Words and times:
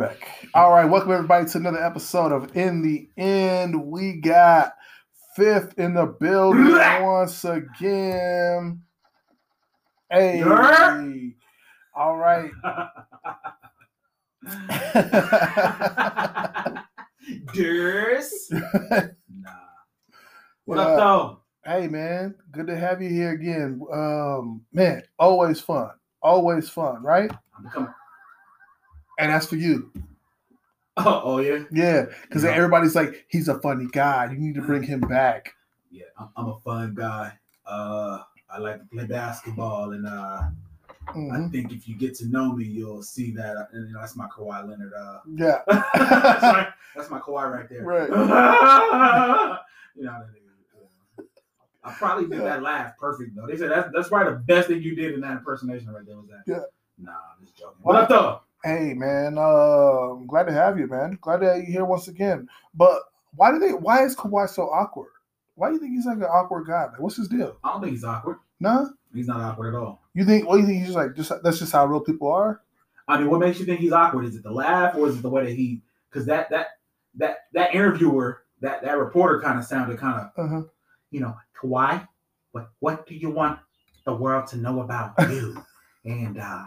back. 0.00 0.48
All 0.54 0.70
right, 0.70 0.86
welcome 0.86 1.12
everybody 1.12 1.44
to 1.44 1.58
another 1.58 1.84
episode 1.84 2.32
of 2.32 2.56
In 2.56 2.80
the 2.80 3.06
End. 3.22 3.84
We 3.84 4.14
got 4.14 4.72
fifth 5.36 5.78
in 5.78 5.92
the 5.92 6.06
building 6.06 6.72
once 7.02 7.44
again. 7.44 8.80
Hey, 10.10 10.42
all 10.42 12.16
right. 12.16 12.50
Durs. 17.52 18.30
Nah. 19.28 19.50
What 20.64 20.78
up, 20.78 20.96
though? 20.96 21.40
hey, 21.66 21.88
man, 21.88 22.34
good 22.52 22.68
to 22.68 22.76
have 22.76 23.02
you 23.02 23.10
here 23.10 23.32
again. 23.32 23.82
Um, 23.92 24.62
man, 24.72 25.02
always 25.18 25.60
fun, 25.60 25.90
always 26.22 26.70
fun, 26.70 27.02
right? 27.02 27.30
I'm 27.56 27.64
becoming. 27.64 27.92
And 29.20 29.30
that's 29.30 29.46
for 29.46 29.56
you, 29.56 29.92
Oh, 30.96 31.20
oh 31.24 31.38
yeah. 31.40 31.64
yeah, 31.70 32.06
because 32.22 32.42
Yeah. 32.44 32.50
everybody's 32.50 32.94
like, 32.94 33.26
he's 33.28 33.48
a 33.48 33.58
funny 33.60 33.86
guy. 33.92 34.30
You 34.32 34.38
need 34.38 34.54
to 34.54 34.62
bring 34.62 34.82
him 34.82 35.00
back. 35.00 35.54
Yeah, 35.90 36.04
I'm, 36.18 36.28
I'm 36.36 36.48
a 36.48 36.58
fun 36.60 36.94
guy. 36.94 37.32
Uh, 37.66 38.20
I 38.52 38.58
like 38.58 38.80
to 38.80 38.86
play 38.86 39.04
basketball, 39.06 39.92
and 39.92 40.06
uh, 40.06 40.42
I 41.08 41.12
Mhm. 41.12 41.52
think 41.52 41.72
if 41.72 41.86
you 41.88 41.96
get 41.96 42.14
to 42.16 42.26
know 42.28 42.52
me, 42.54 42.64
you'll 42.64 43.02
see 43.02 43.30
that. 43.32 43.68
And 43.72 43.88
you 43.88 43.92
know, 43.94 44.00
that's 44.00 44.16
my 44.16 44.26
Kawhi 44.28 44.66
Leonard. 44.68 44.92
Uh, 44.94 45.18
Yeah, 45.34 45.58
that's, 45.68 46.42
my, 46.42 46.68
that's 46.96 47.10
my 47.10 47.20
Kawhi 47.20 47.52
right 47.52 47.68
there. 47.68 47.82
Right. 47.84 48.08
you 49.96 50.04
know, 50.04 50.12
that 50.12 50.30
nigga, 50.32 51.24
I 51.84 51.92
probably 51.92 52.26
did 52.26 52.40
that 52.44 52.62
laugh 52.62 52.96
perfect 52.98 53.34
though. 53.36 53.46
They 53.46 53.56
said 53.56 53.70
that's 53.70 53.90
that's 53.94 54.08
probably 54.08 54.32
the 54.34 54.38
best 54.40 54.68
thing 54.68 54.82
you 54.82 54.94
did 54.96 55.14
in 55.14 55.20
that 55.22 55.32
impersonation 55.32 55.90
right 55.90 56.04
there 56.06 56.16
was 56.16 56.28
that. 56.28 56.42
Yeah. 56.46 56.60
Nah, 56.98 57.12
I'm 57.12 57.44
just 57.44 57.56
joking. 57.56 57.76
What 57.82 57.96
up, 57.96 58.08
though? 58.08 58.40
Hey 58.64 58.92
man, 58.94 59.38
uh, 59.38 59.40
I'm 60.12 60.26
glad 60.26 60.44
to 60.44 60.52
have 60.52 60.78
you, 60.78 60.86
man. 60.86 61.18
Glad 61.22 61.38
to 61.38 61.46
have 61.48 61.56
you 61.58 61.64
here 61.72 61.84
once 61.84 62.08
again. 62.08 62.46
But 62.74 63.00
why 63.36 63.52
do 63.52 63.58
they? 63.58 63.72
Why 63.72 64.04
is 64.04 64.14
Kawhi 64.14 64.48
so 64.48 64.64
awkward? 64.64 65.08
Why 65.54 65.68
do 65.68 65.74
you 65.74 65.80
think 65.80 65.92
he's 65.92 66.06
like 66.06 66.18
an 66.18 66.24
awkward 66.24 66.66
guy? 66.66 66.84
Like, 66.86 67.00
what's 67.00 67.16
his 67.16 67.28
deal? 67.28 67.56
I 67.64 67.72
don't 67.72 67.80
think 67.80 67.92
he's 67.92 68.04
awkward. 68.04 68.38
Nah, 68.60 68.86
He's 69.14 69.26
not 69.26 69.40
awkward 69.40 69.74
at 69.74 69.78
all. 69.80 70.02
you 70.14 70.24
think? 70.24 70.46
What 70.46 70.56
do 70.56 70.60
you 70.60 70.66
think? 70.66 70.78
He's 70.78 70.88
just 70.88 70.96
like 70.98 71.14
just 71.16 71.32
that's 71.42 71.58
just 71.58 71.72
how 71.72 71.86
real 71.86 72.00
people 72.00 72.30
are. 72.30 72.60
I 73.08 73.18
mean, 73.18 73.30
what 73.30 73.40
makes 73.40 73.58
you 73.58 73.64
think 73.66 73.80
he's 73.80 73.92
awkward? 73.92 74.26
Is 74.26 74.36
it 74.36 74.42
the 74.42 74.50
laugh, 74.52 74.94
or 74.94 75.08
is 75.08 75.16
it 75.18 75.22
the 75.22 75.30
way 75.30 75.46
that 75.46 75.52
he? 75.54 75.80
Because 76.10 76.26
that 76.26 76.50
that 76.50 76.66
that 77.16 77.38
that 77.54 77.74
interviewer, 77.74 78.42
that 78.60 78.82
that 78.82 78.98
reporter, 78.98 79.40
kind 79.40 79.58
of 79.58 79.64
sounded 79.64 79.98
kind 79.98 80.20
of, 80.20 80.44
Uh-huh. 80.44 80.62
you 81.10 81.20
know, 81.20 81.34
Kawhi. 81.60 82.06
What 82.52 82.70
what 82.80 83.06
do 83.06 83.14
you 83.14 83.30
want 83.30 83.58
the 84.04 84.14
world 84.14 84.46
to 84.48 84.58
know 84.58 84.80
about 84.80 85.14
you, 85.30 85.62
and 86.04 86.38
uh 86.38 86.66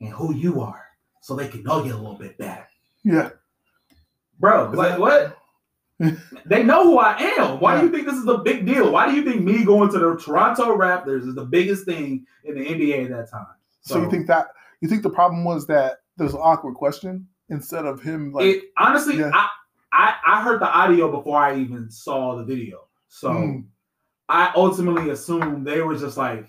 and 0.00 0.10
who 0.10 0.34
you 0.34 0.60
are, 0.60 0.85
so 1.26 1.34
they 1.34 1.48
can 1.48 1.66
all 1.66 1.82
get 1.82 1.92
a 1.92 1.96
little 1.96 2.14
bit 2.16 2.38
better, 2.38 2.68
Yeah, 3.02 3.30
bro? 4.38 4.70
Is 4.70 4.78
Like 4.78 4.90
that- 4.90 5.00
what? 5.00 5.38
they 6.46 6.62
know 6.62 6.84
who 6.84 6.98
I 6.98 7.16
am. 7.38 7.58
Why 7.58 7.80
do 7.80 7.86
you 7.86 7.90
think 7.92 8.06
this 8.06 8.14
is 8.14 8.28
a 8.28 8.38
big 8.38 8.64
deal? 8.64 8.92
Why 8.92 9.10
do 9.10 9.16
you 9.16 9.24
think 9.24 9.42
me 9.42 9.64
going 9.64 9.90
to 9.90 9.98
the 9.98 10.14
Toronto 10.16 10.76
Raptors 10.76 11.26
is 11.26 11.34
the 11.34 11.44
biggest 11.46 11.84
thing 11.84 12.24
in 12.44 12.54
the 12.54 12.64
NBA 12.64 13.04
at 13.06 13.10
that 13.10 13.28
time? 13.30 13.46
So, 13.80 14.00
you 14.02 14.08
think 14.10 14.28
that 14.28 14.48
you 14.80 14.88
think 14.88 15.02
the 15.02 15.10
problem 15.10 15.42
was 15.42 15.66
that 15.66 16.02
there's 16.16 16.34
an 16.34 16.40
awkward 16.40 16.74
question 16.74 17.26
instead 17.48 17.86
of 17.86 18.00
him 18.02 18.32
like 18.32 18.44
it 18.46 18.64
honestly, 18.78 19.16
Yeah. 19.18 19.30
I, 19.34 19.48
I 19.92 20.14
I 20.26 20.42
heard 20.42 20.60
the 20.60 20.70
audio 20.70 21.10
before 21.10 21.38
I 21.38 21.56
even 21.58 21.90
saw 21.90 22.36
the 22.36 22.44
video, 22.44 22.86
so 23.08 23.32
Hmm. 23.32 23.60
I 24.28 24.52
ultimately 24.54 25.10
assumed 25.10 25.66
they 25.66 25.80
were 25.80 25.96
just 25.96 26.16
like 26.18 26.46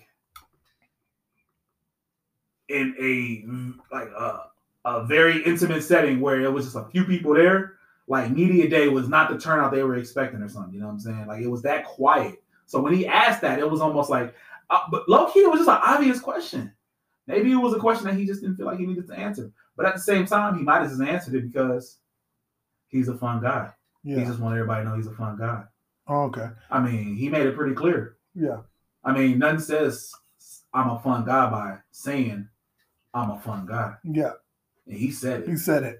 in 2.68 2.94
a 3.00 3.94
like 3.94 4.08
a, 4.10 4.47
a 4.96 5.04
very 5.04 5.42
intimate 5.44 5.82
setting 5.82 6.20
where 6.20 6.40
it 6.40 6.52
was 6.52 6.64
just 6.64 6.76
a 6.76 6.88
few 6.90 7.04
people 7.04 7.34
there. 7.34 7.74
Like 8.06 8.30
media 8.30 8.68
day 8.68 8.88
was 8.88 9.08
not 9.08 9.30
the 9.30 9.38
turnout 9.38 9.70
they 9.70 9.82
were 9.82 9.96
expecting 9.96 10.40
or 10.40 10.48
something. 10.48 10.72
You 10.72 10.80
know 10.80 10.86
what 10.86 10.94
I'm 10.94 11.00
saying? 11.00 11.26
Like 11.26 11.42
it 11.42 11.48
was 11.48 11.62
that 11.62 11.84
quiet. 11.84 12.42
So 12.66 12.80
when 12.80 12.94
he 12.94 13.06
asked 13.06 13.42
that, 13.42 13.58
it 13.58 13.70
was 13.70 13.80
almost 13.80 14.08
like, 14.08 14.34
uh, 14.70 14.80
but 14.90 15.08
low 15.08 15.30
key, 15.30 15.40
it 15.40 15.50
was 15.50 15.60
just 15.60 15.70
an 15.70 15.78
obvious 15.82 16.20
question. 16.20 16.72
Maybe 17.26 17.52
it 17.52 17.56
was 17.56 17.74
a 17.74 17.78
question 17.78 18.06
that 18.06 18.16
he 18.16 18.24
just 18.24 18.40
didn't 18.40 18.56
feel 18.56 18.66
like 18.66 18.78
he 18.78 18.86
needed 18.86 19.06
to 19.08 19.14
answer. 19.14 19.52
But 19.76 19.86
at 19.86 19.94
the 19.94 20.00
same 20.00 20.26
time, 20.26 20.56
he 20.56 20.62
might 20.62 20.80
have 20.80 20.88
just 20.88 21.02
answered 21.02 21.34
it 21.34 21.50
because 21.50 21.98
he's 22.88 23.08
a 23.08 23.16
fun 23.16 23.42
guy. 23.42 23.70
He 24.02 24.24
just 24.24 24.40
wanted 24.40 24.56
everybody 24.56 24.84
to 24.84 24.90
know 24.90 24.96
he's 24.96 25.06
a 25.06 25.12
fun 25.12 25.36
guy. 25.36 25.64
Oh, 26.06 26.22
okay. 26.24 26.48
I 26.70 26.80
mean, 26.80 27.14
he 27.16 27.28
made 27.28 27.46
it 27.46 27.54
pretty 27.54 27.74
clear. 27.74 28.16
Yeah. 28.34 28.60
I 29.04 29.12
mean, 29.12 29.38
nothing 29.38 29.60
says 29.60 30.12
I'm 30.72 30.88
a 30.88 30.98
fun 31.00 31.26
guy 31.26 31.50
by 31.50 31.78
saying 31.90 32.48
I'm 33.12 33.30
a 33.30 33.38
fun 33.38 33.66
guy. 33.66 33.96
Yeah. 34.04 34.32
And 34.88 34.96
he 34.96 35.10
said 35.10 35.42
it. 35.42 35.48
He 35.48 35.56
said 35.56 35.82
it. 35.84 35.98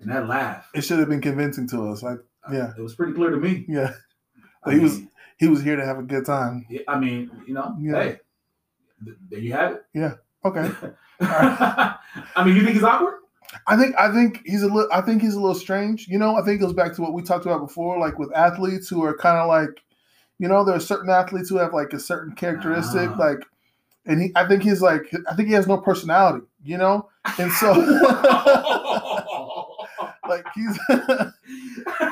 And 0.00 0.10
that 0.10 0.28
laugh, 0.28 0.68
It 0.74 0.82
should 0.82 0.98
have 0.98 1.08
been 1.08 1.22
convincing 1.22 1.66
to 1.68 1.88
us. 1.88 2.02
Like 2.02 2.18
yeah. 2.52 2.72
it 2.76 2.82
was 2.82 2.94
pretty 2.94 3.14
clear 3.14 3.30
to 3.30 3.38
me. 3.38 3.64
yeah, 3.68 3.92
He 4.70 4.78
was 4.78 5.00
he 5.38 5.48
was 5.48 5.62
here 5.62 5.76
to 5.76 5.84
have 5.84 5.98
a 5.98 6.02
good 6.02 6.24
time. 6.26 6.66
yeah, 6.70 6.80
I 6.88 6.98
mean, 6.98 7.30
you 7.46 7.54
know, 7.54 7.74
Yeah. 7.80 7.92
hey, 8.02 8.20
there 9.30 9.40
you 9.40 9.52
have 9.52 9.72
it. 9.72 9.84
Yeah. 9.94 10.14
Okay. 10.44 10.70
I 11.20 12.44
mean, 12.44 12.56
you 12.56 12.62
think 12.62 12.74
he's 12.74 12.82
awkward? 12.84 13.14
I 13.66 13.76
think 13.76 13.94
I 13.96 14.12
think 14.12 14.42
he's 14.44 14.62
a 14.62 14.66
little 14.66 14.88
I 14.92 15.00
think 15.00 15.22
he's 15.22 15.34
a 15.34 15.40
little 15.40 15.54
strange. 15.54 16.08
You 16.08 16.18
know, 16.18 16.36
I 16.36 16.42
think 16.42 16.60
it 16.60 16.64
goes 16.64 16.72
back 16.74 16.94
to 16.94 17.02
what 17.02 17.12
we 17.14 17.22
talked 17.22 17.46
about 17.46 17.60
before, 17.66 17.98
like 17.98 18.18
with 18.18 18.34
athletes 18.34 18.88
who 18.88 19.02
are 19.04 19.16
kind 19.16 19.38
of 19.38 19.48
like, 19.48 19.82
you 20.38 20.48
know, 20.48 20.64
there 20.64 20.74
are 20.74 20.80
certain 20.80 21.08
athletes 21.10 21.48
who 21.48 21.56
have 21.56 21.72
like 21.72 21.92
a 21.92 22.00
certain 22.00 22.34
characteristic, 22.34 23.08
Ah. 23.12 23.16
like, 23.18 23.38
and 24.04 24.20
he 24.20 24.32
I 24.36 24.46
think 24.46 24.62
he's 24.62 24.82
like 24.82 25.10
I 25.30 25.34
think 25.34 25.48
he 25.48 25.54
has 25.54 25.66
no 25.66 25.78
personality, 25.78 26.44
you 26.66 26.78
know, 26.78 27.08
and 27.38 27.52
so 27.52 27.72
like 30.28 30.44
he's 30.54 30.78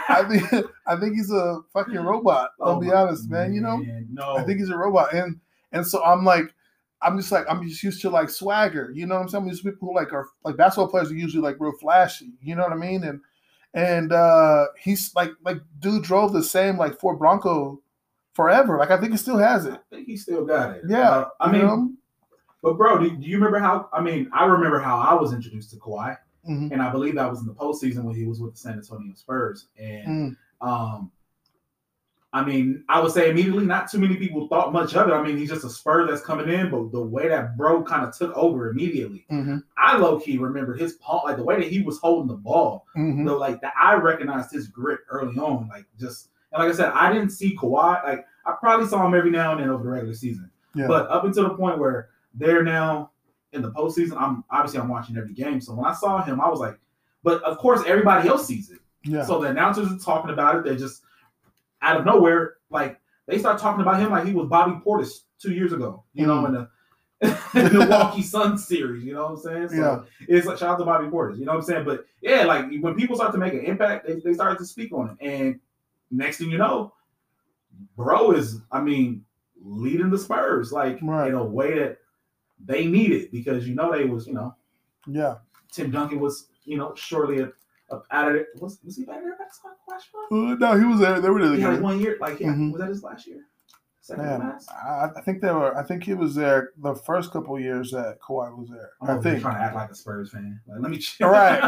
I 0.08 0.24
think 0.28 0.66
I 0.86 0.96
think 0.96 1.16
he's 1.16 1.32
a 1.32 1.60
fucking 1.72 1.96
robot. 1.96 2.50
I'll 2.60 2.76
Oh 2.76 2.80
be 2.80 2.92
honest, 2.92 3.28
man. 3.28 3.52
You 3.54 3.60
know, 3.60 3.78
no. 4.10 4.36
I 4.36 4.44
think 4.44 4.60
he's 4.60 4.70
a 4.70 4.76
robot, 4.76 5.12
and 5.12 5.38
and 5.72 5.86
so 5.86 6.02
I'm 6.04 6.24
like, 6.24 6.54
I'm 7.02 7.18
just 7.18 7.32
like 7.32 7.44
I'm 7.48 7.66
just 7.68 7.82
used 7.82 8.00
to 8.02 8.10
like 8.10 8.30
swagger. 8.30 8.90
You 8.94 9.06
know 9.06 9.16
what 9.16 9.22
I'm 9.22 9.28
saying? 9.28 9.46
These 9.46 9.62
people 9.62 9.88
who 9.88 9.94
like 9.94 10.12
are 10.12 10.26
like 10.44 10.56
basketball 10.56 10.88
players 10.88 11.10
are 11.10 11.14
usually 11.16 11.42
like 11.42 11.56
real 11.58 11.72
flashy. 11.80 12.32
You 12.42 12.54
know 12.54 12.62
what 12.62 12.72
I 12.72 12.76
mean? 12.76 13.02
And 13.04 13.20
and 13.74 14.12
uh 14.12 14.66
he's 14.78 15.12
like 15.16 15.30
like 15.44 15.58
dude 15.80 16.04
drove 16.04 16.32
the 16.32 16.42
same 16.44 16.78
like 16.78 16.98
Ford 17.00 17.18
Bronco 17.18 17.80
forever. 18.34 18.78
Like 18.78 18.90
I 18.90 19.00
think 19.00 19.12
he 19.12 19.18
still 19.18 19.38
has 19.38 19.66
it. 19.66 19.74
I 19.74 19.94
think 19.96 20.06
he 20.06 20.16
still 20.16 20.44
got 20.44 20.76
it. 20.76 20.82
Yeah, 20.88 21.10
Uh, 21.10 21.28
I 21.40 21.50
mean, 21.52 21.62
know? 21.62 21.90
But 22.64 22.76
bro, 22.76 22.98
do, 22.98 23.10
do 23.10 23.26
you 23.28 23.36
remember 23.36 23.58
how? 23.60 23.88
I 23.92 24.00
mean, 24.00 24.28
I 24.32 24.46
remember 24.46 24.80
how 24.80 24.98
I 24.98 25.14
was 25.14 25.32
introduced 25.32 25.70
to 25.70 25.76
Kawhi. 25.76 26.16
Mhm. 26.48 26.72
and 26.72 26.82
I 26.82 26.90
believe 26.90 27.14
that 27.14 27.30
was 27.30 27.40
in 27.40 27.46
the 27.46 27.54
postseason 27.54 28.02
when 28.04 28.14
he 28.14 28.26
was 28.26 28.38
with 28.38 28.52
the 28.52 28.58
San 28.58 28.74
Antonio 28.74 29.14
Spurs. 29.14 29.68
And 29.78 30.36
Mm. 30.62 30.66
um, 30.66 31.10
I 32.34 32.44
mean, 32.44 32.84
I 32.88 33.00
would 33.00 33.12
say 33.12 33.30
immediately, 33.30 33.64
not 33.64 33.88
too 33.90 33.98
many 33.98 34.16
people 34.16 34.48
thought 34.48 34.72
much 34.72 34.94
of 34.96 35.08
it. 35.08 35.12
I 35.12 35.22
mean, 35.22 35.36
he's 35.38 35.48
just 35.50 35.64
a 35.64 35.70
Spur 35.70 36.04
that's 36.06 36.20
coming 36.20 36.48
in, 36.50 36.68
but 36.68 36.90
the 36.90 37.00
way 37.00 37.28
that 37.28 37.56
bro 37.56 37.82
kind 37.84 38.04
of 38.04 38.14
took 38.14 38.36
over 38.36 38.68
immediately, 38.70 39.24
Mhm. 39.30 39.62
I 39.78 39.96
low 39.96 40.18
key 40.20 40.36
remember 40.36 40.74
his 40.74 40.94
palm, 40.94 41.22
like 41.24 41.36
the 41.38 41.44
way 41.44 41.56
that 41.56 41.68
he 41.68 41.80
was 41.82 41.98
holding 42.00 42.26
the 42.28 42.34
ball. 42.36 42.86
Mhm. 42.96 43.24
The, 43.24 43.32
like 43.32 43.60
that, 43.62 43.72
I 43.80 43.94
recognized 43.94 44.50
his 44.52 44.66
grit 44.68 45.00
early 45.08 45.38
on. 45.38 45.68
Like 45.68 45.86
just 45.98 46.28
and 46.52 46.60
like 46.62 46.70
I 46.72 46.76
said, 46.76 46.90
I 46.92 47.10
didn't 47.12 47.30
see 47.30 47.56
Kawhi. 47.56 48.04
Like 48.04 48.26
I 48.44 48.52
probably 48.60 48.86
saw 48.86 49.06
him 49.06 49.14
every 49.14 49.30
now 49.30 49.52
and 49.52 49.60
then 49.62 49.70
over 49.70 49.82
the 49.84 49.88
regular 49.90 50.12
season. 50.14 50.50
Yeah. 50.74 50.88
But 50.88 51.08
up 51.08 51.24
until 51.24 51.44
the 51.44 51.54
point 51.54 51.78
where 51.78 52.08
they're 52.34 52.62
now 52.62 53.10
in 53.52 53.62
the 53.62 53.70
postseason, 53.70 54.20
I'm 54.20 54.44
obviously 54.50 54.80
I'm 54.80 54.88
watching 54.88 55.16
every 55.16 55.32
game. 55.32 55.60
So 55.60 55.74
when 55.74 55.86
I 55.86 55.94
saw 55.94 56.22
him, 56.22 56.40
I 56.40 56.48
was 56.48 56.60
like, 56.60 56.78
but 57.22 57.42
of 57.42 57.58
course 57.58 57.82
everybody 57.86 58.28
else 58.28 58.46
sees 58.46 58.70
it. 58.70 58.80
Yeah. 59.04 59.24
So 59.24 59.40
the 59.40 59.48
announcers 59.48 59.90
are 59.92 59.98
talking 59.98 60.30
about 60.30 60.56
it. 60.56 60.64
They 60.64 60.76
just 60.76 61.02
out 61.82 61.98
of 61.98 62.04
nowhere, 62.06 62.54
like 62.70 63.00
they 63.26 63.38
start 63.38 63.58
talking 63.58 63.82
about 63.82 64.00
him 64.00 64.10
like 64.10 64.26
he 64.26 64.32
was 64.32 64.48
Bobby 64.48 64.80
Portis 64.84 65.20
two 65.38 65.52
years 65.52 65.72
ago. 65.72 66.04
You 66.14 66.26
know, 66.26 66.42
mm. 66.42 66.46
in 66.46 66.52
the 66.54 66.68
in 67.54 67.64
the 67.72 67.78
Milwaukee 67.78 68.22
Suns 68.22 68.66
series. 68.66 69.04
You 69.04 69.14
know 69.14 69.22
what 69.24 69.30
I'm 69.32 69.36
saying? 69.38 69.68
So 69.70 69.76
Yeah. 69.76 70.00
it's 70.28 70.46
like 70.46 70.58
shout 70.58 70.70
out 70.70 70.78
to 70.78 70.84
Bobby 70.84 71.06
Portis. 71.06 71.38
You 71.38 71.44
know 71.44 71.52
what 71.52 71.58
I'm 71.58 71.64
saying? 71.64 71.84
But 71.84 72.06
yeah, 72.20 72.44
like 72.44 72.66
when 72.80 72.94
people 72.94 73.16
start 73.16 73.32
to 73.32 73.38
make 73.38 73.52
an 73.52 73.60
impact, 73.60 74.06
they, 74.06 74.20
they 74.20 74.34
start 74.34 74.58
to 74.58 74.64
speak 74.66 74.92
on 74.92 75.10
it. 75.10 75.16
And 75.26 75.60
next 76.10 76.38
thing 76.38 76.50
you 76.50 76.58
know, 76.58 76.92
bro 77.96 78.32
is, 78.32 78.60
I 78.72 78.80
mean, 78.80 79.24
leading 79.62 80.10
the 80.10 80.18
Spurs 80.18 80.72
like 80.72 80.98
Right. 81.02 81.28
in 81.28 81.34
a 81.34 81.44
way 81.44 81.78
that 81.78 81.98
they 82.64 82.86
needed 82.86 83.30
because 83.30 83.68
you 83.68 83.74
know 83.74 83.92
they 83.92 84.04
was, 84.04 84.26
you 84.26 84.34
know, 84.34 84.54
Yeah. 85.06 85.36
Tim 85.72 85.90
Duncan 85.90 86.20
was, 86.20 86.48
you 86.64 86.76
know, 86.76 86.94
shortly 86.94 87.40
a, 87.40 87.50
up 87.90 88.06
out 88.10 88.28
of 88.30 88.36
it. 88.36 88.48
Was 88.60 88.78
was 88.84 88.96
he 88.96 89.04
back 89.04 89.20
there 89.22 89.36
back 89.36 89.52
to 89.52 89.58
Flash 89.86 90.02
Uh, 90.30 90.54
no, 90.58 90.78
he 90.78 90.84
was 90.86 91.00
there. 91.00 91.20
They 91.20 91.28
were 91.30 91.46
there 91.46 91.56
He 91.56 91.62
had 91.62 91.80
one 91.82 92.00
year, 92.00 92.16
like 92.20 92.40
yeah, 92.40 92.48
Mhm. 92.48 92.72
was 92.72 92.80
that 92.80 92.88
his 92.88 93.02
last 93.02 93.26
year? 93.26 93.40
Second 94.00 94.24
Man, 94.26 94.40
last? 94.40 94.70
I, 94.70 95.08
I 95.16 95.20
think 95.22 95.40
they 95.40 95.50
were. 95.50 95.74
I 95.78 95.82
think 95.82 96.04
he 96.04 96.12
was 96.12 96.34
there 96.34 96.72
the 96.76 96.94
first 96.94 97.30
couple 97.32 97.58
years 97.58 97.90
that 97.92 98.18
Kawhi 98.20 98.54
was 98.54 98.68
there. 98.68 98.90
Oh, 99.00 99.16
I 99.18 99.20
think. 99.22 99.40
trying 99.40 99.54
to 99.56 99.62
act 99.62 99.74
like 99.74 99.90
a 99.90 99.94
Spurs 99.94 100.30
fan. 100.30 100.60
Like, 100.66 100.80
let 100.82 100.90
me 100.90 100.98
chill. 101.06 101.26
All 101.28 101.32
right. 101.32 101.58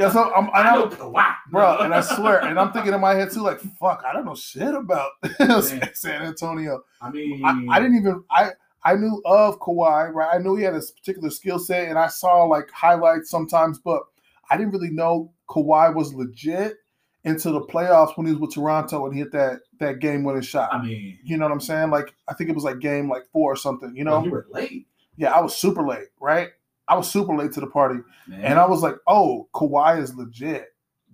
Yeah, 0.00 0.10
so 0.10 0.34
I'm, 0.34 0.50
I 0.54 0.62
I 0.62 0.74
know, 0.74 0.86
know 0.86 0.90
Kawhi, 0.90 1.34
bro, 1.52 1.78
and 1.78 1.94
I 1.94 2.00
swear, 2.00 2.40
and 2.42 2.58
I'm 2.58 2.72
thinking 2.72 2.92
in 2.92 3.00
my 3.00 3.14
head 3.14 3.30
too, 3.30 3.40
like, 3.42 3.60
fuck, 3.78 4.02
I 4.04 4.12
don't 4.12 4.24
know 4.24 4.34
shit 4.34 4.74
about 4.74 5.10
San 5.94 6.22
Antonio. 6.22 6.82
I 7.00 7.10
mean, 7.10 7.44
I, 7.44 7.64
I 7.76 7.78
didn't 7.80 7.98
even 7.98 8.24
I 8.32 8.50
I 8.86 8.94
knew 8.94 9.20
of 9.24 9.58
Kawhi, 9.58 10.12
right? 10.12 10.34
I 10.34 10.38
knew 10.38 10.56
he 10.56 10.62
had 10.62 10.74
a 10.74 10.80
particular 10.80 11.30
skill 11.30 11.58
set, 11.58 11.88
and 11.88 11.98
I 11.98 12.06
saw 12.06 12.44
like 12.44 12.70
highlights 12.70 13.30
sometimes, 13.30 13.78
but 13.78 14.02
I 14.50 14.56
didn't 14.56 14.72
really 14.72 14.90
know 14.90 15.32
Kawhi 15.48 15.94
was 15.94 16.14
legit 16.14 16.76
into 17.24 17.50
the 17.50 17.60
playoffs 17.60 18.16
when 18.16 18.26
he 18.26 18.32
was 18.32 18.40
with 18.40 18.54
Toronto 18.54 19.04
and 19.04 19.12
he 19.12 19.20
hit 19.20 19.32
that 19.32 19.60
that 19.80 19.98
game 19.98 20.22
winning 20.22 20.42
shot. 20.42 20.72
I 20.72 20.80
mean, 20.80 21.18
You 21.24 21.36
know 21.36 21.44
what 21.44 21.52
I'm 21.52 21.60
saying? 21.60 21.90
Like 21.90 22.14
I 22.28 22.34
think 22.34 22.48
it 22.48 22.54
was 22.54 22.62
like 22.62 22.78
game 22.78 23.10
like 23.10 23.24
four 23.32 23.52
or 23.52 23.56
something. 23.56 23.94
You 23.96 24.04
know? 24.04 24.24
you 24.24 24.30
were 24.30 24.46
late, 24.52 24.86
Yeah, 25.16 25.32
I 25.32 25.40
was 25.40 25.56
super 25.56 25.84
late, 25.84 26.08
right? 26.20 26.50
I 26.86 26.94
was 26.94 27.10
super 27.10 27.34
late 27.36 27.50
to 27.52 27.60
the 27.60 27.66
party, 27.66 27.98
man. 28.28 28.44
and 28.44 28.58
I 28.60 28.66
was 28.66 28.80
like, 28.80 28.94
"Oh, 29.08 29.48
Kawhi 29.52 30.00
is 30.00 30.14
legit. 30.14 30.68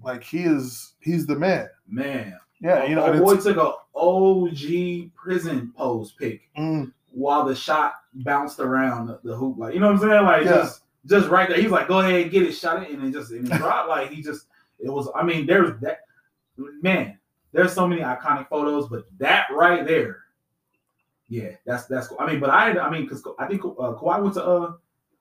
Like 0.04 0.22
he 0.22 0.42
is. 0.42 0.92
He's 1.00 1.26
the 1.26 1.36
man." 1.36 1.68
man. 1.88 2.38
Yeah, 2.60 2.84
you 2.84 2.94
know. 2.94 3.10
a 3.10 3.18
boy 3.18 3.36
took 3.38 3.56
a 3.56 3.72
OG 3.98 5.12
prison 5.14 5.72
pose 5.74 6.12
pick. 6.12 6.42
mm, 6.56 6.92
while 7.12 7.44
the 7.44 7.54
shot 7.54 7.94
bounced 8.14 8.58
around 8.60 9.06
the, 9.06 9.20
the 9.22 9.34
hoop, 9.36 9.56
like 9.58 9.74
you 9.74 9.80
know 9.80 9.86
what 9.92 10.02
I'm 10.02 10.08
saying, 10.10 10.24
like 10.24 10.44
Yeah. 10.44 10.52
just 10.52 10.82
just 11.06 11.28
right 11.28 11.48
there. 11.48 11.60
He's 11.60 11.70
like, 11.70 11.88
"Go 11.88 12.00
ahead, 12.00 12.22
and 12.22 12.30
get 12.30 12.42
it, 12.44 12.52
shot 12.52 12.82
it," 12.82 12.90
and 12.90 13.04
it 13.04 13.12
just 13.12 13.32
and 13.32 13.46
it 13.50 13.52
dropped. 13.58 13.88
Like 13.88 14.10
he 14.10 14.22
just, 14.22 14.46
it 14.78 14.88
was. 14.90 15.08
I 15.14 15.22
mean, 15.22 15.46
there's 15.46 15.78
that 15.80 16.00
man. 16.56 17.18
There's 17.52 17.72
so 17.74 17.86
many 17.86 18.00
iconic 18.02 18.48
photos, 18.48 18.88
but 18.88 19.04
that 19.18 19.46
right 19.52 19.86
there, 19.86 20.20
yeah, 21.28 21.50
that's 21.66 21.84
that's 21.86 22.06
cool. 22.08 22.18
I 22.20 22.26
mean, 22.26 22.40
but 22.40 22.50
I, 22.50 22.78
I 22.78 22.88
mean, 22.90 23.02
because 23.02 23.22
I 23.38 23.46
think 23.46 23.64
uh, 23.64 23.94
Kawhi 23.94 24.22
went 24.22 24.34
to, 24.34 24.44
uh, 24.44 24.72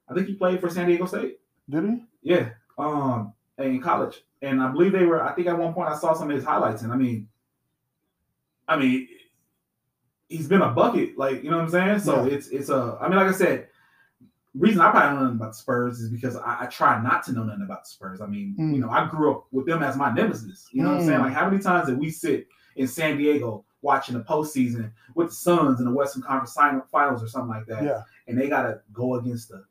I 0.08 0.14
think 0.14 0.28
he 0.28 0.36
played 0.36 0.62
for 0.62 0.70
San 0.70 0.88
Diego 0.88 1.06
State. 1.06 1.40
did 1.70 1.84
he? 1.84 2.04
Yeah, 2.22 2.50
um, 2.78 3.34
in 3.58 3.82
college, 3.82 4.24
and 4.42 4.62
I 4.62 4.72
believe 4.72 4.92
they 4.94 5.06
were. 5.06 5.24
I 5.24 5.34
think 5.34 5.48
at 5.48 5.58
one 5.58 5.74
point 5.74 5.90
I 5.90 5.98
saw 5.98 6.14
some 6.14 6.30
of 6.30 6.36
his 6.36 6.46
highlights, 6.46 6.84
and 6.84 6.94
I 6.94 6.96
mean, 6.96 7.28
I 8.68 8.78
mean, 8.78 9.08
he's 10.32 10.48
been 10.48 10.62
a 10.62 10.70
bucket, 10.72 11.18
like 11.18 11.44
you 11.44 11.50
know 11.52 11.58
what 11.58 11.64
I'm 11.66 11.70
saying. 11.70 12.00
So 12.00 12.26
Yeah. 12.26 12.34
it's 12.36 12.48
it's 12.48 12.70
a. 12.70 12.98
I 13.02 13.08
mean, 13.08 13.18
like 13.18 13.28
I 13.28 13.32
said, 13.32 13.68
reason 14.56 14.82
I 14.82 14.92
probably 14.92 15.10
don't 15.10 15.16
know 15.16 15.24
nothing 15.26 15.38
about 15.38 15.52
the 15.52 15.58
Spurs 15.58 16.00
is 16.00 16.10
because 16.10 16.36
I, 16.36 16.58
I 16.62 16.66
try 16.68 17.02
not 17.02 17.24
to 17.26 17.32
know 17.34 17.44
nothing 17.44 17.64
about 17.64 17.84
the 17.84 17.90
Spurs. 17.90 18.22
I 18.22 18.26
mean, 18.28 18.56
Mm. 18.60 18.74
you 18.76 18.82
know, 18.82 18.90
I 18.90 19.08
grew 19.08 19.32
up 19.32 19.46
with 19.52 19.66
them 19.66 19.82
as 19.84 19.96
my 19.96 20.12
nemesis. 20.12 20.68
You 20.72 20.84
know 20.84 20.90
what 20.90 21.00
I'm 21.02 21.06
saying? 21.06 21.20
Mm. 21.20 21.24
Like 21.24 21.34
how 21.34 21.50
many 21.50 21.62
times 21.62 21.88
did 21.88 21.98
we 22.00 22.10
sit 22.10 22.48
in 22.76 22.88
San 22.88 23.18
Diego 23.18 23.66
watching 23.82 24.16
the 24.18 24.24
postseason 24.24 24.92
with 25.16 25.30
the 25.30 25.36
Suns 25.36 25.80
in 25.80 25.86
the 25.86 25.92
Western 25.94 26.22
Conference 26.22 26.54
Finals 26.92 27.24
or 27.24 27.28
something 27.28 27.50
like 27.50 27.66
that? 27.68 27.84
Yeah. 27.84 28.02
and 28.28 28.40
they 28.40 28.48
got 28.50 28.64
to 28.64 28.80
go 28.94 29.16
against 29.16 29.50
the, 29.50 29.64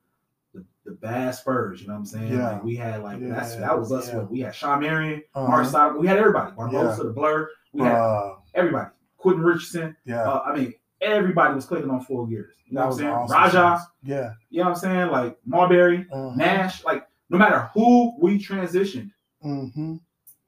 the 0.54 0.64
the 0.84 0.92
bad 0.92 1.34
Spurs. 1.34 1.80
You 1.82 1.88
know 1.88 1.94
what 1.94 2.00
I'm 2.00 2.06
saying? 2.06 2.32
Yeah. 2.32 2.52
Like 2.52 2.64
we 2.64 2.74
had 2.76 3.02
like 3.02 3.20
that's 3.20 3.54
Yeah, 3.54 3.60
that 3.60 3.78
was 3.78 3.92
us. 3.92 4.08
yeah. 4.08 4.20
We 4.22 4.40
had 4.40 4.54
Shawn 4.54 4.80
Marion, 4.80 5.22
Uh-huh. 5.34 5.46
Mark 5.72 5.98
we 5.98 6.06
had 6.06 6.16
everybody. 6.18 6.52
Barbosa, 6.52 6.96
Yeah. 6.98 7.04
the 7.04 7.10
Blur, 7.12 7.48
we 7.72 7.82
had 7.82 7.94
Uh, 7.96 8.34
everybody. 8.54 8.88
Quentin 9.20 9.44
Richardson. 9.44 9.96
yeah, 10.04 10.22
Uh, 10.28 10.42
I 10.46 10.56
mean, 10.56 10.74
everybody 11.00 11.54
was 11.54 11.66
clicking 11.66 11.90
on 11.90 12.00
full 12.04 12.26
gears. 12.26 12.54
You 12.66 12.74
know 12.74 12.80
that 12.80 12.86
what 12.86 12.92
I'm 12.92 12.98
saying? 12.98 13.10
awesome. 13.12 13.60
Raja. 13.62 13.86
Yeah. 14.02 14.32
You 14.48 14.58
know 14.60 14.64
what 14.70 14.74
I'm 14.76 14.80
saying? 14.80 15.10
Like 15.10 15.38
Marbury, 15.44 16.06
Uh-huh. 16.10 16.34
Nash. 16.36 16.84
Like 16.84 17.06
no 17.28 17.38
matter 17.38 17.70
who 17.74 18.14
we 18.20 18.38
transitioned 18.38 19.10
Mm-hmm. 19.44 19.96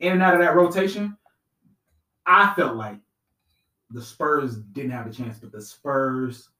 in 0.01 0.13
and 0.13 0.23
out 0.23 0.35
of 0.35 0.41
that 0.41 0.55
rotation, 0.55 1.17
I 2.27 2.53
felt 2.55 2.77
like 2.77 2.99
the 3.91 4.03
Spurs 4.03 4.57
didn't 4.57 4.91
have 4.93 5.07
a 5.07 5.11
chance, 5.13 5.39
but 5.39 5.53
the 5.53 5.61
Spurs 5.63 6.51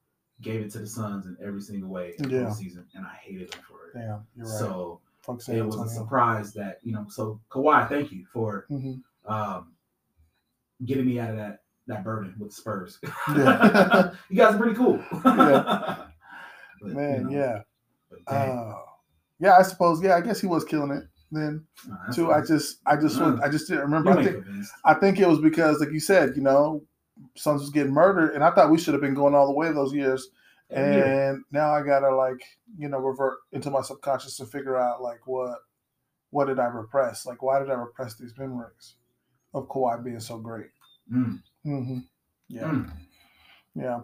gave 0.41 0.61
it 0.62 0.70
to 0.73 0.79
the 0.81 0.87
Suns 0.87 1.26
in 1.26 1.37
every 1.44 1.61
single 1.61 1.88
way 1.91 2.15
in 2.19 2.29
the 2.29 2.35
Yeah. 2.37 2.43
postseason, 2.44 2.85
and 2.94 3.06
I 3.06 3.15
hated 3.23 3.53
them 3.53 3.61
for 3.69 3.88
it. 3.88 3.94
Damn, 3.94 4.26
you're 4.35 4.47
right. 4.47 4.58
So 4.58 5.00
Fuck 5.20 5.47
it 5.49 5.62
was 5.62 5.76
a 5.81 5.88
surprise 5.88 6.53
that 6.55 6.79
you 6.82 6.93
know. 6.93 7.06
So 7.08 7.41
Kawhi, 7.50 7.88
thank 7.88 8.11
you 8.12 8.26
for 8.32 8.67
Mhm. 8.70 9.03
um, 9.26 9.73
getting 10.85 11.06
me 11.06 11.20
out 11.20 11.31
of 11.31 11.37
that 11.37 11.62
that 11.87 12.05
burden 12.05 12.34
with 12.38 12.52
Spurs. 12.52 12.99
Yeah. 13.37 14.12
you 14.31 14.37
guys 14.37 14.55
are 14.55 14.58
pretty 14.58 14.75
cool. 14.76 15.02
Yeah. 15.25 15.96
But, 16.81 16.88
you 16.88 16.94
Man, 16.94 17.23
know, 17.25 17.31
yeah. 17.31 17.62
Uh, 18.26 18.75
yeah, 19.38 19.56
I 19.56 19.62
suppose. 19.62 20.02
Yeah, 20.02 20.17
I 20.17 20.20
guess 20.20 20.40
he 20.40 20.46
was 20.49 20.64
killing 20.64 20.90
it 20.90 21.05
then 21.31 21.64
too. 22.12 22.26
what- 22.26 22.37
I 22.37 22.44
just, 22.44 22.79
I 22.87 22.96
just, 22.96 23.20
was, 23.20 23.38
I 23.40 23.49
just 23.49 23.69
didn't 23.69 23.84
remember. 23.84 24.11
I 24.11 24.25
think. 24.25 24.44
I 24.84 24.94
think 24.94 25.20
it 25.20 25.29
was 25.29 25.38
because, 25.38 25.79
like 25.81 25.93
you 25.93 26.00
said, 26.00 26.32
you 26.37 26.43
know, 26.43 26.82
Suns 27.37 27.61
was 27.61 27.70
getting 27.70 27.93
murdered, 27.93 28.34
and 28.34 28.43
I 28.43 28.50
thought 28.50 28.70
we 28.70 28.79
should 28.79 28.94
have 28.94 29.00
been 29.00 29.14
going 29.14 29.34
all 29.34 29.46
the 29.46 29.52
way 29.55 29.70
those 29.73 29.94
years. 29.94 30.29
And 30.70 31.44
now 31.52 31.73
I 31.73 31.82
gotta 31.82 32.14
like, 32.14 32.43
you 32.79 32.88
know, 32.88 32.99
revert 32.99 33.38
into 33.52 33.70
my 33.70 33.82
subconscious 33.82 34.37
to 34.38 34.46
figure 34.46 34.76
out 34.76 35.02
like 35.02 35.26
what, 35.26 35.58
what 36.31 36.46
did 36.46 36.58
I 36.58 36.64
repress? 36.64 37.26
Like, 37.26 37.43
why 37.43 37.58
did 37.58 37.70
I 37.70 37.75
repress 37.75 38.17
these 38.17 38.32
memories 38.38 38.94
of 39.55 39.69
Kawhi 39.69 40.02
being 40.02 40.19
so 40.20 40.38
great? 40.38 40.70
Mm, 41.12 41.40
hmm 41.64 41.99
Yeah. 42.49 42.62
mm. 42.62 42.91
Yeah. 43.75 44.00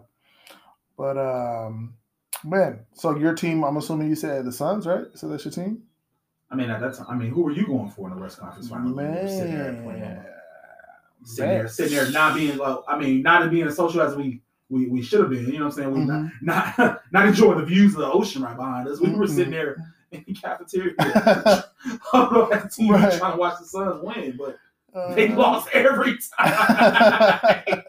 But 0.97 1.17
um 1.17 1.95
man, 2.43 2.85
so 2.93 3.15
your 3.17 3.33
team, 3.35 3.63
I'm 3.63 3.77
assuming 3.77 4.09
you 4.09 4.15
said 4.15 4.45
the 4.45 4.51
Suns, 4.51 4.85
right? 4.87 5.05
So 5.15 5.27
that's 5.27 5.45
your 5.45 5.51
team? 5.51 5.83
I 6.51 6.55
mean, 6.55 6.69
at 6.69 6.81
that 6.81 6.95
time, 6.95 7.05
I 7.09 7.15
mean, 7.15 7.29
who 7.31 7.43
were 7.43 7.51
you 7.51 7.67
going 7.67 7.89
for 7.91 8.09
in 8.09 8.15
the 8.15 8.21
West 8.21 8.39
Conference 8.39 8.69
Finals? 8.69 8.97
you 8.97 9.27
sitting 9.37 9.55
there 9.57 9.73
playing 9.83 9.99
Man. 10.01 10.25
sitting 11.23 11.49
there, 11.51 11.67
sitting 11.67 11.93
there, 11.95 12.09
not 12.11 12.35
being 12.35 12.57
well. 12.57 12.83
I 12.87 12.97
mean, 12.97 13.21
not 13.21 13.49
being 13.51 13.67
as 13.67 13.75
social 13.75 14.01
as 14.01 14.15
we 14.15 14.41
we, 14.69 14.87
we 14.87 15.01
should 15.01 15.19
have 15.21 15.29
been. 15.29 15.45
You 15.45 15.53
know 15.59 15.65
what 15.65 15.65
I'm 15.65 15.71
saying? 15.71 15.91
We 15.91 15.99
Mhm. 16.01 16.31
not, 16.41 16.77
not 16.77 17.01
not 17.11 17.27
enjoying 17.27 17.59
the 17.59 17.65
views 17.65 17.93
of 17.93 17.99
the 18.01 18.11
ocean 18.11 18.41
right 18.43 18.55
behind 18.55 18.87
us. 18.87 18.99
We 18.99 19.09
were 19.11 19.25
Mhm. 19.25 19.35
sitting 19.35 19.51
there 19.51 19.75
in 20.11 20.23
the 20.27 20.33
cafeteria, 20.41 20.93
I 20.99 21.63
don't 22.13 22.33
know, 22.33 22.51
at 22.51 22.63
the 22.63 22.69
TV 22.69 22.91
Right. 22.93 23.19
trying 23.19 23.33
to 23.33 23.37
watch 23.37 23.59
the 23.59 23.65
Suns 23.65 24.01
win, 24.03 24.37
but 24.37 24.57
Uh, 24.93 25.15
they 25.15 25.29
lost 25.29 25.69
every 25.73 26.17
time. 26.37 27.83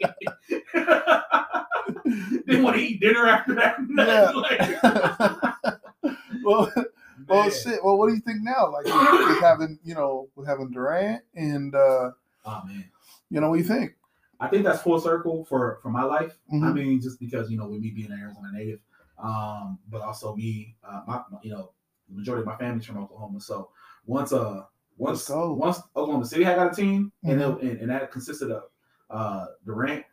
Didn't 2.47 2.63
want 2.63 2.75
to 2.77 2.81
eat 2.83 2.99
dinner 2.99 3.27
after 3.27 3.55
that. 3.55 3.77
Yeah. 6.03 6.13
Well, 6.43 6.71
well, 7.27 7.41
man. 7.43 7.51
shit. 7.51 7.83
Well, 7.83 7.97
what 7.99 8.07
do 8.09 8.15
you 8.15 8.21
think 8.21 8.39
now? 8.41 8.71
Like 8.71 8.85
with 8.85 9.39
having, 9.41 9.77
you 9.83 9.93
know, 9.93 10.27
with 10.35 10.47
having 10.47 10.71
Durant 10.71 11.21
and 11.35 11.75
uh, 11.75 12.11
Oh 12.45 12.61
man. 12.65 12.85
you 13.29 13.39
know, 13.39 13.49
what 13.49 13.57
do 13.57 13.61
you 13.61 13.67
think? 13.67 13.93
I 14.39 14.47
think 14.47 14.63
that's 14.63 14.81
full 14.81 14.99
circle 14.99 15.45
for 15.45 15.77
for 15.83 15.89
my 15.91 16.01
life. 16.03 16.35
I 16.51 16.55
Mhm. 16.55 16.73
mean, 16.73 16.99
just 17.01 17.19
because 17.19 17.51
you 17.51 17.57
know, 17.57 17.67
with 17.67 17.79
me 17.81 17.91
being 17.91 18.11
an 18.11 18.19
Arizona 18.19 18.49
native, 18.51 18.79
um, 19.21 19.77
but 19.87 20.01
also 20.01 20.35
me, 20.35 20.75
uh, 20.83 21.01
my 21.07 21.21
my- 21.31 21.37
you 21.43 21.51
know, 21.51 21.71
the 22.09 22.15
majority 22.15 22.41
of 22.41 22.47
my 22.47 22.55
family's 22.57 22.85
from 22.85 22.97
Oklahoma. 22.97 23.39
So 23.39 23.69
once 24.07 24.33
uh 24.33 24.63
once 25.01 25.27
once 25.29 25.79
Oklahoma 25.95 26.25
City 26.25 26.43
had 26.43 26.55
got 26.57 26.71
a 26.71 26.75
team, 26.75 27.11
and, 27.23 27.41
Mhm. 27.41 27.57
it, 27.57 27.71
and 27.71 27.79
and 27.81 27.89
that 27.89 28.11
consisted 28.11 28.51
of 28.51 28.63
uh 29.09 29.45
Durant, 29.65 30.05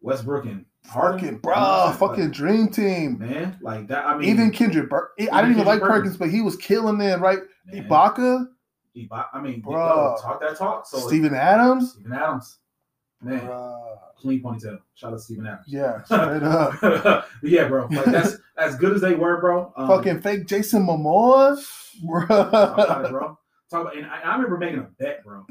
Westbrook, 0.00 0.44
and 0.44 0.64
Harden. 0.86 1.18
Fucking 1.20 1.38
bro, 1.38 1.54
I'm 1.54 1.96
fucking 1.96 2.30
dream 2.30 2.68
team. 2.68 3.18
Man, 3.18 3.58
like 3.60 3.88
that. 3.88 4.06
I 4.06 4.16
mean, 4.16 4.28
Even 4.28 4.50
Kendrick, 4.50 4.88
Bur- 4.88 5.10
I 5.18 5.22
didn't 5.22 5.32
even 5.32 5.40
Kendrick 5.56 5.66
like 5.66 5.80
Perkins. 5.80 5.98
Perkins, 5.98 6.16
but 6.18 6.30
he 6.30 6.42
was 6.42 6.56
killing 6.56 7.00
it, 7.00 7.18
right? 7.20 7.40
man, 7.72 7.88
Ibaka, 7.88 8.46
Iba- 8.96 9.26
I 9.32 9.40
mean, 9.40 9.60
bro, 9.62 10.16
talk 10.22 10.40
that 10.40 10.56
talk. 10.56 10.86
So 10.86 10.98
Steven 10.98 11.34
Adams. 11.34 11.92
Steven 11.92 12.12
Adams, 12.12 12.58
man, 13.22 13.40
clean 14.18 14.42
ponytail. 14.42 14.78
Shout 14.94 15.12
out 15.12 15.16
to 15.16 15.22
Steven 15.22 15.46
Adams. 15.46 15.66
Yeah, 15.66 16.02
straight 16.04 16.42
up. 16.42 17.26
Yeah, 17.42 17.66
bro. 17.68 17.86
Like 17.90 18.04
that's 18.04 18.36
as 18.58 18.76
good 18.76 18.92
as 18.94 19.00
they 19.00 19.14
were, 19.14 19.40
bro. 19.40 19.72
Um, 19.76 19.88
Fucking 19.88 20.20
fake 20.20 20.46
Jason 20.46 20.86
Momoa, 20.86 21.56
talk 22.06 22.24
about 22.30 23.04
it, 23.06 23.10
bro. 23.10 23.18
bro. 23.20 23.38
Talk 23.70 23.82
about, 23.82 23.96
and 23.96 24.06
I, 24.06 24.20
I 24.20 24.34
remember 24.36 24.58
making 24.58 24.78
a 24.78 24.88
bet, 24.98 25.24
bro. 25.24 25.44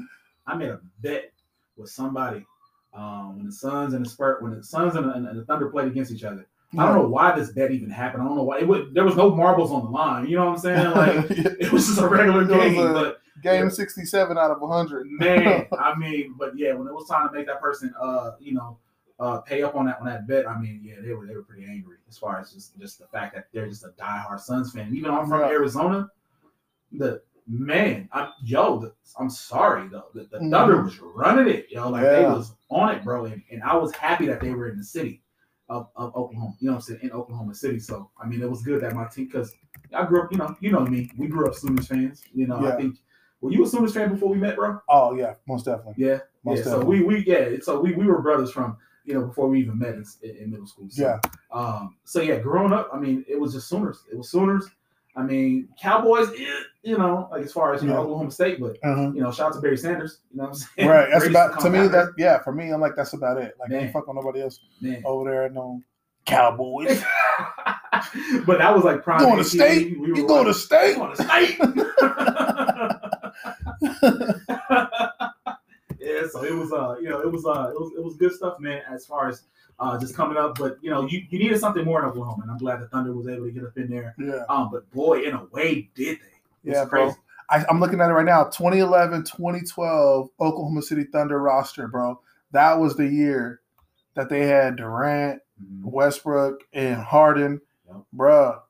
I 0.46 0.54
made 0.56 0.70
a 0.70 0.80
bet 1.00 1.32
with 1.76 1.90
somebody 1.90 2.46
um, 2.94 3.36
when 3.36 3.46
the 3.46 3.52
Suns 3.52 3.92
and 3.94 4.04
the 4.04 4.08
Spurs, 4.08 4.42
when 4.42 4.54
the 4.56 4.62
Suns 4.64 4.94
and 4.96 5.06
the, 5.08 5.12
and 5.12 5.38
the 5.38 5.44
Thunder 5.44 5.68
played 5.68 5.88
against 5.88 6.12
each 6.12 6.24
other. 6.24 6.46
I 6.78 6.84
don't 6.84 6.96
know 6.96 7.08
why 7.08 7.34
this 7.38 7.52
bet 7.52 7.70
even 7.70 7.88
happened. 7.88 8.22
I 8.22 8.26
don't 8.26 8.36
know 8.36 8.42
why 8.42 8.58
it 8.58 8.68
would. 8.68 8.92
There 8.92 9.04
was 9.04 9.16
no 9.16 9.34
marbles 9.34 9.70
on 9.70 9.84
the 9.84 9.90
line. 9.90 10.26
You 10.26 10.36
know 10.36 10.46
what 10.46 10.52
I'm 10.52 10.58
saying? 10.58 10.90
Like 10.90 11.30
it 11.30 11.72
was 11.72 11.86
just 11.86 12.00
a 12.00 12.08
regular 12.08 12.44
game. 12.44 12.78
a- 12.78 12.92
but 12.92 13.20
Game 13.42 13.70
sixty-seven 13.70 14.36
out 14.38 14.50
of 14.50 14.58
hundred. 14.68 15.06
man, 15.10 15.66
I 15.78 15.94
mean, 15.94 16.34
but 16.38 16.56
yeah, 16.58 16.72
when 16.72 16.88
it 16.88 16.92
was 16.94 17.06
time 17.06 17.28
to 17.28 17.34
make 17.34 17.46
that 17.46 17.60
person, 17.60 17.94
uh, 18.00 18.32
you 18.40 18.54
know, 18.54 18.78
uh, 19.20 19.38
pay 19.42 19.62
up 19.62 19.74
on 19.74 19.86
that 19.86 20.00
on 20.00 20.06
that 20.06 20.26
bet, 20.26 20.48
I 20.48 20.58
mean, 20.58 20.80
yeah, 20.82 20.96
they 21.02 21.12
were 21.12 21.26
they 21.26 21.34
were 21.36 21.42
pretty 21.42 21.64
angry 21.64 21.96
as 22.08 22.16
far 22.18 22.40
as 22.40 22.52
just 22.52 22.78
just 22.80 22.98
the 22.98 23.06
fact 23.06 23.34
that 23.34 23.46
they're 23.52 23.68
just 23.68 23.84
a 23.84 23.90
diehard 23.90 24.40
Suns 24.40 24.72
fan. 24.72 24.90
Even 24.94 25.10
I'm 25.10 25.28
from 25.28 25.40
Yeah. 25.40 25.48
Arizona, 25.48 26.10
the 26.92 27.20
man, 27.46 28.08
I'm 28.12 28.28
yo, 28.42 28.78
the, 28.80 28.92
I'm 29.18 29.30
sorry 29.30 29.88
though, 29.88 30.06
the, 30.14 30.24
the 30.24 30.38
Mhm. 30.38 30.50
Thunder 30.50 30.82
was 30.82 30.98
running 31.00 31.48
it, 31.48 31.66
yo, 31.70 31.88
like 31.88 32.02
they 32.02 32.22
was 32.24 32.54
on 32.70 32.94
it, 32.94 33.04
bro, 33.04 33.26
and, 33.26 33.42
and 33.50 33.62
I 33.62 33.76
was 33.76 33.94
happy 33.94 34.26
that 34.26 34.40
they 34.40 34.50
were 34.50 34.68
in 34.68 34.76
the 34.76 34.84
city 34.84 35.22
of, 35.68 35.88
of 35.96 36.14
Oklahoma, 36.16 36.54
you 36.60 36.66
know 36.66 36.72
what 36.72 36.76
I'm 36.78 36.82
saying, 36.82 37.00
in 37.02 37.12
Oklahoma 37.12 37.54
City. 37.54 37.78
So 37.78 38.10
I 38.22 38.26
mean, 38.26 38.42
it 38.42 38.50
was 38.50 38.62
good 38.62 38.82
that 38.82 38.94
my 38.94 39.06
team, 39.06 39.26
because 39.26 39.54
I 39.94 40.04
grew 40.06 40.22
up, 40.22 40.32
you 40.32 40.38
know, 40.38 40.56
you 40.60 40.72
know 40.72 40.80
me, 40.84 41.10
we 41.16 41.28
grew 41.28 41.46
up 41.46 41.54
Sooners 41.54 41.86
fans, 41.88 42.22
you 42.34 42.46
know, 42.46 42.60
Yeah. 42.60 42.74
I 42.74 42.76
think. 42.76 42.96
Were 43.42 43.52
you 43.52 43.64
a 43.64 43.66
Sooners 43.66 43.92
fan 43.92 44.10
before 44.12 44.30
we 44.30 44.38
met, 44.38 44.56
bro? 44.56 44.80
Oh 44.88 45.14
yeah, 45.14 45.34
most 45.46 45.66
definitely. 45.66 45.94
Yeah, 45.98 46.20
Most 46.42 46.58
yeah. 46.58 46.64
So 46.64 46.80
we 46.84 47.02
we 47.02 47.18
yeah. 47.26 47.50
So 47.60 47.78
we, 47.80 47.92
we 47.92 48.06
were 48.06 48.22
brothers 48.22 48.50
from 48.50 48.78
you 49.04 49.12
know 49.12 49.26
before 49.26 49.46
we 49.48 49.60
even 49.60 49.78
met 49.78 49.94
in, 49.94 50.04
in 50.22 50.50
middle 50.50 50.66
school. 50.66 50.86
So, 50.88 51.02
Yeah. 51.02 51.20
Um. 51.52 51.96
So 52.04 52.22
yeah, 52.22 52.38
growing 52.38 52.72
up, 52.72 52.88
I 52.94 52.98
mean, 52.98 53.26
it 53.28 53.38
was 53.38 53.52
just 53.52 53.68
Sooners. 53.68 54.02
It 54.10 54.16
was 54.16 54.30
Sooners. 54.30 54.66
I 55.16 55.22
mean, 55.22 55.68
Cowboys. 55.80 56.28
eh, 56.30 56.62
You 56.86 56.96
know, 56.96 57.28
like 57.32 57.42
as 57.44 57.52
far 57.52 57.74
as 57.74 57.82
you 57.82 57.88
know. 57.88 57.96
Oklahoma 57.98 58.30
State, 58.30 58.60
but 58.60 58.76
Uh-huh. 58.84 59.10
you 59.12 59.20
know, 59.20 59.32
shout 59.32 59.48
out 59.48 59.54
to 59.54 59.60
Barry 59.60 59.76
Sanders. 59.76 60.20
You 60.30 60.36
know 60.36 60.44
what 60.44 60.48
I'm 60.50 60.54
saying? 60.54 60.88
Right. 60.88 61.08
That's 61.12 61.26
about 61.26 61.58
to 61.60 61.68
me. 61.70 61.88
That 61.88 62.12
yeah, 62.16 62.40
for 62.44 62.52
me, 62.52 62.70
I'm 62.70 62.80
like 62.80 62.94
that's 62.94 63.12
about 63.12 63.38
it. 63.38 63.56
Like, 63.58 63.70
Man. 63.70 63.92
fuck 63.92 64.06
on 64.08 64.14
nobody 64.14 64.40
else 64.42 64.60
man. 64.80 65.02
over 65.04 65.28
there. 65.28 65.48
No 65.48 65.82
Cowboys. 66.26 67.02
but 68.46 68.58
that 68.58 68.72
was 68.74 68.84
like 68.84 69.02
prime. 69.02 69.18
Going 69.18 69.38
to 69.38 69.44
state? 69.44 69.98
We 69.98 70.06
You 70.08 70.14
going 70.28 70.44
to 70.44 70.50
watching- 70.50 70.52
state? 70.54 70.96
Going 70.96 71.16
to 71.16 71.24
state. 71.24 71.58
yeah, 75.98 76.26
so 76.30 76.44
it 76.44 76.54
was 76.54 76.72
uh, 76.72 76.96
you 77.00 77.08
know, 77.08 77.20
it 77.20 77.30
was 77.32 77.44
uh, 77.46 77.70
it 77.74 77.80
was 77.80 77.92
it 77.96 78.04
was 78.04 78.16
good 78.16 78.32
stuff, 78.32 78.58
man. 78.60 78.82
As 78.88 79.06
far 79.06 79.28
as 79.28 79.42
uh, 79.78 79.98
just 79.98 80.14
coming 80.14 80.36
up, 80.38 80.58
but 80.58 80.76
you 80.82 80.90
know, 80.90 81.06
you, 81.06 81.22
you 81.30 81.38
needed 81.38 81.58
something 81.58 81.84
more 81.84 82.00
in 82.00 82.06
Oklahoma, 82.06 82.42
and 82.42 82.50
I'm 82.50 82.58
glad 82.58 82.80
the 82.80 82.88
Thunder 82.88 83.12
was 83.12 83.28
able 83.28 83.46
to 83.46 83.52
get 83.52 83.64
up 83.64 83.76
in 83.76 83.88
there. 83.90 84.14
Yeah. 84.18 84.44
Um, 84.48 84.70
but 84.70 84.90
boy, 84.92 85.22
in 85.22 85.34
a 85.34 85.44
way, 85.46 85.90
did 85.94 86.18
they? 86.18 86.22
It's 86.66 86.74
Yeah, 86.76 86.84
bro. 86.84 87.14
I, 87.48 87.64
I'm 87.70 87.78
looking 87.80 88.00
at 88.00 88.10
it 88.10 88.14
right 88.14 88.26
now 88.26 88.44
2011, 88.44 89.22
2012 89.24 90.28
Oklahoma 90.40 90.82
City 90.82 91.04
Thunder 91.04 91.40
roster, 91.40 91.86
bro. 91.88 92.20
That 92.52 92.74
was 92.78 92.96
the 92.96 93.06
year 93.06 93.60
that 94.14 94.28
they 94.28 94.46
had 94.46 94.76
Durant, 94.76 95.40
Mhm. 95.62 95.84
Westbrook, 95.84 96.60
and 96.74 96.96
Harden. 96.96 97.60
Yep. 97.86 97.96
Bruh, 98.14 98.60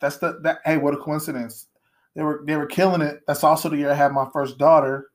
that's 0.00 0.18
the 0.18 0.38
that. 0.42 0.60
Hey, 0.64 0.76
what 0.76 0.94
a 0.94 0.98
coincidence! 0.98 1.66
They 2.14 2.22
were 2.22 2.42
they 2.46 2.56
were 2.56 2.66
killing 2.66 3.00
it. 3.02 3.22
That's 3.26 3.42
also 3.42 3.68
the 3.68 3.78
year 3.78 3.90
I 3.90 3.94
had 3.94 4.12
my 4.12 4.28
first 4.32 4.58
daughter. 4.58 5.10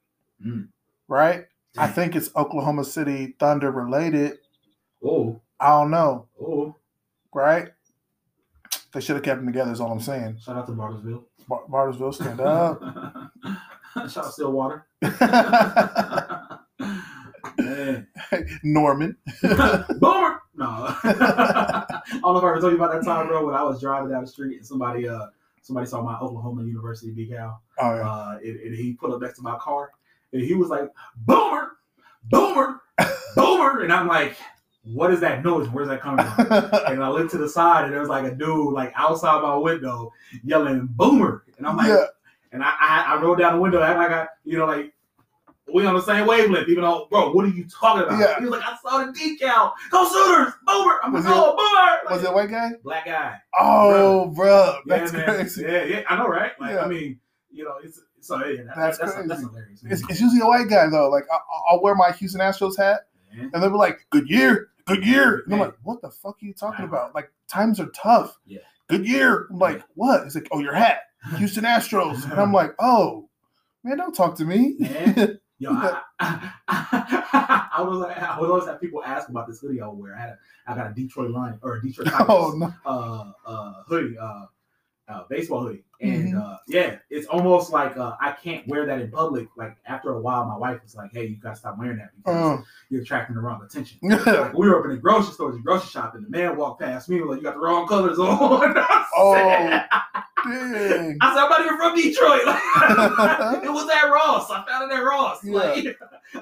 Mm. 0.45 0.67
Right? 1.07 1.45
I 1.77 1.87
think 1.87 2.15
it's 2.15 2.35
Oklahoma 2.35 2.83
City 2.83 3.35
Thunder 3.39 3.71
related. 3.71 4.39
Oh, 5.03 5.39
I 5.59 5.69
don't 5.69 5.91
know. 5.91 6.25
oh! 6.41 6.75
Right? 7.33 7.69
They 8.91 9.01
should 9.01 9.15
have 9.15 9.23
kept 9.23 9.39
them 9.39 9.47
together. 9.47 9.71
Is 9.71 9.79
all 9.79 9.91
I'm 9.91 9.99
saying. 9.99 10.37
Shout 10.39 10.57
out 10.57 10.67
to 10.67 10.73
Bartlesville. 10.73 11.23
Bar- 11.47 11.65
Bartlesville, 11.69 12.13
stand 12.13 12.41
up. 12.41 12.81
Shout 14.09 14.17
out 14.17 14.25
to 14.25 14.31
Stillwater. 14.31 14.87
Man. 17.57 18.07
Norman. 18.63 19.17
Boomer. 19.41 20.41
No. 20.55 20.95
I 21.03 21.85
don't 22.11 22.21
know 22.21 22.37
if 22.37 22.43
I 22.43 22.49
ever 22.49 22.59
told 22.59 22.73
you 22.73 22.77
about 22.77 22.91
that 22.93 23.05
time, 23.05 23.27
bro, 23.27 23.45
when 23.45 23.55
I 23.55 23.63
was 23.63 23.79
driving 23.81 24.09
down 24.11 24.21
the 24.23 24.27
street 24.27 24.57
and 24.57 24.65
somebody 24.65 25.07
uh 25.07 25.27
somebody 25.61 25.87
saw 25.87 26.01
my 26.01 26.17
Oklahoma 26.19 26.63
University 26.63 27.11
decal. 27.13 27.59
Oh 27.79 27.95
yeah. 27.95 28.09
Uh 28.09 28.37
and, 28.43 28.59
and 28.59 28.75
he 28.75 28.93
pulled 28.93 29.13
up 29.13 29.21
next 29.21 29.37
to 29.37 29.43
my 29.43 29.57
car 29.57 29.91
and 30.33 30.41
he 30.41 30.53
was 30.53 30.69
like, 30.69 30.89
Boomer, 31.25 31.71
Boomer, 32.29 32.81
Boomer. 33.35 33.81
And 33.81 33.91
I'm 33.93 34.07
like, 34.07 34.35
what 34.93 35.11
is 35.13 35.19
that 35.21 35.43
noise? 35.43 35.67
Where's 35.69 35.87
that 35.87 36.01
coming 36.01 36.25
from? 36.25 36.47
and 36.87 37.03
I 37.03 37.09
looked 37.09 37.31
to 37.31 37.37
the 37.37 37.49
side 37.49 37.85
and 37.85 37.93
there 37.93 37.99
was 37.99 38.09
like 38.09 38.25
a 38.25 38.35
dude 38.35 38.73
like 38.73 38.91
outside 38.95 39.41
my 39.41 39.55
window 39.55 40.11
yelling 40.43 40.87
boomer. 40.91 41.43
And 41.57 41.67
I'm 41.67 41.77
like, 41.77 41.87
yeah. 41.89 42.05
and 42.51 42.63
I, 42.63 42.73
I 42.79 43.05
I 43.15 43.21
rolled 43.21 43.39
down 43.39 43.55
the 43.55 43.61
window, 43.61 43.79
like 43.79 43.97
I, 44.11 44.27
you 44.45 44.57
know, 44.57 44.65
like 44.65 44.93
we 45.71 45.85
on 45.85 45.93
the 45.93 46.01
same 46.01 46.25
wavelength, 46.25 46.67
even 46.67 46.83
though, 46.83 47.07
bro, 47.11 47.31
what 47.31 47.45
are 47.45 47.49
you 47.49 47.65
talking 47.67 48.03
about? 48.03 48.19
Yeah. 48.19 48.39
He 48.39 48.45
was 48.45 48.51
like, 48.51 48.63
I 48.63 48.75
saw 48.81 49.05
the 49.05 49.11
decal. 49.11 49.73
Go 49.91 50.07
Sooners, 50.09 50.53
boomer. 50.65 50.99
I'm 51.03 51.13
Was 51.13 51.25
like, 51.25 51.33
oh, 51.35 51.49
it- 51.49 51.55
oh, 51.59 51.99
boomer. 52.07 52.15
Was 52.15 52.23
it 52.23 52.33
white 52.33 52.49
guy? 52.49 52.71
black 52.83 53.05
guy? 53.05 53.37
Oh, 53.59 54.29
bro, 54.29 54.79
that's 54.87 55.13
yeah, 55.13 55.23
crazy. 55.25 55.61
Yeah, 55.61 55.83
yeah, 55.83 56.03
I 56.09 56.17
know, 56.17 56.27
right? 56.27 56.51
Like, 56.59 56.71
Yeah. 56.71 56.83
I 56.83 56.87
mean, 56.87 57.19
you 57.51 57.65
know, 57.65 57.75
it's 57.83 58.01
so 58.21 58.43
yeah, 58.45 58.63
that, 58.63 58.75
That's 58.75 58.97
that's 58.97 59.13
that's, 59.15 59.27
that's, 59.27 59.41
crazy. 59.41 59.47
hilarious. 59.49 59.81
It's, 59.83 60.09
it's 60.09 60.21
usually 60.21 60.41
a 60.41 60.47
white 60.47 60.67
guy 60.69 60.87
though. 60.89 61.09
Like 61.09 61.25
I, 61.31 61.37
I'll 61.71 61.81
wear 61.81 61.95
my 61.95 62.11
Houston 62.13 62.41
Astros 62.41 62.77
hat, 62.77 63.01
Man. 63.31 63.51
and 63.53 63.63
they'll 63.63 63.69
be 63.69 63.77
like, 63.77 64.05
"Good 64.09 64.29
year, 64.29 64.69
good 64.85 65.05
year," 65.05 65.43
and 65.45 65.53
I'm 65.53 65.59
like, 65.59 65.75
"What 65.83 66.01
the 66.01 66.09
fuck 66.09 66.37
are 66.41 66.45
you 66.45 66.53
talking 66.53 66.85
about? 66.85 67.15
Like 67.15 67.31
times 67.47 67.79
are 67.79 67.89
tough. 67.89 68.37
Yeah. 68.45 68.59
Good 68.87 69.07
year." 69.07 69.47
I'm 69.49 69.59
like, 69.59 69.83
"What?" 69.95 70.23
He's 70.23 70.35
like, 70.35 70.47
"Oh, 70.51 70.59
your 70.59 70.73
hat, 70.73 71.01
Houston 71.37 71.63
Astros," 71.63 72.23
and 72.29 72.39
I'm 72.39 72.53
like, 72.53 72.73
"Oh, 72.79 73.29
man, 73.83 73.97
don't 73.97 74.15
talk 74.15 74.35
to 74.37 74.45
me." 74.45 74.75
Yo, 75.61 75.71
I, 75.73 76.01
I, 76.21 76.51
I, 77.77 77.81
was 77.81 77.97
like, 77.97 78.17
I 78.17 78.39
would 78.39 78.49
always 78.49 78.65
have 78.65 78.79
people 78.79 79.03
ask 79.03 79.27
about 79.27 79.45
this 79.45 79.59
hoodie 79.59 79.81
I 79.81 79.89
wear. 79.89 80.15
I 80.15 80.21
had 80.21 80.29
a, 80.29 80.37
I 80.67 80.75
got 80.75 80.91
a 80.91 80.93
Detroit 80.93 81.31
line 81.31 81.59
or 81.61 81.75
a 81.75 81.81
Detroit 81.81 82.07
Tigers 82.07 82.27
oh 82.29 82.53
no, 82.55 82.73
uh, 82.85 83.31
uh, 83.45 83.83
hoodie, 83.85 84.17
uh, 84.17 84.45
uh, 85.09 85.23
baseball 85.29 85.63
hoodie, 85.63 85.83
and 86.01 86.33
Mhm. 86.33 86.41
uh, 86.53 86.57
yeah, 86.67 86.97
it's 87.09 87.25
almost 87.27 87.71
like 87.71 87.97
uh, 87.97 88.15
I 88.21 88.31
can't 88.31 88.67
wear 88.67 88.85
that 88.85 89.01
in 89.01 89.09
public. 89.11 89.47
Like 89.57 89.75
after 89.87 90.13
a 90.13 90.19
while, 90.21 90.45
my 90.45 90.55
wife 90.57 90.81
was 90.83 90.95
like, 90.95 91.11
"Hey, 91.11 91.25
you 91.25 91.37
gotta 91.37 91.55
stop 91.55 91.77
wearing 91.79 91.97
that 91.97 92.11
because 92.17 92.59
Uh, 92.59 92.63
you're 92.89 93.01
attracting 93.01 93.35
the 93.35 93.41
wrong 93.41 93.61
attention." 93.63 93.97
Like, 94.03 94.53
we 94.53 94.69
were 94.69 94.79
up 94.79 94.85
in 94.85 94.91
the 94.91 94.97
grocery 94.97 95.33
store, 95.33 95.51
the 95.51 95.59
grocery 95.59 95.89
shop, 95.89 96.15
and 96.15 96.25
the 96.25 96.29
man 96.29 96.55
walked 96.55 96.81
past 96.81 97.09
me 97.09 97.17
and 97.17 97.25
was 97.25 97.35
like, 97.37 97.41
"You 97.41 97.49
got 97.49 97.55
the 97.55 97.61
wrong 97.61 97.87
colors 97.87 98.19
on." 98.19 98.75
Oh, 99.21 99.33
dang. 100.45 101.17
I 101.19 101.33
said, 101.33 101.43
I'm 101.43 101.49
not 101.49 101.65
even 101.65 101.77
from 101.77 101.95
Detroit. 101.95 102.45
Like, 102.45 103.63
it 103.63 103.69
was 103.71 103.89
at 103.89 104.09
Ross. 104.09 104.49
I 104.49 104.63
found 104.65 104.89
it 104.91 104.95
at 104.95 105.01
Ross. 105.03 105.43
Like, 105.43 105.97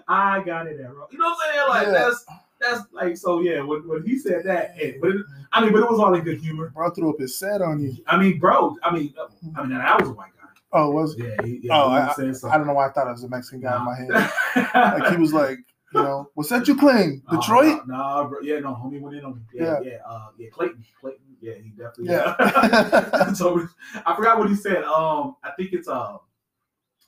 I 0.08 0.42
got 0.44 0.68
it 0.68 0.80
at 0.80 0.94
Ross. 0.96 1.08
You 1.12 1.18
know 1.18 1.26
what 1.30 1.38
I'm 1.48 1.54
saying? 1.54 1.68
Like 1.70 1.88
Yeah. 1.88 1.94
that's 1.94 2.26
that's 2.60 2.82
like 2.92 3.18
so. 3.18 3.42
Yeah, 3.42 3.62
when, 3.62 3.88
when 3.88 4.04
he 4.06 4.18
said 4.18 4.44
that, 4.46 4.76
it, 4.78 5.00
but 5.02 5.12
it, 5.12 5.26
I 5.54 5.62
mean, 5.62 5.72
but 5.74 5.84
it 5.84 5.90
was 5.90 6.00
all 6.00 6.14
in 6.16 6.24
good 6.24 6.40
humor. 6.40 6.70
Bro 6.70 6.88
I 6.88 6.94
threw 6.94 7.10
up 7.12 7.20
his 7.20 7.38
set 7.38 7.62
on 7.62 7.80
you. 7.82 7.96
I 8.08 8.18
mean, 8.18 8.40
bro. 8.40 8.76
I 8.84 8.94
mean, 8.94 9.14
uh, 9.20 9.28
I 9.56 9.62
mean, 9.66 9.78
that 9.78 10.00
was 10.00 10.10
a 10.10 10.14
white 10.14 10.32
guy. 10.40 10.48
Oh, 10.74 10.92
was 10.92 11.16
Yeah. 11.18 11.36
He, 11.44 11.60
yeah 11.64 11.74
Oh, 11.82 11.88
I- 11.90 12.08
I'm 12.08 12.14
saying? 12.16 12.34
So, 12.36 12.50
I 12.50 12.58
don't 12.58 12.68
know 12.68 12.74
why 12.74 12.88
I 12.88 12.92
thought 12.92 13.08
it 13.08 13.12
was 13.12 13.24
a 13.24 13.30
Mexican 13.30 13.62
guy 13.62 13.78
in 13.78 13.86
my 13.86 13.96
head. 13.96 15.02
Like 15.02 15.12
he 15.14 15.18
was 15.18 15.34
like, 15.34 15.60
you 15.94 16.04
know, 16.04 16.30
what's 16.34 16.50
that 16.50 16.68
you 16.68 16.76
claim? 16.78 17.24
Detroit? 17.32 17.88
No, 17.88 17.96
nah, 17.96 18.28
bro. 18.28 18.40
Yeah, 18.42 18.60
no, 18.60 18.70
homie 18.74 19.00
went 19.00 19.16
in 19.16 19.24
on 19.24 19.36
me. 19.36 19.42
Yeah, 19.54 19.80
yeah, 19.82 19.98
uh, 20.06 20.28
yeah. 20.38 20.50
Clayton, 20.50 20.84
Clayton. 21.00 21.22
Yeah, 21.40 21.54
he 21.54 21.70
definitely. 21.70 22.08
Yeah. 22.08 23.34
so 23.34 23.68
I 24.06 24.16
forgot 24.16 24.40
what 24.40 24.50
he 24.50 24.56
said. 24.56 24.84
Um, 24.84 25.38
I 25.44 25.52
think 25.58 25.72
it's 25.72 25.88
uh, 25.88 26.18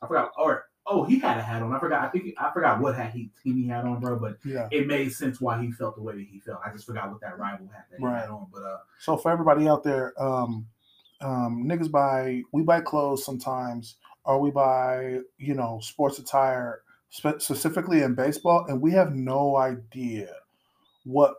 I 0.01 0.07
forgot. 0.07 0.31
Or 0.37 0.68
oh, 0.89 1.03
he 1.03 1.19
had 1.19 1.37
a 1.37 1.41
hat 1.41 1.61
on. 1.61 1.71
I 1.73 1.79
forgot. 1.79 2.03
I 2.03 2.09
think 2.09 2.33
I 2.37 2.51
forgot 2.51 2.79
what 2.81 2.95
hat 2.95 3.11
he 3.13 3.29
team 3.43 3.57
he 3.57 3.67
had 3.67 3.85
on, 3.85 3.99
bro. 3.99 4.17
But 4.17 4.37
yeah. 4.43 4.67
it 4.71 4.87
made 4.87 5.11
sense 5.13 5.39
why 5.39 5.61
he 5.61 5.71
felt 5.71 5.95
the 5.95 6.01
way 6.01 6.13
that 6.15 6.25
he 6.29 6.39
felt. 6.39 6.59
I 6.65 6.71
just 6.71 6.85
forgot 6.85 7.09
what 7.11 7.21
that 7.21 7.37
rival 7.37 7.67
hat 7.67 7.85
that 7.91 7.99
he 7.99 8.05
Right. 8.05 8.21
had 8.21 8.29
on. 8.29 8.47
But 8.51 8.63
uh, 8.63 8.77
So 8.99 9.17
for 9.17 9.31
everybody 9.31 9.67
out 9.67 9.83
there, 9.83 10.13
um, 10.21 10.65
um, 11.21 11.65
niggas 11.67 11.91
buy 11.91 12.41
we 12.51 12.63
buy 12.63 12.81
clothes 12.81 13.23
sometimes, 13.25 13.95
or 14.25 14.39
we 14.39 14.51
buy 14.51 15.19
you 15.37 15.53
know 15.53 15.79
sports 15.81 16.17
attire 16.19 16.81
spe- 17.09 17.39
specifically 17.39 18.01
in 18.01 18.15
baseball, 18.15 18.65
and 18.67 18.81
we 18.81 18.91
have 18.93 19.13
no 19.13 19.57
idea 19.57 20.29
what 21.05 21.35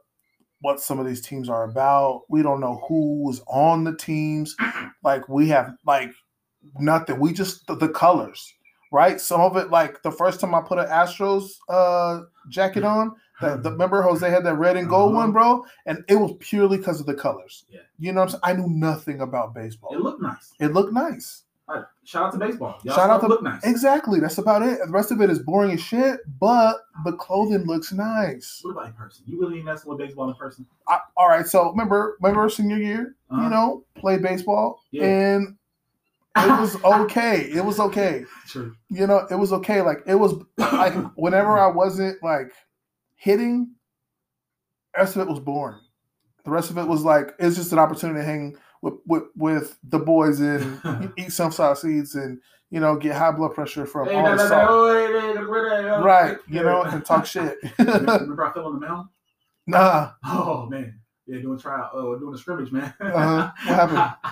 what 0.62 0.78
some 0.80 0.99
of 1.00 1.07
these 1.07 1.23
teams 1.23 1.49
are 1.49 1.64
about. 1.64 2.23
We 2.28 2.42
don't 2.42 2.61
know 2.61 2.83
who's 2.87 3.40
on 3.47 3.85
the 3.85 3.97
teams. 3.97 4.54
Like 5.02 5.26
we 5.30 5.49
have 5.49 5.73
like 5.87 6.11
nothing. 6.78 7.19
We 7.19 7.33
just 7.33 7.66
the, 7.66 7.75
the 7.75 7.88
colors, 7.88 8.52
right? 8.90 9.20
Some 9.20 9.40
of 9.40 9.56
it 9.56 9.70
like 9.70 10.02
the 10.02 10.11
first 10.11 10.40
time 10.40 10.54
I 10.54 10.61
put 10.62 10.78
an 10.78 10.87
Astros 10.87 11.52
uh 11.68 12.23
jacket 12.49 12.85
on. 12.85 13.14
The, 13.40 13.56
the, 13.56 13.70
remember 13.76 14.02
Jose 14.02 14.28
had 14.28 14.44
that 14.44 14.54
red 14.56 14.76
and 14.76 14.88
gold 14.88 15.12
Uh-huh. 15.12 15.20
one, 15.23 15.32
bro, 15.32 15.64
and 15.87 16.04
it 16.09 16.16
was 16.16 16.35
purely 16.40 16.76
because 16.78 17.00
of 17.00 17.06
the 17.06 17.14
colors. 17.14 17.64
Yeah. 17.70 17.80
You 17.99 18.12
know 18.12 18.20
what 18.20 18.35
I'm 18.35 18.40
saying? 18.40 18.40
I 18.44 18.52
knew 18.61 18.68
nothing 18.68 19.20
about 19.20 19.54
baseball. 19.54 19.94
it 19.94 20.00
looked 20.00 20.20
nice. 20.23 20.52
It 20.61 20.73
looked 20.73 20.92
nice. 20.92 21.44
Like, 21.68 21.85
shout 22.04 22.25
out 22.25 22.32
to 22.32 22.38
baseball. 22.38 22.80
Y'all 22.82 22.97
Shout 22.97 23.11
out 23.11 23.20
to- 23.20 23.28
look 23.28 23.42
nice. 23.44 23.62
Exactly. 23.64 24.18
That's 24.18 24.38
about 24.38 24.62
it. 24.62 24.80
The 24.85 24.90
rest 24.90 25.12
of 25.12 25.20
it 25.20 25.30
is 25.30 25.38
boring 25.38 25.70
as 25.70 25.80
shit, 25.80 26.18
but 26.40 26.78
the 27.04 27.12
clothing 27.12 27.64
looks 27.64 27.92
nice. 27.92 28.59
What 28.62 28.73
about 28.73 28.87
in 28.87 28.92
person? 28.94 29.23
You 29.26 29.40
really 29.40 29.62
messing 29.62 29.88
with 29.88 29.99
baseball 30.00 30.28
in 30.28 30.35
person? 30.35 30.66
I, 30.88 30.99
all 31.16 31.28
right. 31.28 31.47
So 31.47 31.70
remember, 31.70 32.18
remember 32.20 32.49
senior 32.49 32.76
year, 32.78 33.14
Uh-huh. 33.30 33.42
you 33.42 33.49
know, 33.50 33.85
play 33.94 34.18
baseball, 34.18 34.80
Yeah. 34.90 35.04
and 35.04 35.56
it 36.47 36.61
was 36.61 36.76
okay. 36.85 37.50
It 37.52 37.64
was 37.64 37.78
okay. 37.80 38.25
True. 38.49 38.75
You 38.88 39.06
know, 39.06 39.26
it 39.30 39.35
was 39.37 39.52
okay. 39.54 39.82
Like 39.82 40.02
it 40.06 40.14
was 40.16 40.35
like 40.59 40.94
whenever 41.16 41.59
I 41.59 41.68
wasn't 41.68 42.23
like 42.23 42.52
hitting, 43.16 43.75
the 44.94 45.00
rest 45.02 45.16
of 45.16 45.23
it 45.23 45.30
was 45.30 45.40
boring. 45.40 45.78
The 46.44 46.50
rest 46.50 46.70
of 46.70 46.78
it 46.78 46.87
was 46.88 47.02
like 47.02 47.35
it's 47.38 47.56
just 47.56 47.73
an 47.73 47.78
opportunity 47.78 48.20
to 48.20 48.25
hang 48.25 48.56
with 48.82 48.94
with, 49.06 49.25
with 49.37 49.78
the 49.85 49.99
boys 49.99 50.40
and 50.40 51.12
eat 51.18 51.32
sunflower 51.32 51.76
seeds 51.76 52.14
and 52.14 52.40
you 52.70 52.80
know 52.80 52.97
get 52.97 53.14
high 53.16 53.30
blood 53.30 53.54
pressure 53.54 53.85
from 53.87 54.09
Hey, 54.09 54.14
all 54.14 54.25
da, 54.25 54.30
the 54.32 54.37
da, 54.38 54.49
salt. 54.49 54.66
oh, 54.70 55.06
hey, 55.06 55.35
da, 55.35 55.40
da, 55.42 55.82
da, 55.82 55.97
Right, 56.04 56.38
you 56.49 56.62
know, 56.62 56.82
and 56.82 57.04
talk 57.04 57.26
shit. 57.26 57.59
Remember 57.78 58.44
I 58.49 58.52
fell 58.52 58.66
on 58.66 58.80
the 58.80 58.87
mound? 58.87 59.09
nah, 59.66 60.12
Oh 60.25 60.66
man, 60.66 60.99
yeah, 61.26 61.40
doing 61.40 61.59
trial, 61.59 61.90
uh, 61.94 62.18
doing 62.18 62.35
a 62.35 62.38
scrimmage, 62.38 62.73
man. 62.73 62.92
Uh-huh. 63.00 63.50
What 63.66 63.75
happened? 63.76 64.29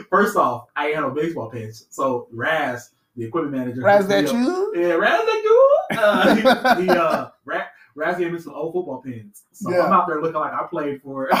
First 0.10 0.36
off, 0.36 0.68
I 0.76 0.86
ain't 0.88 0.96
had 0.96 1.02
no 1.02 1.10
baseball 1.10 1.50
pants, 1.50 1.86
so 1.90 2.28
Raz, 2.32 2.90
the 3.16 3.24
equipment 3.24 3.56
manager, 3.56 3.82
Raz 3.82 4.06
that 4.08 4.26
up. 4.26 4.32
you? 4.34 4.72
Yeah, 4.76 4.94
Raz 4.94 5.24
that 5.24 5.42
you? 5.44 5.78
Uh, 5.98 6.34
he, 6.34 6.42
he 6.84 6.90
uh, 6.90 7.28
Raz, 7.44 7.66
Raz 7.94 8.18
gave 8.18 8.32
me 8.32 8.38
some 8.38 8.54
old 8.54 8.72
football 8.74 9.02
pants, 9.02 9.44
so 9.52 9.70
Yeah. 9.70 9.82
I'm 9.84 9.92
out 9.92 10.06
there 10.06 10.20
looking 10.20 10.40
like 10.40 10.52
I 10.52 10.66
played 10.70 11.00
for. 11.02 11.28
It. 11.28 11.32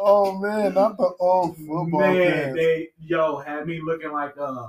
oh 0.00 0.38
man, 0.40 0.74
not 0.74 0.96
the 0.96 1.10
old 1.20 1.56
football 1.56 2.00
Man, 2.00 2.32
pants. 2.32 2.56
they 2.56 2.88
yo 3.00 3.38
had 3.38 3.66
me 3.66 3.80
looking 3.82 4.12
like 4.12 4.34
uh, 4.38 4.68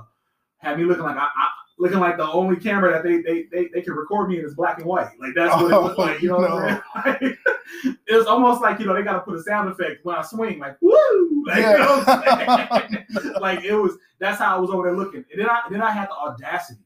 had 0.58 0.78
me 0.78 0.84
looking 0.84 1.04
like 1.04 1.16
I, 1.16 1.24
I 1.24 1.48
looking 1.78 2.00
like 2.00 2.16
the 2.16 2.30
only 2.30 2.56
camera 2.56 2.92
that 2.92 3.04
they 3.04 3.22
they, 3.22 3.44
they 3.50 3.68
they 3.72 3.82
can 3.82 3.94
record 3.94 4.28
me 4.28 4.38
in 4.38 4.44
is 4.44 4.54
black 4.54 4.78
and 4.78 4.86
white. 4.86 5.10
Like 5.18 5.32
that's 5.34 5.54
what 5.54 5.70
it 5.70 5.74
oh, 5.74 5.82
looked 5.82 5.98
Oh, 5.98 6.02
like. 6.02 6.22
You 6.22 6.28
know 6.30 6.38
what 6.38 6.50
I'm 6.50 7.18
saying? 7.20 7.36
it 8.06 8.14
was 8.14 8.26
almost 8.26 8.60
like 8.60 8.78
you 8.80 8.86
know 8.86 8.94
they 8.94 9.02
got 9.02 9.14
to 9.14 9.20
put 9.20 9.36
a 9.36 9.42
sound 9.42 9.70
effect 9.70 10.04
when 10.04 10.16
I 10.16 10.22
swing, 10.22 10.58
like 10.58 10.76
woo, 10.80 11.44
like, 11.46 11.58
you 11.58 11.62
know 11.62 12.02
what 12.04 12.08
I'm 12.08 12.80
saying? 12.90 13.32
like 13.40 13.64
it 13.64 13.74
was. 13.74 13.96
That's 14.20 14.38
how 14.38 14.56
I 14.56 14.58
was 14.58 14.70
over 14.70 14.88
there 14.88 14.96
looking. 14.96 15.24
And 15.30 15.40
then 15.40 15.48
I 15.48 15.62
then 15.70 15.80
I 15.80 15.90
had 15.90 16.08
the 16.08 16.14
audacity 16.14 16.80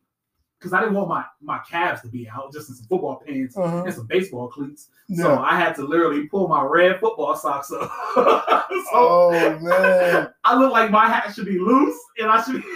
because 0.62 0.72
I 0.72 0.80
didn't 0.80 0.94
want 0.94 1.08
my 1.08 1.24
my 1.40 1.58
calves 1.68 2.00
to 2.02 2.08
be 2.08 2.28
out, 2.28 2.52
just 2.52 2.68
in 2.68 2.76
some 2.76 2.86
football 2.86 3.20
pants 3.26 3.56
Uh-huh. 3.56 3.82
and 3.84 3.92
some 3.92 4.06
baseball 4.06 4.46
cleats. 4.48 4.88
So 5.16 5.38
I 5.40 5.56
had 5.58 5.74
to 5.76 5.82
literally 5.84 6.26
pull 6.28 6.46
my 6.48 6.62
red 6.62 7.00
football 7.00 7.34
socks 7.34 7.72
up. 7.72 7.90
so 8.14 8.64
Oh 8.92 9.58
man. 9.60 10.30
I 10.44 10.56
look 10.56 10.70
like 10.72 10.90
my 10.92 11.06
hat 11.08 11.34
should 11.34 11.46
be 11.46 11.58
loose, 11.58 11.98
and 12.18 12.30
I 12.30 12.42
should 12.42 12.62
be 12.62 12.68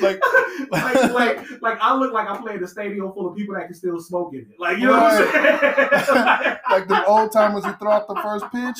Like- 0.00 0.20
like, 0.70 0.94
like, 1.12 1.60
like 1.62 1.78
I 1.80 1.94
look 1.96 2.12
like 2.12 2.28
I 2.28 2.36
play 2.36 2.54
in 2.54 2.62
a 2.62 2.66
stadium 2.68 3.12
full 3.12 3.28
of 3.28 3.36
people 3.36 3.54
that 3.56 3.64
can 3.66 3.74
still 3.74 3.98
smoke 4.00 4.32
in 4.34 4.40
it. 4.40 4.48
Like, 4.58 4.78
you 4.78 4.86
know 4.86 4.92
what 4.92 5.12
I'm 5.12 5.32
saying? 5.32 6.56
like 6.70 6.88
the 6.88 7.04
old 7.06 7.32
timers 7.32 7.64
who 7.64 7.72
throw 7.74 7.90
out 7.90 8.06
the 8.06 8.14
first 8.22 8.44
pitch. 8.52 8.78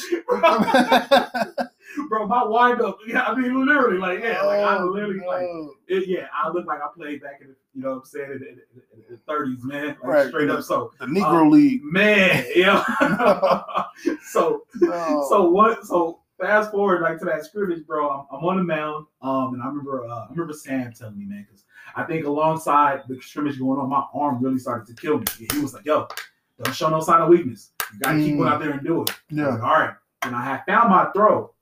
Bro, 2.08 2.26
my 2.28 2.44
wind 2.44 2.80
up, 2.80 2.98
yeah, 3.06 3.22
I 3.24 3.34
mean, 3.34 3.66
literally, 3.66 3.98
like, 3.98 4.20
yeah, 4.20 4.42
like, 4.42 4.60
I 4.60 4.78
Oh, 4.78 4.86
literally, 4.86 5.20
like, 5.26 5.46
it, 5.86 6.08
yeah, 6.08 6.26
I 6.32 6.48
look 6.50 6.66
like 6.66 6.80
I 6.80 6.88
played 6.96 7.22
back 7.22 7.40
in 7.40 7.48
the, 7.48 7.54
you 7.74 7.82
know 7.82 7.90
what 7.90 7.96
I'm 7.98 8.04
saying, 8.04 8.30
in, 8.30 8.42
in, 8.42 8.60
in, 8.94 9.02
the 9.10 9.32
30s, 9.32 9.62
man. 9.62 9.86
Like, 9.88 10.02
Right. 10.04 10.28
straight 10.28 10.50
up. 10.50 10.62
So, 10.62 10.92
the 11.00 11.06
Negro 11.06 11.50
League. 11.50 11.82
man, 11.84 12.44
yeah. 12.56 12.82
so, 14.30 14.64
No. 14.80 15.26
so 15.28 15.50
what? 15.50 15.84
So 15.86 16.20
fast 16.40 16.70
forward 16.72 17.00
like 17.02 17.18
to 17.20 17.24
that 17.26 17.44
scrimmage, 17.44 17.86
bro. 17.86 18.08
I'm, 18.10 18.26
I'm 18.38 18.44
on 18.44 18.56
the 18.56 18.64
mound, 18.64 19.06
um, 19.22 19.54
and 19.54 19.62
I 19.62 19.66
remember, 19.66 20.04
uh, 20.04 20.24
I 20.24 20.26
remember 20.30 20.52
Sam 20.52 20.92
telling 20.92 21.18
me, 21.18 21.24
man, 21.26 21.46
because 21.48 21.64
I 21.94 22.02
think 22.04 22.26
alongside 22.26 23.02
the 23.08 23.20
scrimmage 23.20 23.58
going 23.58 23.78
on, 23.78 23.88
my 23.88 24.04
arm 24.14 24.42
really 24.42 24.58
started 24.58 24.86
to 24.88 25.00
kill 25.00 25.18
me. 25.18 25.26
He 25.52 25.58
was 25.60 25.74
like, 25.74 25.84
"Yo, 25.84 26.08
don't 26.62 26.74
show 26.74 26.88
no 26.88 27.00
sign 27.00 27.20
of 27.22 27.28
weakness. 27.28 27.70
You 27.92 28.00
gotta 28.00 28.18
keep 28.18 28.34
Mm. 28.34 28.38
going 28.38 28.48
out 28.52 28.60
there 28.60 28.70
and 28.72 28.84
do 28.84 29.02
it." 29.02 29.10
Yeah. 29.30 29.48
like, 29.48 29.62
All 29.62 29.68
right. 29.78 29.94
And 30.22 30.34
I 30.34 30.42
had 30.44 30.64
found 30.66 30.90
my 30.90 31.06
throw 31.14 31.53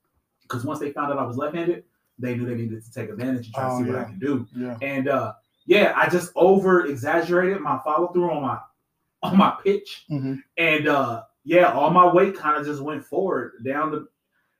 because 0.53 0.65
once 0.65 0.79
they 0.79 0.91
found 0.91 1.11
out 1.11 1.17
I 1.19 1.25
was 1.25 1.37
left-handed, 1.37 1.83
they 2.19 2.35
knew 2.35 2.45
they 2.45 2.55
needed 2.55 2.83
to 2.83 2.91
take 2.93 3.09
advantage 3.09 3.47
and 3.47 3.55
try 3.55 3.67
Oh, 3.69 3.79
to 3.79 3.85
see 3.85 3.91
what. 3.91 3.99
I 3.99 4.03
can 4.05 4.19
do. 4.19 4.47
Yeah. 4.55 4.77
And 4.81 5.07
uh, 5.07 5.33
yeah, 5.65 5.93
I 5.95 6.07
just 6.09 6.31
over 6.35 6.85
exaggerated 6.85 7.59
my 7.59 7.79
follow 7.83 8.07
through 8.13 8.29
on 8.31 8.41
my 8.43 8.59
on 9.23 9.37
my 9.37 9.57
pitch, 9.63 10.05
Mhm. 10.11 10.43
and 10.57 10.87
uh, 10.87 11.23
yeah, 11.45 11.71
all 11.71 11.89
my 11.89 12.11
weight 12.11 12.35
kind 12.37 12.57
of 12.59 12.65
just 12.65 12.81
went 12.81 13.03
forward 13.05 13.53
down 13.65 13.91
the, 13.91 14.07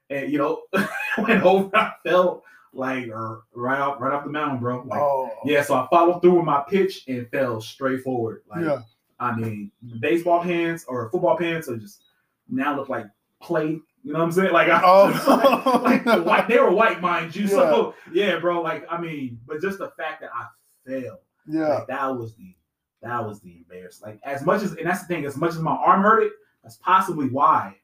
and 0.10 0.32
you 0.32 0.38
know, 0.38 0.62
went 1.18 1.44
over. 1.44 1.70
I 1.76 1.92
fell 2.04 2.44
like 2.74 3.08
right 3.54 3.80
off 3.80 4.00
right 4.02 4.14
off 4.14 4.24
the 4.24 4.32
mountain, 4.32 4.60
bro. 4.60 4.82
Like, 4.84 5.00
oh. 5.00 5.30
yeah, 5.46 5.62
so 5.64 5.76
I 5.76 5.86
followed 5.92 6.22
through 6.22 6.36
with 6.38 6.46
my 6.46 6.64
pitch 6.68 7.04
and 7.08 7.30
fell 7.30 7.62
straight 7.62 8.02
forward. 8.02 8.42
Like 8.50 8.64
Yeah. 8.66 8.82
I 9.20 9.36
mean, 9.36 9.72
baseball 10.00 10.42
pants 10.42 10.86
or 10.88 11.10
football 11.12 11.38
pants 11.38 11.70
are 11.70 11.78
just 11.78 12.02
now 12.50 12.76
look 12.76 12.90
like 12.90 13.06
clay. 13.42 13.80
You 14.04 14.12
know 14.14 14.20
what 14.20 14.26
I'm 14.26 14.32
saying? 14.34 14.52
Like, 14.52 14.68
I, 14.70 14.82
Oh. 14.84 15.82
like, 15.84 16.04
the 16.04 16.22
white, 16.24 16.48
they 16.48 16.60
were 16.60 16.72
white, 16.72 17.00
mind 17.02 17.36
you. 17.36 17.48
So 17.48 17.96
yeah, 18.12 18.38
bro. 18.40 18.62
Like, 18.62 18.86
I 18.90 19.00
mean, 19.00 19.40
but 19.48 19.62
just 19.62 19.78
the 19.80 19.92
fact 19.98 20.22
that 20.22 20.30
I 20.36 20.46
failed, 20.86 21.20
Yeah. 21.48 21.68
like 21.80 21.88
that 21.88 22.08
was 22.18 22.36
the 22.36 22.56
that 23.02 23.26
was 23.26 23.42
the 23.42 23.58
embarrassment. 23.58 24.14
Like, 24.16 24.22
as 24.24 24.46
much 24.46 24.62
as 24.62 24.74
and 24.74 24.86
that's 24.88 25.02
the 25.02 25.08
thing, 25.08 25.26
as 25.26 25.36
much 25.38 25.52
as 25.52 25.60
my 25.60 25.72
arm 25.72 26.02
hurt 26.04 26.24
it, 26.24 26.32
that's 26.64 26.78
possibly 26.78 27.28
why. 27.30 27.76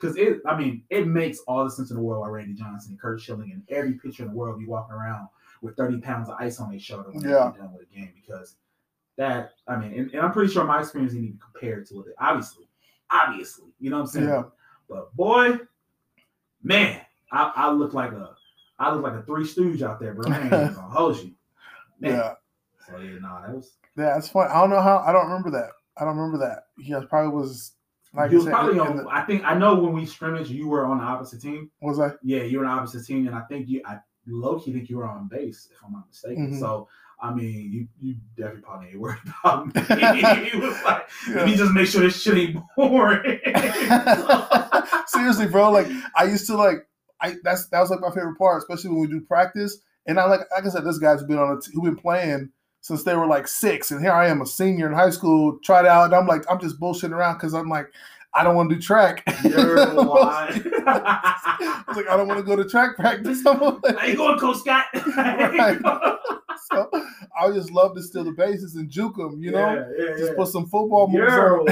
Because 0.00 0.16
it, 0.16 0.40
I 0.46 0.56
mean, 0.56 0.84
it 0.90 1.08
makes 1.08 1.40
all 1.48 1.64
the 1.64 1.70
sense 1.70 1.90
in 1.90 1.96
the 1.96 2.02
world 2.02 2.20
why 2.22 2.28
Randy 2.28 2.54
Johnson, 2.54 2.92
and 2.92 3.00
Curt 3.00 3.20
Schilling, 3.20 3.50
and 3.52 3.62
every 3.68 3.94
pitcher 3.94 4.22
in 4.22 4.28
the 4.30 4.34
world 4.36 4.58
be 4.60 4.66
walking 4.66 4.94
around 4.94 5.26
with 5.60 5.76
30 5.76 6.00
pounds 6.00 6.28
of 6.28 6.36
ice 6.38 6.60
on 6.60 6.70
their 6.70 6.78
shoulder 6.78 7.10
when 7.10 7.24
Yeah. 7.24 7.50
they're 7.52 7.62
done 7.64 7.72
with 7.72 7.82
a 7.90 7.92
game. 7.94 8.12
Because 8.14 8.54
that, 9.16 9.50
I 9.66 9.74
mean, 9.76 9.92
and, 9.98 10.10
and 10.12 10.20
I'm 10.22 10.30
pretty 10.30 10.52
sure 10.52 10.62
my 10.64 10.78
experience 10.80 11.12
didn't 11.14 11.26
even 11.28 11.40
compare 11.40 11.82
to 11.82 11.94
with 11.96 12.06
it. 12.06 12.14
Obviously, 12.20 12.68
obviously, 13.10 13.66
you 13.80 13.90
know 13.90 13.96
what 13.96 14.02
I'm 14.02 14.06
saying? 14.08 14.28
Yeah. 14.28 14.42
But 14.88 15.14
boy, 15.16 15.58
man, 16.62 17.00
I, 17.32 17.52
I 17.54 17.70
look 17.70 17.94
like 17.94 18.12
a, 18.12 18.30
I 18.78 18.92
look 18.94 19.02
like 19.02 19.14
a 19.14 19.22
three 19.22 19.46
stooge 19.46 19.82
out 19.82 20.00
there, 20.00 20.14
bro. 20.14 20.30
I 20.30 20.40
ain't 20.40 20.50
gonna 20.50 20.72
hold 20.88 21.16
you, 21.18 21.32
man. 22.00 22.12
Yeah. 22.12 22.34
So 22.86 22.98
yeah, 22.98 23.18
nah, 23.20 23.42
that 23.42 23.54
was. 23.54 23.72
Yeah. 23.96 24.16
It's 24.16 24.28
fun. 24.28 24.48
I 24.50 24.60
don't 24.60 24.70
know 24.70 24.80
how. 24.80 24.98
I 25.06 25.12
don't 25.12 25.26
remember 25.26 25.50
that. 25.50 25.70
I 25.96 26.04
don't 26.04 26.16
remember 26.16 26.38
that. 26.46 26.64
He 26.82 26.94
probably 27.08 27.32
was 27.36 27.72
like 28.14 28.30
you 28.30 28.36
was 28.38 28.46
said. 28.46 28.52
probably 28.52 28.78
on. 28.78 28.96
the- 28.96 29.08
I 29.08 29.22
think 29.22 29.44
I 29.44 29.54
know 29.58 29.74
when 29.74 29.92
we 29.92 30.06
scrimmaged, 30.06 30.50
you 30.50 30.68
were 30.68 30.86
on 30.86 30.98
the 30.98 31.04
opposite 31.04 31.42
team. 31.42 31.70
was 31.80 31.98
I? 32.00 32.12
Yeah, 32.22 32.42
you 32.42 32.60
were 32.60 32.66
on 32.66 32.76
the 32.76 32.82
opposite 32.82 33.04
team, 33.06 33.26
and 33.26 33.34
I 33.36 33.40
think 33.42 33.68
you, 33.68 33.82
I 33.84 33.98
low 34.26 34.58
key 34.60 34.72
think 34.72 34.88
you 34.88 34.98
were 34.98 35.06
on 35.06 35.28
base, 35.28 35.68
if 35.72 35.78
I'm 35.84 35.92
not 35.92 36.06
mistaken. 36.08 36.52
Mhm. 36.52 36.60
So. 36.60 36.88
I 37.20 37.34
mean, 37.34 37.72
you 37.72 37.88
you 38.00 38.14
definitely 38.36 38.62
probably 38.62 38.88
ain't 38.90 39.00
worried 39.00 39.18
about 39.44 39.66
me. 39.74 39.82
he 40.50 40.56
was 40.56 40.80
like, 40.84 41.08
let 41.30 41.46
me 41.46 41.56
just 41.56 41.72
make 41.72 41.88
sure 41.88 42.00
this 42.02 42.22
shit 42.22 42.36
ain't 42.38 42.62
boring. 42.76 43.40
Seriously, 45.06 45.46
bro. 45.46 45.70
Like 45.70 45.88
I 46.16 46.24
used 46.24 46.46
to 46.46 46.56
like. 46.56 46.86
I 47.20 47.34
that's 47.42 47.68
that 47.70 47.80
was 47.80 47.90
like 47.90 48.00
my 48.00 48.10
favorite 48.10 48.38
part, 48.38 48.62
especially 48.62 48.90
when 48.90 49.00
we 49.00 49.08
do 49.08 49.20
practice. 49.20 49.78
And 50.06 50.20
I 50.20 50.26
like 50.26 50.40
like 50.54 50.64
I 50.64 50.68
said, 50.68 50.84
this 50.84 50.98
guy's 50.98 51.24
been 51.24 51.38
on 51.38 51.56
a 51.56 51.60
t- 51.60 51.72
who 51.74 51.82
been 51.82 51.96
playing 51.96 52.50
since 52.80 53.02
they 53.02 53.16
were 53.16 53.26
like 53.26 53.48
six, 53.48 53.90
and 53.90 54.00
here 54.00 54.12
I 54.12 54.28
am, 54.28 54.40
a 54.40 54.46
senior 54.46 54.86
in 54.86 54.94
high 54.94 55.10
school, 55.10 55.58
tried 55.64 55.84
out, 55.84 56.04
and 56.04 56.14
I'm 56.14 56.26
like, 56.26 56.44
I'm 56.48 56.60
just 56.60 56.80
bullshitting 56.80 57.10
around 57.10 57.34
because 57.34 57.54
I'm 57.54 57.68
like, 57.68 57.90
I 58.34 58.44
don't 58.44 58.54
want 58.54 58.70
to 58.70 58.76
do 58.76 58.80
track. 58.80 59.24
You're 59.44 59.80
I 59.80 61.84
was 61.88 61.96
like, 61.96 62.08
I 62.08 62.16
don't 62.16 62.28
want 62.28 62.38
to 62.38 62.44
go 62.44 62.56
to 62.56 62.68
track 62.68 62.96
practice. 62.96 63.44
I'm 63.44 63.60
like, 63.60 63.98
I 63.98 64.08
ain't 64.08 64.16
going, 64.16 64.38
Coach 64.38 64.58
Scott. 64.58 64.86
Right. 65.16 65.78
so 66.70 66.90
I 67.38 67.50
just 67.52 67.72
love 67.72 67.94
to 67.96 68.02
steal 68.02 68.24
the 68.24 68.32
bases 68.32 68.76
and 68.76 68.88
juke 68.88 69.16
them, 69.16 69.42
you 69.42 69.50
know, 69.50 69.74
yeah, 69.74 69.84
yeah, 69.98 70.16
just 70.16 70.30
yeah. 70.30 70.36
put 70.36 70.48
some 70.48 70.66
football 70.66 71.08
moves 71.08 71.32
on. 71.32 71.66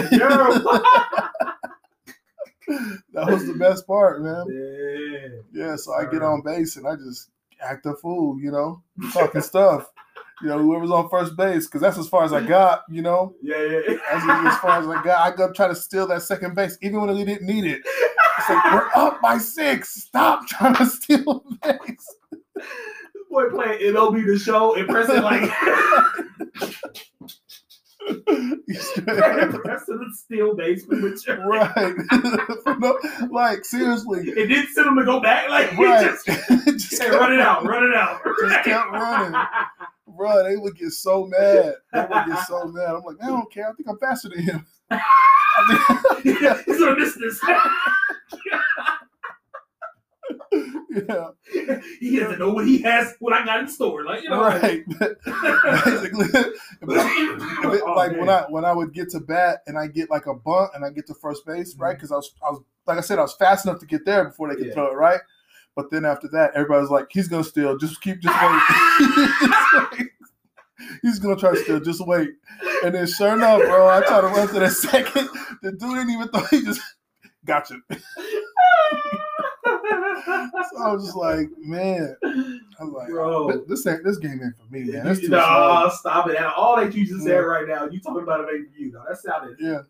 that 3.13 3.27
was 3.27 3.47
the 3.47 3.55
best 3.55 3.87
part, 3.87 4.23
man. 4.23 4.45
yeah. 4.51 5.67
Yeah, 5.67 5.77
so 5.77 5.95
I 5.95 6.07
get 6.07 6.23
on 6.23 6.43
base 6.43 6.77
and 6.77 6.87
I 6.87 6.97
just 6.97 7.31
act 7.61 7.87
a 7.87 7.95
fool, 7.95 8.39
you 8.41 8.51
know, 8.51 8.83
talking 9.13 9.41
stuff. 9.41 9.91
You 10.43 10.49
know, 10.49 10.59
whoever's 10.59 10.91
on 10.91 11.09
first 11.09 11.35
base, 11.35 11.67
because 11.67 11.81
that's 11.81 11.97
as 11.97 12.09
far 12.09 12.23
as 12.25 12.33
I 12.35 12.43
got, 12.43 12.83
you 12.91 13.01
know. 13.01 13.35
Yeah, 13.41 13.63
yeah. 13.63 13.81
That's 13.89 14.55
as 14.55 14.59
far 14.59 14.79
as 14.81 14.87
I 14.87 15.03
got. 15.03 15.21
I 15.33 15.35
go 15.35 15.51
try 15.51 15.67
to 15.67 15.75
steal 15.75 16.07
that 16.09 16.23
second 16.23 16.55
base, 16.55 16.77
even 16.83 17.01
when 17.01 17.17
we 17.17 17.25
didn't 17.25 17.47
need 17.47 17.65
it. 17.65 17.81
It's 18.39 18.51
like, 18.51 18.65
we're 18.67 18.91
up 18.95 19.23
by 19.23 19.39
six. 19.39 19.95
Stop 19.95 20.47
trying 20.47 20.75
to 20.75 20.85
steal 20.87 21.25
the 21.25 21.57
base. 21.63 22.15
This 22.55 23.23
boy 23.31 23.49
playing 23.49 23.81
MLB 23.95 24.27
the 24.27 24.39
show 24.39 24.75
and 24.77 24.87
pressing 24.87 25.23
like 25.23 25.51
pressing 29.63 29.99
the 29.99 30.13
steal 30.15 30.55
base 30.55 30.85
with 30.89 31.27
your 31.27 31.47
right. 31.49 31.95
No, 32.79 32.99
like, 33.31 33.65
seriously. 33.65 34.21
It 34.29 34.47
didn't 34.49 34.69
send 34.69 34.87
him 34.89 34.97
to 34.97 35.05
go 35.05 35.21
back. 35.21 35.49
Like 35.49 35.77
Right. 35.77 36.05
just, 36.27 36.27
Just 36.27 37.03
hey, 37.03 37.11
run 37.11 37.33
it 37.33 37.41
out, 37.41 37.65
run 37.67 37.85
it 37.85 37.95
out. 37.97 38.21
Just 38.41 38.65
kept 38.65 38.93
running. 38.93 39.41
Bro, 40.17 40.45
they 40.45 40.57
would 40.57 40.77
get 40.77 40.91
so 40.93 41.27
mad. 41.27 41.75
They 41.93 42.01
would 42.01 42.27
get 42.27 42.47
so 42.47 42.65
mad. 42.67 42.95
I'm 42.95 43.03
like, 43.03 43.17
I 43.23 43.27
don't 43.27 43.51
care. 43.53 43.69
I 43.69 43.73
think 43.75 43.89
I'm 43.89 43.99
faster 43.99 44.29
than 44.29 44.41
him. 44.43 44.67
I 44.91 46.21
He's 46.23 46.79
gonna 46.79 46.97
miss 46.99 47.15
this. 47.17 47.41
yeah, 50.91 51.81
he 52.01 52.19
doesn't 52.19 52.39
know 52.39 52.51
what 52.53 52.67
he 52.67 52.79
has, 52.83 53.15
what 53.19 53.33
I 53.33 53.45
got 53.45 53.61
in 53.61 53.69
store. 53.69 54.05
Like 54.05 54.23
you 54.23 54.31
know, 54.31 54.41
like- 54.43 54.63
right. 54.63 54.85
Basically, 55.85 56.27
if 56.27 56.37
it- 56.83 57.83
Oh, 57.87 57.93
like 57.95 58.13
man. 58.13 58.21
when 58.21 58.29
I 58.29 58.43
when 58.49 58.65
I 58.65 58.73
would 58.73 58.93
get 58.93 59.11
to 59.11 59.21
bat 59.21 59.61
and 59.67 59.77
I 59.79 59.87
get 59.89 60.11
like 60.11 60.27
a 60.27 60.35
bunt 60.35 60.71
and 60.75 60.85
I 60.85 60.91
get 60.91 61.07
to 61.09 61.15
first 61.15 61.45
base, 61.47 61.75
right? 61.77 61.91
Mm-hmm. 61.91 61.97
Because 61.97 62.13
I 62.13 62.17
was 62.17 62.33
I 62.47 62.51
was 62.51 62.61
like 62.87 62.99
I 62.99 63.01
said, 63.03 63.19
I 63.19 63.23
was 63.23 63.35
fast 63.35 63.67
enough 63.67 63.81
to 63.81 63.87
get 63.87 64.05
there 64.05 64.25
before 64.25 64.49
they 64.49 64.57
could 64.57 64.67
Yeah. 64.69 64.75
throw 64.75 64.91
it, 64.93 64.95
right? 64.95 65.21
But 65.75 65.91
then 65.91 66.05
after 66.07 66.29
that, 66.29 66.53
everybody's 66.55 66.89
like, 66.91 67.09
he's 67.11 67.29
gonna 67.29 67.45
steal. 67.45 67.77
Just 67.77 68.01
keep, 68.01 68.21
just 68.21 68.35
wait. 69.93 70.09
He's 71.03 71.19
gonna 71.19 71.37
try 71.37 71.51
to 71.53 71.57
steal. 71.63 71.81
Just 71.81 72.07
wait. 72.07 72.31
And 72.85 72.95
then, 72.95 73.07
sure 73.07 73.35
enough, 73.35 73.61
bro, 73.61 73.89
I 73.89 74.01
try 74.07 74.21
to 74.23 74.27
run 74.29 74.49
to 74.49 74.61
the 74.61 74.71
second. 74.71 75.29
The 75.63 75.73
dude 75.73 75.81
didn't 75.81 76.11
even 76.11 76.29
throw. 76.29 76.45
He 76.47 76.63
just 76.65 76.81
got 77.45 77.69
you. 77.71 77.83
So 80.71 80.83
I 80.83 80.93
was 80.93 81.05
just 81.05 81.17
like, 81.17 81.49
man. 81.59 82.17
I 82.25 82.85
was 82.85 82.93
like, 82.93 83.09
Bro. 83.09 83.65
This 83.69 83.87
ain't 83.87 84.05
this 84.05 84.19
game 84.19 84.41
ain't 84.43 84.57
for 84.57 84.73
me, 84.73 84.85
man. 84.85 85.05
That's 85.05 85.21
too 85.21 85.27
slow. 85.29 85.85
no, 85.85 85.91
stop 85.95 86.29
it. 86.29 86.37
All 86.43 86.77
that 86.77 86.95
you 86.95 87.07
just 87.07 87.25
said 87.25 87.39
right 87.39 87.67
now, 87.69 87.87
you 87.87 88.01
talking 88.01 88.23
about 88.23 88.41
it 88.41 88.49
ain't 88.55 88.73
for 88.73 88.79
you, 88.79 88.91
though. 88.91 89.05
That 89.09 89.19
sounded 89.19 89.57
Yeah, 89.61 89.83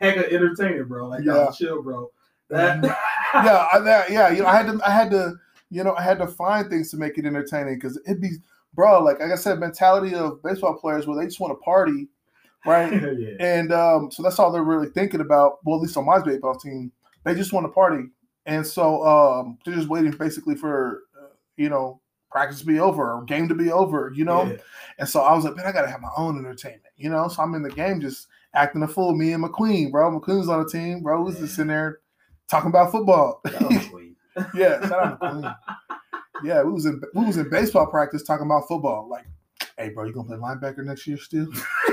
hecka 0.00 0.32
entertaining, 0.32 0.84
bro. 0.84 1.08
Like, 1.08 1.24
Yeah. 1.24 1.50
Chill, 1.56 1.82
bro. 1.82 2.10
That, 2.50 2.84
yeah, 3.34 3.66
I, 3.72 3.78
that, 3.80 4.10
yeah. 4.10 4.30
You 4.30 4.42
know, 4.42 4.48
I 4.48 4.56
had 4.56 4.66
to, 4.66 4.80
I 4.86 4.90
had 4.90 5.10
to, 5.12 5.34
you 5.70 5.82
know, 5.82 5.94
I 5.94 6.02
had 6.02 6.18
to 6.18 6.26
find 6.26 6.68
things 6.68 6.90
to 6.90 6.96
make 6.96 7.18
it 7.18 7.26
entertaining 7.26 7.74
because 7.74 7.98
it'd 8.06 8.20
be, 8.20 8.30
bro. 8.74 9.02
Like, 9.02 9.20
like 9.20 9.32
I 9.32 9.36
said, 9.36 9.58
mentality 9.58 10.14
of 10.14 10.42
baseball 10.42 10.76
players 10.76 11.06
where 11.06 11.18
they 11.18 11.26
just 11.26 11.40
want 11.40 11.52
to 11.52 11.62
party, 11.64 12.08
right? 12.66 12.92
yeah. 13.18 13.36
And 13.40 13.72
um, 13.72 14.10
so 14.10 14.22
that's 14.22 14.38
all 14.38 14.52
they're 14.52 14.62
really 14.62 14.88
thinking 14.88 15.20
about. 15.20 15.58
Well, 15.64 15.76
at 15.76 15.82
least 15.82 15.96
on 15.96 16.06
my 16.06 16.22
baseball 16.22 16.56
team, 16.56 16.92
they 17.24 17.34
just 17.34 17.52
want 17.52 17.64
to 17.64 17.72
party, 17.72 18.04
and 18.46 18.66
so 18.66 19.04
um, 19.06 19.58
they're 19.64 19.74
just 19.74 19.88
waiting 19.88 20.12
basically 20.12 20.54
for 20.54 21.02
uh, 21.20 21.34
you 21.56 21.68
know 21.68 22.00
practice 22.34 22.58
to 22.58 22.66
be 22.66 22.80
over 22.80 23.12
or 23.12 23.24
game 23.24 23.48
to 23.48 23.54
be 23.54 23.70
over, 23.70 24.12
you 24.14 24.24
know. 24.24 24.44
Yeah. 24.44 24.56
And 24.98 25.08
so 25.08 25.20
I 25.20 25.34
was 25.34 25.44
like, 25.44 25.54
man, 25.54 25.66
I 25.66 25.72
gotta 25.72 25.90
have 25.90 26.00
my 26.00 26.10
own 26.16 26.36
entertainment, 26.36 26.82
you 26.96 27.08
know. 27.08 27.28
So 27.28 27.42
I'm 27.42 27.54
in 27.54 27.62
the 27.62 27.70
game 27.70 28.00
just 28.00 28.26
acting 28.54 28.82
a 28.82 28.88
fool. 28.88 29.16
Me 29.16 29.32
and 29.32 29.44
McQueen, 29.44 29.92
bro. 29.92 30.18
McQueen's 30.18 30.48
on 30.48 30.64
the 30.64 30.68
team, 30.68 31.00
bro. 31.00 31.22
Was 31.22 31.38
just 31.38 31.54
sitting 31.54 31.68
there 31.68 32.00
talking 32.50 32.70
about 32.70 32.90
football. 32.92 33.40
Yeah, 34.52 34.80
shout 34.88 34.92
out 34.92 35.20
McQueen. 35.20 35.56
Yeah, 36.42 36.64
we 36.64 36.72
was 36.72 36.86
in 36.86 37.00
we 37.14 37.24
was 37.24 37.36
in 37.36 37.48
baseball 37.48 37.86
practice 37.86 38.24
talking 38.24 38.46
about 38.46 38.66
football. 38.66 39.08
Like, 39.08 39.26
hey, 39.78 39.90
bro, 39.90 40.06
you 40.06 40.12
gonna 40.12 40.26
play 40.26 40.36
linebacker 40.36 40.84
next 40.84 41.06
year 41.06 41.18
still? 41.18 41.46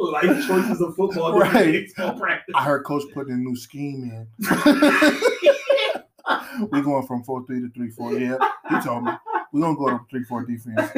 Life 0.00 0.46
choices 0.46 0.80
of 0.80 0.96
football. 0.96 1.38
Right. 1.38 1.90
I 1.98 2.64
heard 2.64 2.84
coach 2.84 3.02
putting 3.12 3.34
a 3.34 3.36
new 3.36 3.54
scheme 3.56 4.04
in. 4.04 4.26
We're 6.70 6.82
going 6.82 7.06
from 7.06 7.22
four 7.24 7.44
three 7.46 7.60
to 7.60 7.68
three 7.70 7.90
four. 7.90 8.12
Yeah, 8.14 8.36
he 8.68 8.80
told 8.80 9.04
me 9.04 9.12
we're 9.52 9.60
gonna 9.60 9.76
go 9.76 9.90
to 9.90 10.00
three 10.10 10.24
four 10.24 10.44
defense. 10.44 10.90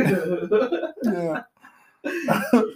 Yeah, 1.05 1.43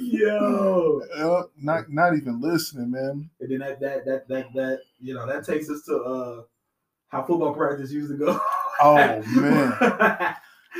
Yo. 0.00 1.02
yeah, 1.16 1.42
not 1.60 1.90
not 1.90 2.16
even 2.16 2.40
listening, 2.40 2.90
man. 2.92 3.28
And 3.40 3.50
then 3.50 3.58
that 3.58 3.80
that 3.80 4.04
that 4.06 4.28
that 4.28 4.52
that 4.54 4.80
you 5.00 5.14
know 5.14 5.26
that 5.26 5.44
takes 5.44 5.68
us 5.68 5.82
to 5.86 5.96
uh 5.96 6.42
how 7.08 7.24
football 7.24 7.52
practice 7.54 7.90
used 7.92 8.10
to 8.10 8.16
go. 8.16 8.40
Oh 8.80 8.94
man, 9.36 9.76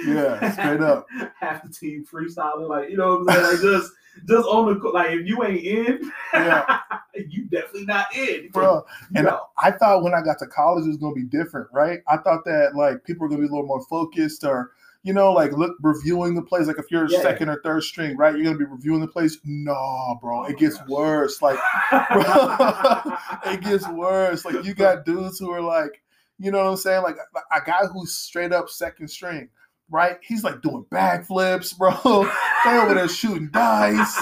yeah, 0.06 0.52
straight 0.52 0.80
up. 0.80 1.06
Half 1.38 1.62
the 1.64 1.68
team 1.72 2.04
freestyling, 2.10 2.68
like 2.68 2.88
you 2.90 2.96
know 2.96 3.18
what 3.18 3.36
I'm 3.36 3.42
saying, 3.42 3.52
like 3.52 3.60
just 3.60 3.92
just 4.26 4.46
on 4.48 4.66
the 4.78 4.88
like 4.90 5.10
if 5.12 5.26
you 5.26 5.44
ain't 5.44 5.64
in, 5.64 6.12
Yeah. 6.32 6.78
you 7.14 7.44
definitely 7.48 7.86
not 7.86 8.06
in, 8.16 8.48
Bro, 8.50 8.84
and 9.14 9.26
know. 9.26 9.40
I 9.58 9.70
thought 9.70 10.02
when 10.02 10.14
I 10.14 10.22
got 10.22 10.38
to 10.40 10.46
college 10.46 10.84
it 10.84 10.88
was 10.88 10.96
gonna 10.96 11.14
be 11.14 11.24
different, 11.24 11.68
right? 11.72 12.00
I 12.08 12.16
thought 12.18 12.44
that 12.44 12.74
like 12.74 13.04
people 13.04 13.22
were 13.24 13.28
gonna 13.28 13.42
be 13.42 13.48
a 13.48 13.50
little 13.50 13.66
more 13.66 13.84
focused 13.86 14.44
or 14.44 14.72
you 15.02 15.12
know, 15.12 15.32
like 15.32 15.52
look 15.52 15.76
reviewing 15.82 16.34
the 16.34 16.42
plays. 16.42 16.66
Like 16.66 16.78
if 16.80 16.90
you're 16.90 17.08
Yeah. 17.08 17.20
second 17.22 17.48
or 17.48 17.60
third 17.62 17.84
string, 17.84 18.16
right? 18.16 18.34
You're 18.34 18.42
gonna 18.44 18.58
be 18.58 18.64
reviewing 18.64 19.00
the 19.00 19.06
plays. 19.06 19.38
No, 19.44 20.18
bro, 20.20 20.40
Oh 20.40 20.46
it 20.46 20.58
gets 20.58 20.78
worse. 20.88 21.40
Like 21.40 21.58
bro, 22.12 23.16
it 23.52 23.60
gets 23.60 23.88
worse. 23.88 24.44
Like 24.44 24.64
you 24.64 24.74
got 24.74 25.04
dudes 25.04 25.38
who 25.38 25.50
are 25.52 25.60
like, 25.60 26.02
you 26.38 26.50
know 26.50 26.58
what 26.64 26.70
I'm 26.70 26.76
saying? 26.76 27.02
Like 27.04 27.16
a 27.52 27.60
guy 27.64 27.86
who's 27.92 28.14
straight 28.14 28.52
up 28.52 28.68
second 28.68 29.08
string, 29.08 29.48
right? 29.90 30.18
He's 30.22 30.44
like 30.44 30.62
doing 30.62 30.84
backflips, 30.90 31.76
bro. 31.76 31.92
they 32.64 32.78
over 32.78 32.94
there 32.94 33.08
shooting 33.08 33.50
dice. 33.52 34.18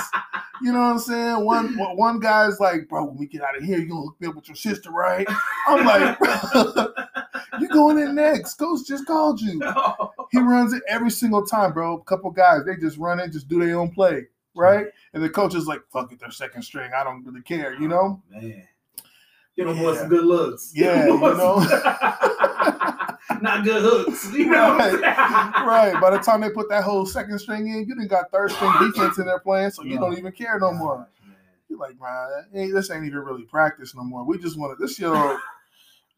You 0.62 0.72
know 0.72 0.78
what 0.78 0.84
I'm 0.92 0.98
saying? 0.98 1.44
One 1.44 1.76
one 1.96 2.20
guy's 2.20 2.60
like, 2.60 2.88
bro, 2.88 3.04
when 3.04 3.16
we 3.16 3.26
get 3.26 3.42
out 3.42 3.56
of 3.56 3.64
here, 3.64 3.78
you 3.78 3.88
gonna 3.88 4.02
hook 4.02 4.16
me 4.20 4.28
up 4.28 4.36
with 4.36 4.48
your 4.48 4.56
sister, 4.56 4.90
right? 4.90 5.26
I'm 5.66 5.84
like, 5.84 6.16
you 7.60 7.68
going 7.68 7.98
in 7.98 8.14
next. 8.14 8.54
Coach 8.54 8.86
just 8.86 9.06
called 9.06 9.40
you. 9.40 9.60
He 10.30 10.38
runs 10.38 10.72
it 10.72 10.82
every 10.88 11.10
single 11.10 11.44
time, 11.44 11.72
bro. 11.72 11.96
A 11.98 12.04
couple 12.04 12.30
guys, 12.30 12.60
they 12.64 12.76
just 12.76 12.98
run 12.98 13.18
it, 13.20 13.32
just 13.32 13.48
do 13.48 13.58
their 13.64 13.78
own 13.78 13.90
play, 13.90 14.26
right? 14.54 14.86
And 15.12 15.22
the 15.22 15.28
coach 15.28 15.54
is 15.54 15.66
like, 15.66 15.80
fuck 15.92 16.12
it, 16.12 16.20
they're 16.20 16.30
second 16.30 16.62
string. 16.62 16.90
I 16.96 17.04
don't 17.04 17.24
really 17.24 17.42
care, 17.42 17.74
you 17.74 17.88
know? 17.88 18.22
Oh, 18.34 18.40
man. 18.40 18.66
Give 19.56 19.66
them 19.68 19.76
Yeah. 19.76 19.94
some 19.96 20.08
good 20.08 20.24
looks. 20.24 20.72
Yeah, 20.74 21.06
you 21.06 21.18
know? 21.18 21.56
Not 23.40 23.64
good 23.64 23.82
hooks. 23.82 24.30
You 24.32 24.46
know 24.46 24.74
what 24.76 25.00
right. 25.00 25.96
By 26.00 26.10
the 26.10 26.18
time 26.18 26.40
they 26.42 26.50
put 26.50 26.68
that 26.68 26.84
whole 26.84 27.06
second 27.06 27.38
string 27.38 27.66
in, 27.68 27.80
you 27.80 27.94
didn't 27.94 28.08
got 28.08 28.30
third 28.30 28.50
string 28.50 28.72
defense 28.80 29.18
in 29.18 29.26
there 29.26 29.38
playing, 29.38 29.70
so 29.70 29.82
you 29.82 29.98
don't 29.98 30.16
even 30.18 30.32
care 30.32 30.58
no 30.58 30.72
more. 30.72 31.08
You're 31.68 31.78
like, 31.78 31.96
man, 32.00 32.72
this 32.74 32.90
ain't 32.90 33.04
even 33.04 33.18
really 33.20 33.44
practice 33.44 33.94
no 33.94 34.02
more. 34.04 34.24
We 34.24 34.38
just 34.38 34.58
want 34.58 34.78
to 34.78 34.84
this 34.86 34.98
year. 35.00 35.38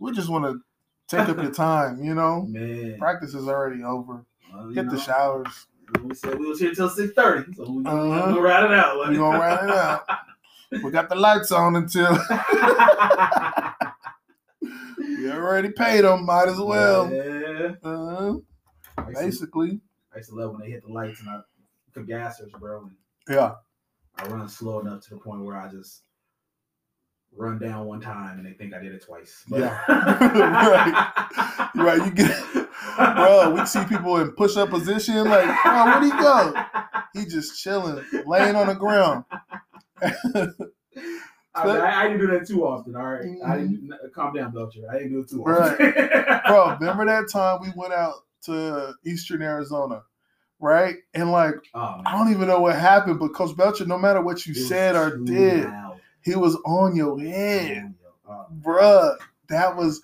we 0.00 0.12
just 0.12 0.28
want 0.28 0.44
to 0.44 0.60
take 1.08 1.28
up 1.28 1.36
your 1.40 1.50
time, 1.52 2.02
you 2.02 2.14
know. 2.14 2.42
Man. 2.42 2.96
Practice 2.98 3.34
is 3.34 3.46
already 3.46 3.82
over. 3.84 4.24
Well, 4.52 4.68
you 4.68 4.74
Hit 4.74 4.90
the 4.90 4.98
showers. 4.98 5.66
We 6.02 6.14
said 6.16 6.38
we 6.40 6.46
was 6.48 6.58
here 6.58 6.74
till 6.74 6.90
six 6.90 7.12
thirty, 7.14 7.52
so 7.54 7.70
we 7.70 7.84
Uh-huh. 7.84 7.96
are 8.10 8.20
gonna 8.30 8.40
ride 8.40 8.64
it 8.64 8.72
out. 8.72 9.08
We 9.08 9.16
gonna 9.16 9.38
ride 9.38 9.64
it 9.64 9.70
out. 9.70 10.04
We 10.82 10.90
got 10.90 11.08
the 11.08 11.14
lights 11.14 11.52
on 11.52 11.76
until 11.76 12.18
we 15.16 15.30
already 15.30 15.70
paid 15.70 16.02
them. 16.02 16.24
Might 16.26 16.48
as 16.48 16.58
well. 16.58 17.12
Yeah. 17.12 17.72
Uh, 17.82 18.34
I 18.98 19.08
used, 19.08 19.18
to, 19.18 19.24
basically, 19.24 19.80
I 20.14 20.18
used 20.18 20.30
to 20.30 20.36
love 20.36 20.52
when 20.52 20.60
they 20.60 20.70
hit 20.70 20.82
the 20.86 20.92
lights 20.92 21.20
and 21.20 21.28
I 21.28 21.40
the 21.96 22.02
gassers, 22.02 22.50
bro. 22.52 22.82
And 22.82 22.96
yeah. 23.28 23.54
I 24.16 24.26
run 24.28 24.48
slow 24.48 24.80
enough 24.80 25.02
to 25.04 25.10
the 25.10 25.20
point 25.20 25.44
where 25.44 25.56
I 25.56 25.68
just 25.68 26.02
run 27.34 27.58
down 27.58 27.86
one 27.86 28.00
time 28.00 28.38
and 28.38 28.46
they 28.46 28.52
think 28.52 28.74
I 28.74 28.78
did 28.80 28.92
it 28.92 29.04
twice. 29.04 29.42
Yeah. 29.48 29.78
Right. 31.74 31.98
Right. 31.98 32.06
You 32.06 32.10
get, 32.10 32.44
bro. 32.96 33.50
We 33.54 33.66
see 33.66 33.84
people 33.84 34.16
in 34.18 34.32
push-up 34.32 34.70
position. 34.70 35.24
Like, 35.24 35.48
oh, 35.64 35.84
where'd 35.84 36.04
he 36.04 36.10
go? 36.10 36.54
He 37.12 37.26
just 37.26 37.60
chilling, 37.60 38.02
laying 38.26 38.56
on 38.56 38.68
the 38.68 38.74
ground. 38.74 39.24
I, 41.56 41.62
I, 41.62 42.00
I 42.00 42.08
didn't 42.08 42.20
do 42.20 42.26
that 42.28 42.46
too 42.46 42.66
often. 42.66 42.96
All 42.96 43.02
right? 43.06 43.24
I 43.44 43.56
didn't 43.56 43.88
mm-hmm. 43.88 44.08
calm 44.14 44.34
down, 44.34 44.52
Belcher. 44.52 44.80
I 44.90 44.98
didn't 44.98 45.12
do 45.12 45.20
it 45.20 45.28
too 45.28 45.44
often. 45.44 46.40
Bro, 46.46 46.76
remember 46.80 47.06
that 47.06 47.30
time 47.30 47.60
we 47.62 47.68
went 47.74 47.92
out 47.92 48.14
to 48.42 48.94
Eastern 49.04 49.42
Arizona, 49.42 50.02
right? 50.60 50.96
And 51.14 51.32
like, 51.32 51.54
Oh. 51.74 52.02
I 52.04 52.12
don't 52.12 52.30
even 52.30 52.48
know 52.48 52.60
what 52.60 52.76
happened, 52.76 53.18
but 53.18 53.34
Coach 53.34 53.56
Belcher, 53.56 53.86
no 53.86 53.98
matter 53.98 54.20
what 54.20 54.46
you 54.46 54.52
It 54.52 54.66
said 54.66 54.96
or 54.96 55.16
did, 55.18 55.64
loud. 55.64 56.00
he 56.22 56.34
was 56.34 56.56
on 56.64 56.94
your 56.94 57.18
head, 57.20 57.94
Oh, 58.28 58.46
bruh. 58.60 59.16
That 59.48 59.76
was, 59.76 60.00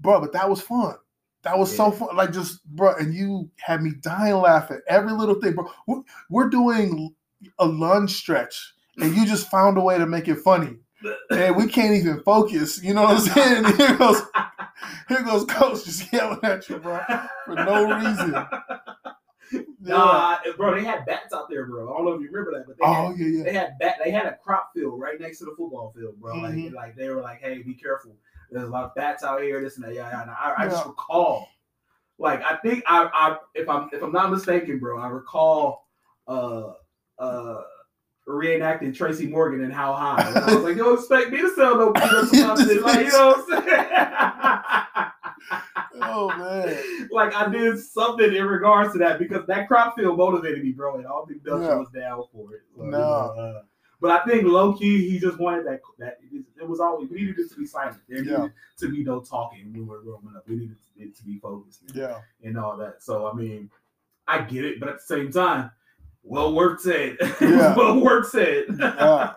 bro, 0.00 0.20
but 0.20 0.32
that 0.32 0.48
was 0.48 0.60
fun. 0.60 0.94
That 1.42 1.58
was 1.58 1.74
so 1.74 1.90
fun. 1.90 2.14
Like, 2.14 2.32
just, 2.32 2.64
bro, 2.66 2.94
and 2.94 3.12
you 3.12 3.50
had 3.58 3.82
me 3.82 3.92
dying 4.00 4.36
laughing. 4.36 4.80
Every 4.88 5.12
little 5.12 5.34
thing, 5.34 5.54
bro. 5.54 5.68
We're, 5.88 6.02
we're 6.30 6.48
doing 6.48 7.12
a 7.58 7.66
lunge 7.66 8.12
stretch, 8.14 8.74
and 9.00 9.14
you 9.16 9.26
just 9.26 9.50
found 9.50 9.78
a 9.78 9.80
way 9.80 9.98
to 9.98 10.06
make 10.06 10.28
it 10.28 10.36
funny. 10.38 10.76
And 11.30 11.56
we 11.56 11.66
can't 11.66 11.94
even 11.94 12.22
focus. 12.22 12.82
You 12.82 12.94
know 12.94 13.02
what 13.02 13.16
I'm 13.16 13.64
saying? 13.64 13.64
Here 13.76 13.96
goes, 13.96 14.22
here 15.08 15.22
goes 15.22 15.44
Coach 15.44 15.84
just 15.84 16.12
yelling 16.12 16.40
at 16.42 16.68
you, 16.68 16.78
bro, 16.78 17.00
for 17.44 17.54
no 17.54 17.96
reason. 17.98 18.34
Yeah. 19.52 19.60
Nah, 19.80 20.38
bro, 20.56 20.74
they 20.74 20.84
had 20.84 21.04
bats 21.06 21.34
out 21.34 21.50
there, 21.50 21.66
bro. 21.66 21.92
I 21.92 21.96
don't 21.96 22.06
know 22.06 22.12
if 22.12 22.20
you 22.22 22.30
remember 22.30 22.52
that, 22.58 22.66
but 22.66 22.76
they 22.78 22.84
Oh 22.86 23.08
had, 23.10 23.18
yeah, 23.18 23.26
yeah. 23.26 23.42
they 23.44 23.52
had 23.52 23.78
bat. 23.80 23.96
They 24.02 24.10
had 24.10 24.26
a 24.26 24.36
crop 24.36 24.70
field 24.74 24.98
right 25.00 25.20
next 25.20 25.38
to 25.38 25.44
the 25.44 25.54
football 25.56 25.92
field, 25.94 26.18
bro. 26.20 26.34
Mhm. 26.34 26.66
Like, 26.66 26.74
like 26.74 26.96
they 26.96 27.08
were 27.10 27.20
like, 27.20 27.40
"Hey, 27.40 27.58
be 27.62 27.74
careful. 27.74 28.12
There's 28.50 28.64
a 28.64 28.70
lot 28.70 28.84
of 28.84 28.94
bats 28.94 29.24
out 29.24 29.42
here. 29.42 29.60
This 29.60 29.76
and 29.76 29.84
that." 29.84 29.94
Yeah, 29.94 30.08
yeah. 30.08 30.22
And 30.22 30.30
I, 30.30 30.54
I 30.56 30.68
just 30.68 30.86
recall, 30.86 31.48
like, 32.18 32.42
I 32.42 32.56
think 32.56 32.82
I, 32.86 33.08
I, 33.12 33.36
if 33.54 33.68
I'm, 33.68 33.88
if 33.92 34.02
I'm 34.02 34.12
not 34.12 34.30
mistaken, 34.30 34.78
bro, 34.78 34.98
I 34.98 35.08
recall, 35.08 35.88
uh, 36.28 36.72
uh. 37.18 37.62
Reenacting 38.32 38.94
Tracy 38.94 39.26
Morgan 39.26 39.62
and 39.64 39.72
How 39.72 39.92
High. 39.92 40.26
And 40.28 40.38
I 40.38 40.54
was 40.54 40.64
like, 40.64 40.76
you 40.76 40.82
don't 40.84 40.98
expect 40.98 41.30
me 41.30 41.40
to 41.42 41.54
sell 41.54 41.76
no 41.76 41.92
peanuts 41.92 42.32
or 42.32 42.36
something. 42.36 42.80
Like, 42.82 43.06
you 43.06 43.12
know 43.12 43.44
what 43.46 43.58
I'm 43.58 43.64
saying? 43.64 45.08
Oh 46.04 46.28
man. 46.38 47.08
like 47.10 47.34
I 47.34 47.48
did 47.48 47.78
something 47.78 48.34
in 48.34 48.46
regards 48.46 48.92
to 48.92 48.98
that 49.00 49.18
because 49.18 49.46
that 49.46 49.68
crop 49.68 49.96
field 49.96 50.16
motivated 50.18 50.62
me, 50.64 50.72
bro, 50.72 50.94
and 50.96 51.04
don't 51.04 51.28
think 51.28 51.44
Belcher 51.44 51.64
Yeah. 51.64 51.76
was 51.76 51.88
down 51.94 52.24
for 52.32 52.54
it. 52.54 52.62
So, 52.76 52.84
No. 52.84 52.98
uh, 52.98 53.62
but 54.00 54.10
I 54.10 54.24
think 54.24 54.44
low 54.44 54.72
key 54.72 55.08
he 55.08 55.18
just 55.18 55.38
wanted 55.38 55.66
that 55.66 55.80
that 55.98 56.18
it, 56.32 56.66
was 56.68 56.80
always 56.80 57.08
we 57.10 57.20
needed 57.20 57.38
it 57.38 57.50
to 57.50 57.56
be 57.56 57.66
silent. 57.66 57.98
There 58.08 58.24
Yeah. 58.24 58.36
needed 58.38 58.52
to 58.78 58.88
be 58.90 59.04
no 59.04 59.20
talking 59.20 59.64
when 59.64 59.74
we 59.74 59.80
were 59.82 60.00
growing 60.02 60.32
up. 60.36 60.48
We 60.48 60.56
needed 60.56 60.76
it 60.96 61.16
to 61.18 61.24
be 61.24 61.38
focused 61.38 61.82
and, 61.82 61.94
Yeah. 61.96 62.20
and 62.42 62.56
all 62.58 62.76
that. 62.78 63.02
So 63.02 63.28
I 63.28 63.34
mean, 63.34 63.70
I 64.26 64.40
get 64.42 64.64
it, 64.64 64.80
but 64.80 64.88
at 64.88 64.96
the 64.96 65.02
same 65.02 65.30
time, 65.30 65.70
well 66.22 66.54
worth 66.54 66.80
said. 66.80 67.16
Yeah. 67.40 67.74
well 67.76 68.00
worth 68.00 68.28
said. 68.28 68.64
Yeah. 68.78 69.34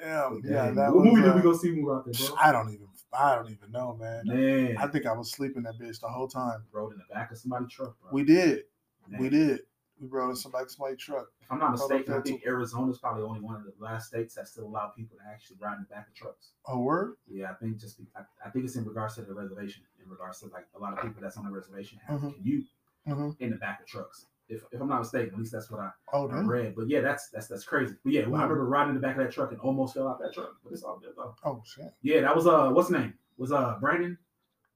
Damn. 0.00 0.40
Yeah. 0.44 0.70
That 0.70 0.94
what 0.94 1.04
was. 1.04 1.04
movie 1.06 1.22
did 1.22 1.30
uh, 1.32 1.36
we 1.36 1.42
go 1.42 1.52
see 1.56 1.68
when 1.70 1.78
we 1.78 1.84
were 1.84 1.98
out 1.98 2.04
there, 2.06 2.14
bro? 2.14 2.36
I 2.40 2.52
don't 2.52 2.68
even. 2.72 2.86
I 3.12 3.34
don't 3.36 3.50
even 3.50 3.72
know, 3.72 3.96
man. 3.98 4.22
Man, 4.26 4.76
I 4.76 4.86
think 4.86 5.06
I 5.06 5.12
was 5.12 5.30
sleeping 5.30 5.62
that 5.62 5.78
bitch 5.78 5.98
the 6.00 6.08
whole 6.08 6.28
time. 6.28 6.62
rode 6.72 6.92
in 6.92 6.98
the 6.98 7.14
back 7.14 7.30
of 7.30 7.38
somebody's 7.38 7.70
truck, 7.70 7.96
bro. 8.00 8.10
We 8.12 8.22
did. 8.22 8.64
Man. 9.08 9.20
We 9.20 9.30
did. 9.30 9.60
We 10.00 10.06
rode 10.08 10.30
in 10.30 10.36
somebody 10.36 10.66
somebody's 10.68 10.98
truck. 11.02 11.26
If 11.40 11.50
I'm 11.50 11.58
not 11.58 11.72
mistaken, 11.72 12.12
I 12.14 12.20
think 12.20 12.42
Arizona's 12.46 12.98
probably 12.98 13.22
only 13.24 13.40
one 13.40 13.56
of 13.56 13.64
the 13.64 13.72
last 13.80 14.08
states 14.08 14.34
that 14.34 14.46
still 14.46 14.66
allow 14.66 14.88
people 14.88 15.16
to 15.16 15.22
actually 15.32 15.56
ride 15.58 15.76
in 15.78 15.86
the 15.88 15.94
back 15.94 16.06
of 16.08 16.14
trucks. 16.14 16.50
Oh 16.66 16.80
word. 16.80 17.14
Yeah, 17.26 17.50
I 17.50 17.54
think 17.54 17.78
just 17.80 17.98
be, 17.98 18.06
I, 18.14 18.20
I 18.46 18.50
think 18.50 18.66
it's 18.66 18.76
in 18.76 18.84
regards 18.84 19.14
to 19.16 19.22
the 19.22 19.32
reservation. 19.32 19.82
In 20.04 20.10
regards 20.10 20.40
to 20.40 20.46
like 20.48 20.66
a 20.76 20.78
lot 20.78 20.92
of 20.92 21.02
people 21.02 21.20
that's 21.22 21.36
on 21.38 21.44
the 21.46 21.50
reservation 21.50 21.98
have 22.06 22.20
Mhm. 22.20 22.34
commute 22.34 22.66
Mhm. 23.08 23.36
in 23.40 23.50
the 23.50 23.56
back 23.56 23.80
of 23.80 23.86
trucks. 23.86 24.26
If, 24.48 24.62
if 24.72 24.80
I'm 24.80 24.88
not 24.88 25.00
mistaken, 25.00 25.34
at 25.34 25.38
least 25.38 25.52
that's 25.52 25.70
what 25.70 25.80
I, 25.80 25.90
Oh 26.12 26.28
I 26.30 26.40
read. 26.40 26.74
But 26.74 26.88
yeah, 26.88 27.00
that's 27.00 27.28
that's 27.28 27.48
that's 27.48 27.64
crazy. 27.64 27.94
But 28.02 28.12
yeah, 28.12 28.22
I 28.22 28.24
Mhm. 28.24 28.32
remember 28.32 28.64
riding 28.66 28.90
in 28.90 28.94
the 28.94 29.00
back 29.00 29.16
of 29.16 29.22
that 29.22 29.32
truck 29.32 29.52
and 29.52 29.60
almost 29.60 29.94
fell 29.94 30.08
out 30.08 30.18
that 30.20 30.32
truck. 30.32 30.56
But 30.64 30.72
it's 30.72 30.82
all 30.82 30.98
good 30.98 31.12
though. 31.16 31.34
Oh 31.44 31.62
shit. 31.66 31.92
Yeah, 32.02 32.22
that 32.22 32.34
was 32.34 32.46
uh, 32.46 32.70
what's 32.70 32.88
his 32.88 32.96
name? 32.98 33.14
Was 33.36 33.52
uh 33.52 33.76
Brandon? 33.80 34.16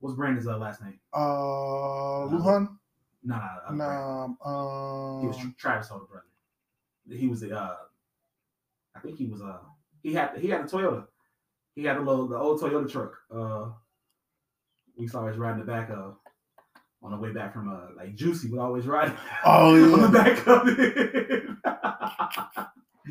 What's 0.01 0.15
Brandon's 0.17 0.47
uh, 0.47 0.59
last 0.59 0.83
name? 0.83 0.99
Uh, 1.15 2.27
Luhan. 2.29 2.77
Nah, 3.25 3.39
nah, 3.71 3.73
nah, 3.73 4.27
Nah. 4.27 5.21
He 5.21 5.27
was 5.29 5.39
Um. 5.39 5.55
Travis' 5.57 5.91
older 5.91 6.05
brother. 6.07 6.27
He 7.09 7.29
was 7.29 7.41
the 7.41 7.57
uh 7.59 7.77
I 8.95 9.01
think 9.01 9.17
he 9.17 9.27
was 9.27 9.41
uh 9.43 9.61
he 10.03 10.13
had 10.13 10.37
he 10.39 10.49
had 10.49 10.63
a 10.63 10.65
Toyota. 10.65 11.07
He 11.75 11.85
had 11.85 11.97
a 11.97 12.01
little 12.01 12.29
the 12.29 12.37
old 12.37 12.61
Toyota 12.61 12.91
truck. 12.91 13.17
Uh 13.35 13.71
we 14.97 15.07
saw 15.07 15.23
ride 15.25 15.53
in 15.53 15.61
the 15.61 15.65
back 15.65 15.89
of 15.91 16.17
on 17.03 17.11
the 17.11 17.17
way 17.17 17.33
back 17.33 17.53
from 17.53 17.69
uh 17.69 17.89
like 17.97 18.15
Juicy 18.15 18.49
would 18.49 18.61
always 18.61 18.87
ride 18.87 19.13
Oh 19.45 19.95
on 19.95 20.03
the 20.03 20.09
back 20.19 20.47
of 20.47 20.69
it. 20.69 21.49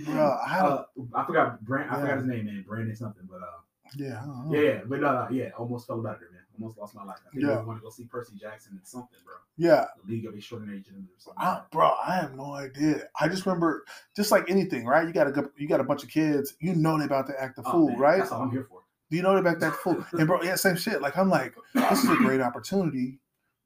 Bro, 0.05 0.37
I 0.47 0.59
uh, 0.59 0.83
I 1.13 1.25
forgot 1.25 1.61
Brand 1.65 1.91
I 1.91 1.99
forgot 1.99 2.17
his 2.17 2.25
name, 2.27 2.45
man. 2.45 2.63
Brandon 2.67 2.95
something, 2.95 3.27
but 3.29 3.37
uh 3.41 3.59
yeah. 3.97 4.21
I 4.21 4.25
don't 4.25 4.49
know. 4.49 4.55
yeah, 4.57 4.69
yeah, 4.71 4.79
but 4.85 5.01
no, 5.01 5.27
yeah, 5.31 5.49
almost 5.57 5.85
fell 5.85 5.99
about 5.99 6.19
there, 6.21 6.29
man. 6.31 6.39
almost 6.61 6.77
lost 6.77 6.95
my 6.95 7.03
life. 7.03 7.17
I 7.27 7.31
think 7.31 7.43
Yeah. 7.43 7.57
I 7.57 7.61
want 7.61 7.77
to 7.79 7.83
go 7.83 7.89
see 7.89 8.05
Percy 8.05 8.35
Jackson 8.39 8.71
and 8.71 8.87
something, 8.87 9.19
bro. 9.25 9.33
Yeah, 9.57 9.85
The 10.05 10.13
League 10.13 10.25
of 10.25 10.33
Extraordinary 10.33 10.79
Gentlemen 10.79 11.09
or 11.09 11.19
something. 11.19 11.43
I, 11.43 11.61
bro, 11.71 11.91
I 12.01 12.15
have 12.15 12.33
no 12.33 12.53
idea. 12.53 13.09
I 13.19 13.27
just 13.27 13.45
remember, 13.45 13.83
just 14.15 14.31
like 14.31 14.49
anything, 14.49 14.85
right? 14.85 15.05
You 15.05 15.11
got 15.13 15.27
a 15.27 15.51
you 15.57 15.67
got 15.67 15.81
a 15.81 15.83
bunch 15.83 16.03
of 16.03 16.09
kids. 16.09 16.55
You 16.61 16.73
know 16.73 16.97
they 16.97 17.03
about 17.03 17.27
to 17.27 17.33
act 17.37 17.57
the 17.57 17.63
Oh, 17.65 17.71
fool, 17.71 17.89
man, 17.89 17.97
right? 17.99 18.19
That's 18.19 18.31
all 18.31 18.43
I'm 18.43 18.51
here 18.51 18.65
for. 18.69 18.79
Do 19.09 19.17
you 19.17 19.23
know 19.23 19.33
they 19.33 19.41
about 19.41 19.59
to 19.59 19.65
act 19.65 19.75
a 19.75 19.79
fool. 19.79 20.05
And 20.13 20.25
bro, 20.25 20.41
yeah, 20.41 20.55
same 20.55 20.77
shit. 20.77 21.01
Like 21.01 21.17
I'm 21.17 21.29
like, 21.29 21.53
this 21.73 22.01
is 22.05 22.09
a 22.09 22.15
great 22.15 22.39
opportunity 22.49 23.19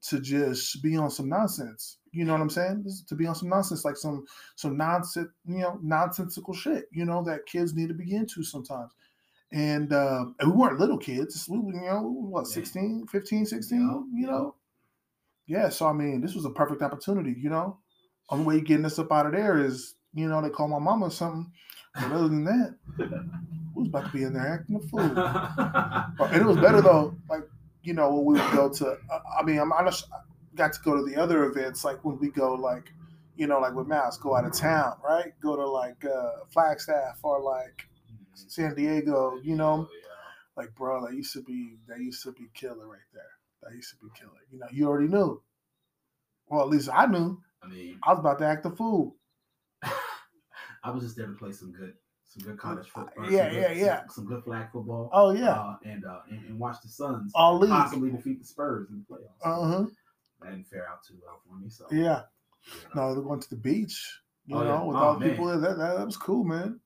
to 0.10 0.20
just 0.20 0.82
be 0.84 0.98
on 0.98 1.10
some 1.10 1.30
nonsense. 1.30 1.98
You 2.12 2.26
know 2.26 2.34
what 2.34 2.42
I'm 2.42 2.50
saying? 2.50 2.84
This 2.84 2.94
is 2.94 3.04
to 3.04 3.16
be 3.16 3.28
on 3.28 3.36
some 3.36 3.50
nonsense, 3.50 3.84
like 3.84 3.98
some 3.98 4.26
some 4.56 4.78
nonsense, 4.78 5.30
you 5.46 5.60
know, 5.60 5.80
nonsensical 5.82 6.54
shit. 6.54 6.86
You 6.92 7.06
know 7.06 7.24
that 7.24 7.46
kids 7.46 7.74
need 7.74 7.90
to 7.90 7.94
be 7.94 8.16
into 8.16 8.44
sometimes. 8.44 8.92
And, 9.52 9.94
uh, 9.94 10.26
and 10.40 10.52
we 10.52 10.58
weren't 10.58 10.80
little 10.80 10.98
kids. 10.98 11.48
We, 11.48 11.60
were, 11.60 11.74
you 11.74 11.82
know, 11.82 12.02
what, 12.02 12.48
Yeah. 12.48 12.56
16, 12.56 13.08
15, 13.08 13.46
16, 13.46 13.80
Yup, 13.80 14.04
you 14.14 14.28
know? 14.28 14.56
Yeah, 15.48 15.70
so 15.70 15.88
I 15.88 15.94
mean, 15.94 16.20
this 16.20 16.36
was 16.36 16.46
a 16.46 16.50
perfect 16.50 16.82
opportunity, 16.82 17.36
you 17.38 17.50
know. 17.50 17.78
Only 18.30 18.46
way 18.46 18.62
getting 18.62 18.86
us 18.86 18.98
up 18.98 19.12
out 19.12 19.28
of 19.28 19.34
there 19.34 19.64
is, 19.64 19.96
you 20.14 20.28
know, 20.28 20.42
they 20.42 20.50
call 20.50 20.68
my 20.68 20.80
mama 20.80 21.06
or 21.06 21.12
something. 21.12 21.52
But 21.94 22.12
other 22.12 22.28
than 22.28 22.44
that, 22.46 22.76
was 23.76 23.88
about 23.88 24.06
to 24.08 24.12
be 24.12 24.24
in 24.24 24.34
there 24.34 24.48
acting 24.48 24.76
a 24.76 24.80
fool. 24.80 25.00
And 26.32 26.42
it 26.42 26.46
was 26.46 26.58
better 26.58 26.82
though, 26.82 27.16
like, 27.30 27.48
you 27.86 27.94
know, 27.94 28.14
when 28.14 28.26
we 28.26 28.34
would 28.42 28.52
go 28.54 28.70
to 28.70 28.98
I- 29.40 29.44
mean, 29.44 29.60
I'm 29.60 29.72
honest 29.72 30.06
I 30.14 30.20
got 30.56 30.74
to 30.74 30.80
go 30.82 30.96
to 30.96 31.04
the 31.04 31.16
other 31.22 31.46
events, 31.46 31.84
like 31.86 32.04
when 32.06 32.18
we 32.20 32.30
go 32.30 32.54
like, 32.54 32.92
you 33.36 33.48
know, 33.48 33.60
like 33.60 33.74
with 33.76 33.88
Mouse, 33.88 34.18
go 34.18 34.36
out 34.36 34.46
of 34.46 34.54
town, 34.54 34.98
right? 35.04 35.34
Go 35.42 35.56
to 35.56 35.68
like 35.68 36.04
uh 36.06 36.46
Flagstaff 36.52 37.20
or 37.24 37.42
like 37.42 37.88
San 38.34 38.76
Diego, 38.76 39.40
you 39.44 39.56
know. 39.56 39.88
Like, 40.58 40.74
bro, 40.76 41.06
that 41.06 41.14
used 41.16 41.34
to 41.34 41.42
be 41.44 41.78
that 41.88 42.00
used 42.00 42.24
to 42.24 42.32
be 42.32 42.48
killer 42.54 42.88
right 42.88 43.02
there. 43.14 43.24
That 43.64 43.76
used 43.76 43.92
to 43.92 43.98
be 44.06 44.12
killer. 44.18 44.40
You 44.52 44.60
know, 44.60 44.68
you 44.72 44.88
already 44.88 45.08
knew. 45.10 45.42
Well, 46.48 46.62
at 46.62 46.70
least 46.70 46.90
I 46.94 47.06
knew. 47.08 47.42
I 47.62 47.68
mean, 47.68 48.00
I 48.04 48.12
was 48.12 48.20
about 48.20 48.40
to 48.40 48.46
act 48.46 48.66
a 48.66 48.72
fool. 48.72 49.18
I 50.84 50.92
was 50.92 51.04
just 51.04 51.16
there 51.18 51.28
to 51.28 51.34
play 51.34 51.52
some 51.52 51.72
good, 51.72 51.96
some 52.38 52.48
good 52.52 52.60
college 52.60 52.88
football. 52.90 53.26
Uh, 53.26 53.30
Yeah, 53.30 53.48
some 53.50 53.56
yeah, 53.62 53.68
good, 53.70 53.78
yeah. 53.78 54.00
Some, 54.02 54.10
some 54.10 54.26
good 54.26 54.44
flag 54.44 54.72
football. 54.72 55.10
Oh 55.14 55.32
yeah, 55.32 55.52
uh, 55.52 55.78
and, 55.86 56.06
uh, 56.06 56.20
and 56.30 56.46
and 56.46 56.60
watch 56.60 56.82
the 56.84 56.90
Suns 56.90 57.32
all 57.36 57.58
league. 57.60 57.70
possibly 57.70 58.12
defeat 58.12 58.40
the 58.40 58.46
Spurs 58.46 58.90
in 58.90 58.98
the 59.08 59.16
playoffs. 59.16 59.42
Uh 59.44 59.68
huh. 59.68 59.86
That 60.42 60.52
didn't 60.52 60.68
fare 60.68 60.88
out 60.90 61.04
too 61.04 61.16
well 61.24 61.40
for 61.48 61.56
me. 61.56 61.70
So 61.70 61.86
Yeah. 61.92 61.98
you 61.98 62.04
know. 62.96 63.08
No, 63.10 63.14
they're 63.16 63.24
going 63.24 63.40
to 63.40 63.50
the 63.50 63.56
beach. 63.56 64.22
You 64.48 64.58
Oh, 64.58 64.62
yeah. 64.64 64.68
know, 64.70 64.86
with 64.86 64.98
Oh, 64.98 65.00
all 65.00 65.20
the 65.20 65.30
people 65.30 65.48
there. 65.48 65.58
That, 65.60 65.78
that 65.78 65.98
that 65.98 66.06
was 66.06 66.18
cool, 66.18 66.44
man. 66.44 66.80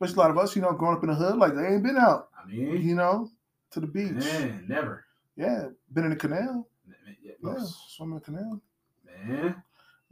Especially 0.00 0.16
a 0.16 0.26
lot 0.26 0.30
of 0.30 0.38
us, 0.38 0.56
you 0.56 0.62
know, 0.62 0.72
growing 0.72 0.96
up 0.96 1.02
in 1.04 1.10
the 1.10 1.14
hood, 1.14 1.36
like 1.36 1.54
they 1.54 1.66
ain't 1.66 1.82
been 1.84 1.96
out. 1.96 2.28
I 2.36 2.46
mean, 2.46 2.82
You 2.82 2.94
know, 2.96 3.30
to 3.70 3.80
the 3.80 3.86
beach. 3.86 4.12
man, 4.12 4.64
never. 4.68 5.04
Yeah, 5.36 5.68
been 5.92 6.04
in 6.04 6.10
the 6.10 6.16
canal. 6.16 6.68
Man, 6.86 7.16
yeah, 7.22 7.32
Yeah, 7.42 7.64
swim 7.64 8.10
in 8.10 8.14
the 8.16 8.20
canal. 8.20 8.60
man, 9.06 9.62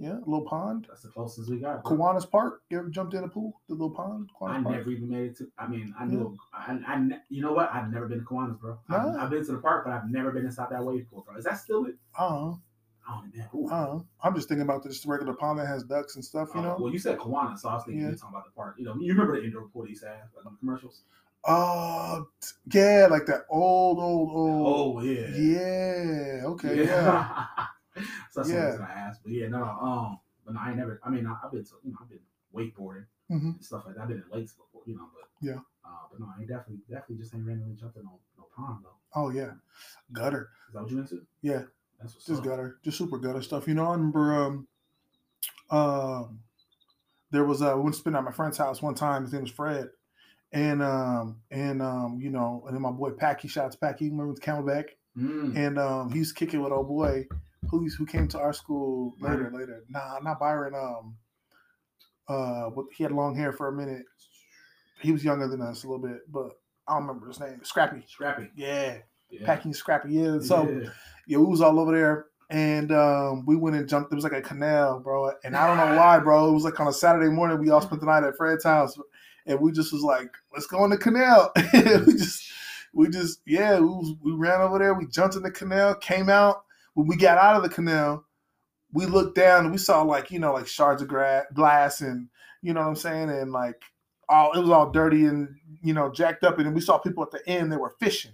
Yeah, 0.03 0.15
little 0.27 0.47
pond. 0.47 0.87
that's 0.89 1.03
the 1.03 1.09
closest 1.11 1.51
we 1.51 1.59
got. 1.59 1.85
bro. 1.85 1.93
Kiwanis 1.97 2.29
Park. 2.31 2.63
You 2.71 2.79
ever 2.79 2.89
jumped 2.89 3.13
in 3.13 3.23
a 3.23 3.29
pool? 3.29 3.61
The 3.69 3.75
little 3.75 3.91
pond. 3.91 4.31
I 4.41 4.61
Park. 4.63 4.65
never 4.79 4.91
even 4.91 5.11
made 5.11 5.31
it 5.33 5.37
to. 5.39 5.49
I 5.59 5.67
mean, 5.67 5.95
I 5.99 6.07
knew. 6.07 6.39
I, 6.55 6.79
I, 6.87 7.07
you 7.29 7.43
know 7.43 7.53
what? 7.53 7.71
I've 7.73 7.93
never 7.93 8.09
been 8.09 8.21
to 8.21 8.25
Kiwanis, 8.25 8.59
bro. 8.59 8.79
I've, 8.89 9.15
I've 9.17 9.31
been 9.31 9.45
to 9.45 9.53
the 9.53 9.59
park, 9.59 9.85
but 9.85 9.93
I've 9.93 10.09
never 10.11 10.31
been 10.33 10.47
inside 10.47 10.69
that 10.71 10.83
wave 10.83 11.07
pool, 11.11 11.23
bro. 11.27 11.37
Is 11.37 11.45
that 11.45 11.59
still 11.59 11.85
it? 11.85 11.97
Uh 12.19 12.55
Oh 13.09 13.23
man. 13.35 13.49
Uh 13.71 13.99
I'm 14.23 14.35
just 14.35 14.49
thinking 14.49 14.63
about 14.63 14.83
this 14.83 15.05
regular 15.05 15.35
pond 15.35 15.59
that 15.59 15.67
has 15.67 15.83
ducks 15.85 16.15
and 16.15 16.25
stuff. 16.25 16.49
You 16.55 16.61
Oh, 16.61 16.65
know. 16.65 16.77
well, 16.81 16.93
you 16.93 16.99
said 16.99 17.19
Kiwanis, 17.19 17.59
so 17.59 17.69
I 17.69 17.75
was 17.75 17.85
thinking 17.85 18.01
Yeah. 18.01 18.07
you 18.09 18.13
were 18.13 18.17
talking 18.19 18.35
about 18.37 18.45
the 18.47 18.53
park. 18.53 18.77
You 18.79 18.85
know, 18.87 18.95
you 19.01 19.13
remember 19.13 19.39
the 19.39 19.45
indoor 19.45 19.69
pool 19.69 19.83
they 19.83 19.91
used 19.91 20.03
to 20.03 20.09
have, 20.09 20.29
like 20.35 20.47
on 20.47 20.53
the 20.55 20.59
commercials? 20.59 21.03
Oh, 21.45 22.27
yeah, 22.73 23.09
like 23.11 23.27
that 23.27 23.43
old, 23.51 23.99
old, 23.99 24.31
old. 24.31 24.97
Oh 24.97 25.01
yeah. 25.03 25.29
Yeah. 25.37 26.47
Okay. 26.47 26.85
Yeah. 26.87 27.47
so 28.31 28.41
that's 28.41 28.51
Yeah. 28.51 28.57
what 28.57 28.63
I 28.63 28.67
was 28.67 28.77
gonna 28.79 28.91
ask, 28.91 29.23
but 29.23 29.33
yeah, 29.33 29.49
no, 29.49 29.63
um, 29.65 30.19
but 30.45 30.55
no, 30.55 30.61
I 30.61 30.69
ain't 30.69 30.79
never. 30.79 31.01
I 31.05 31.11
mean, 31.11 31.27
I, 31.27 31.37
I've 31.45 31.53
been 31.53 31.65
to, 31.65 31.73
you 31.85 31.93
know, 31.93 31.99
I've 32.03 32.09
been 32.09 32.21
wakeboarding 32.55 33.07
hmm 33.29 33.51
and 33.51 33.65
stuff 33.65 33.85
like 33.87 33.95
that. 33.97 34.03
I've 34.03 34.09
been 34.09 34.19
in 34.19 34.37
lakes 34.39 34.53
before, 34.55 34.83
you 34.87 34.97
know, 34.97 35.09
but 35.15 35.29
Yeah. 35.47 35.59
uh, 35.85 36.07
but 36.11 36.21
no, 36.21 36.27
I 36.37 36.41
ain't 36.41 36.49
definitely, 36.49 36.83
definitely 36.89 37.17
just 37.17 37.35
ain't 37.35 37.47
randomly 37.47 37.77
jumping 37.77 38.03
on 38.03 38.19
no, 38.39 38.45
pond 38.57 38.85
though. 38.85 38.97
Oh 39.15 39.31
yeah. 39.31 39.53
Gutter. 40.13 40.51
Is 40.69 40.75
that 40.75 40.83
what 40.83 40.91
you 40.91 40.99
into? 41.01 41.27
Yeah. 41.43 41.63
That's 42.01 42.15
what's 42.15 42.27
Just 42.27 42.41
up. 42.41 42.47
gutter. 42.47 42.79
Just 42.83 42.99
super 42.99 43.19
gutter 43.19 43.43
stuff. 43.43 43.69
You 43.69 43.75
know. 43.75 43.87
I 43.87 43.93
remember. 43.93 44.35
Um. 44.35 44.69
Um. 45.71 46.41
There 47.31 47.45
was 47.45 47.61
a. 47.61 47.77
We 47.77 47.83
went 47.83 47.95
to 47.95 48.01
spend 48.01 48.17
at 48.17 48.25
my 48.25 48.33
friend's 48.33 48.59
house 48.59 48.83
one 48.83 48.95
time. 48.95 49.23
His 49.25 49.33
name 49.33 49.43
was 49.43 49.51
Fred. 49.51 49.91
And 50.53 50.83
um 50.83 51.43
and 51.53 51.81
um 51.81 52.19
you 52.21 52.29
know 52.31 52.65
and 52.67 52.75
then 52.75 52.83
my 52.83 52.91
boy 52.91 53.11
Packy 53.11 53.47
to 53.47 53.71
Packy 53.81 54.11
remember 54.11 54.33
with 54.33 54.41
Camelback 54.43 54.87
Mm. 55.19 55.57
and 55.57 55.79
um 55.79 56.11
he 56.13 56.21
was 56.21 56.33
kicking 56.33 56.61
with 56.63 56.73
old 56.73 56.89
boy 56.89 57.27
who 57.71 57.89
who 57.99 58.07
came 58.07 58.27
to 58.29 58.39
our 58.39 58.53
school 58.53 59.15
later 59.21 59.37
Byron? 59.45 59.55
later 59.55 59.85
nah 59.89 60.19
not 60.23 60.39
Byron 60.41 60.75
um 60.75 61.17
uh 62.29 62.71
he 62.97 63.03
had 63.03 63.13
long 63.13 63.35
hair 63.37 63.53
for 63.53 63.69
a 63.69 63.73
minute 63.73 64.05
he 65.01 65.13
was 65.13 65.25
younger 65.25 65.49
than 65.49 65.63
us 65.63 65.85
a 65.85 65.89
little 65.89 66.03
bit 66.07 66.21
but 66.31 66.51
I 66.87 66.95
don't 66.95 67.07
remember 67.07 67.29
his 67.29 67.41
name 67.41 67.61
Scrappy 67.63 68.05
Scrappy. 68.09 68.51
yeah, 68.57 68.99
Yeah. 69.31 69.47
packing 69.47 69.73
Scrappy 69.73 70.13
yeah 70.13 70.39
so 70.41 70.69
yeah. 70.69 70.89
yeah, 71.27 71.39
we 71.39 71.47
was 71.47 71.61
all 71.61 71.79
over 71.81 71.93
there 71.93 72.27
and 72.51 72.91
um, 72.91 73.45
we 73.47 73.55
went 73.55 73.77
and 73.77 73.89
jumped. 73.89 74.11
It 74.11 74.17
was 74.17 74.25
like 74.25 74.33
a 74.33 74.43
canal, 74.43 74.99
bro. 74.99 75.31
And 75.45 75.57
I 75.57 75.69
don't 75.69 75.77
know 75.77 75.97
why, 75.97 76.19
bro. 76.19 76.49
It 76.49 76.53
was 76.53 76.65
like 76.65 76.81
on 76.81 76.89
a 76.89 76.93
Saturday 76.93 77.31
morning. 77.31 77.61
We 77.61 77.71
all 77.71 77.81
spent 77.81 78.01
the 78.01 78.09
night 78.09 78.25
at 78.25 78.37
Fred's 78.37 78.65
house, 78.65 78.99
and 79.47 79.61
we 79.61 79.71
just 79.71 79.93
was 79.93 80.03
like, 80.03 80.33
"Let's 80.53 80.67
go 80.67 80.83
in 80.83 80.91
the 80.91 80.99
canal." 80.99 81.53
we 81.73 82.13
just, 82.15 82.51
we 82.93 83.09
just, 83.09 83.41
yeah, 83.47 83.79
we, 83.79 83.87
was, 83.87 84.17
we 84.21 84.33
ran 84.33 84.61
over 84.63 84.81
there. 84.81 84.95
We 84.95 85.07
jumped 85.07 85.37
in 85.37 85.45
the 85.45 85.51
canal, 85.53 85.95
came 85.95 86.29
out. 86.29 86.65
When 86.95 87.07
we 87.07 87.17
got 87.17 87.39
out 87.39 87.57
of 87.57 87.63
the 87.63 87.69
canal, 87.69 88.25
we 88.93 89.07
looked 89.07 89.37
down 89.37 89.65
and 89.65 89.73
we 89.73 89.79
saw 89.79 90.03
like 90.03 90.31
you 90.31 90.39
know 90.39 90.53
like 90.53 90.67
shards 90.67 91.03
of 91.03 91.09
gra- 91.09 91.47
glass 91.55 92.01
and 92.01 92.29
you 92.63 92.73
know 92.75 92.81
what 92.81 92.89
I'm 92.89 92.97
saying, 92.97 93.31
and 93.31 93.53
like 93.53 93.83
all 94.29 94.53
it 94.53 94.61
was 94.61 94.71
all 94.71 94.91
dirty 94.91 95.27
and 95.27 95.49
you 95.83 95.95
know 95.95 96.11
jacked 96.11 96.45
up. 96.45 96.59
And 96.59 96.67
then 96.67 96.75
we 96.75 96.81
saw 96.81 96.99
people 96.99 97.23
at 97.23 97.31
the 97.31 97.47
end. 97.49 97.73
They 97.73 97.77
were 97.77 97.95
fishing, 98.01 98.33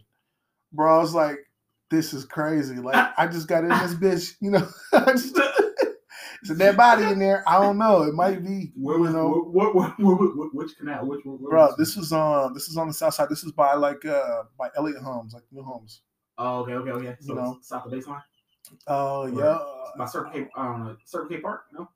bro. 0.73 0.97
I 0.97 1.01
was 1.01 1.15
like 1.15 1.39
this 1.91 2.13
is 2.13 2.25
crazy. 2.25 2.77
Like 2.77 3.13
I 3.17 3.27
just 3.27 3.49
got 3.49 3.65
in 3.65 3.71
this 3.71 3.95
bitch, 4.31 4.35
you 4.41 4.51
know. 4.51 4.69
It's 6.43 6.51
a 6.51 6.55
dead 6.55 6.77
body 6.77 7.03
in 7.05 7.19
there. 7.19 7.43
I 7.49 7.61
don't 7.61 7.77
know. 7.77 8.03
It 8.03 8.15
might 8.15 8.45
be, 8.45 8.71
Where 8.77 8.97
you 8.97 9.03
was 9.03 9.13
know, 9.13 9.31
what, 9.31 9.75
what, 9.75 9.99
what, 9.99 10.55
which 10.55 10.77
canal? 10.79 11.05
Which 11.07 11.25
bro. 11.25 11.67
was 11.67 11.77
This 11.77 11.97
is 11.97 12.13
on. 12.13 12.55
This 12.55 12.69
is 12.69 12.77
on 12.77 12.87
the 12.87 12.95
south 12.95 13.15
side. 13.15 13.29
This 13.29 13.43
is 13.43 13.51
by 13.51 13.75
like 13.75 14.05
uh 14.05 14.45
by 14.57 14.69
Elliott 14.77 15.03
Homes, 15.03 15.35
like 15.35 15.43
New 15.51 15.65
Homes. 15.65 16.03
Oh, 16.39 16.61
okay, 16.61 16.75
okay, 16.75 16.91
okay. 16.91 17.17
So 17.21 17.35
you 17.35 17.41
know. 17.41 17.59
south 17.63 17.87
of 17.87 17.93
baseline 17.93 18.23
Oh 18.87 19.27
Right. 19.29 19.37
yeah. 19.37 19.59
by 19.99 20.05
Circle 20.07 20.33
K. 20.33 20.49
Um, 20.57 20.99
Circle 21.05 21.29
K 21.29 21.39
Park. 21.41 21.65
No, 21.73 21.89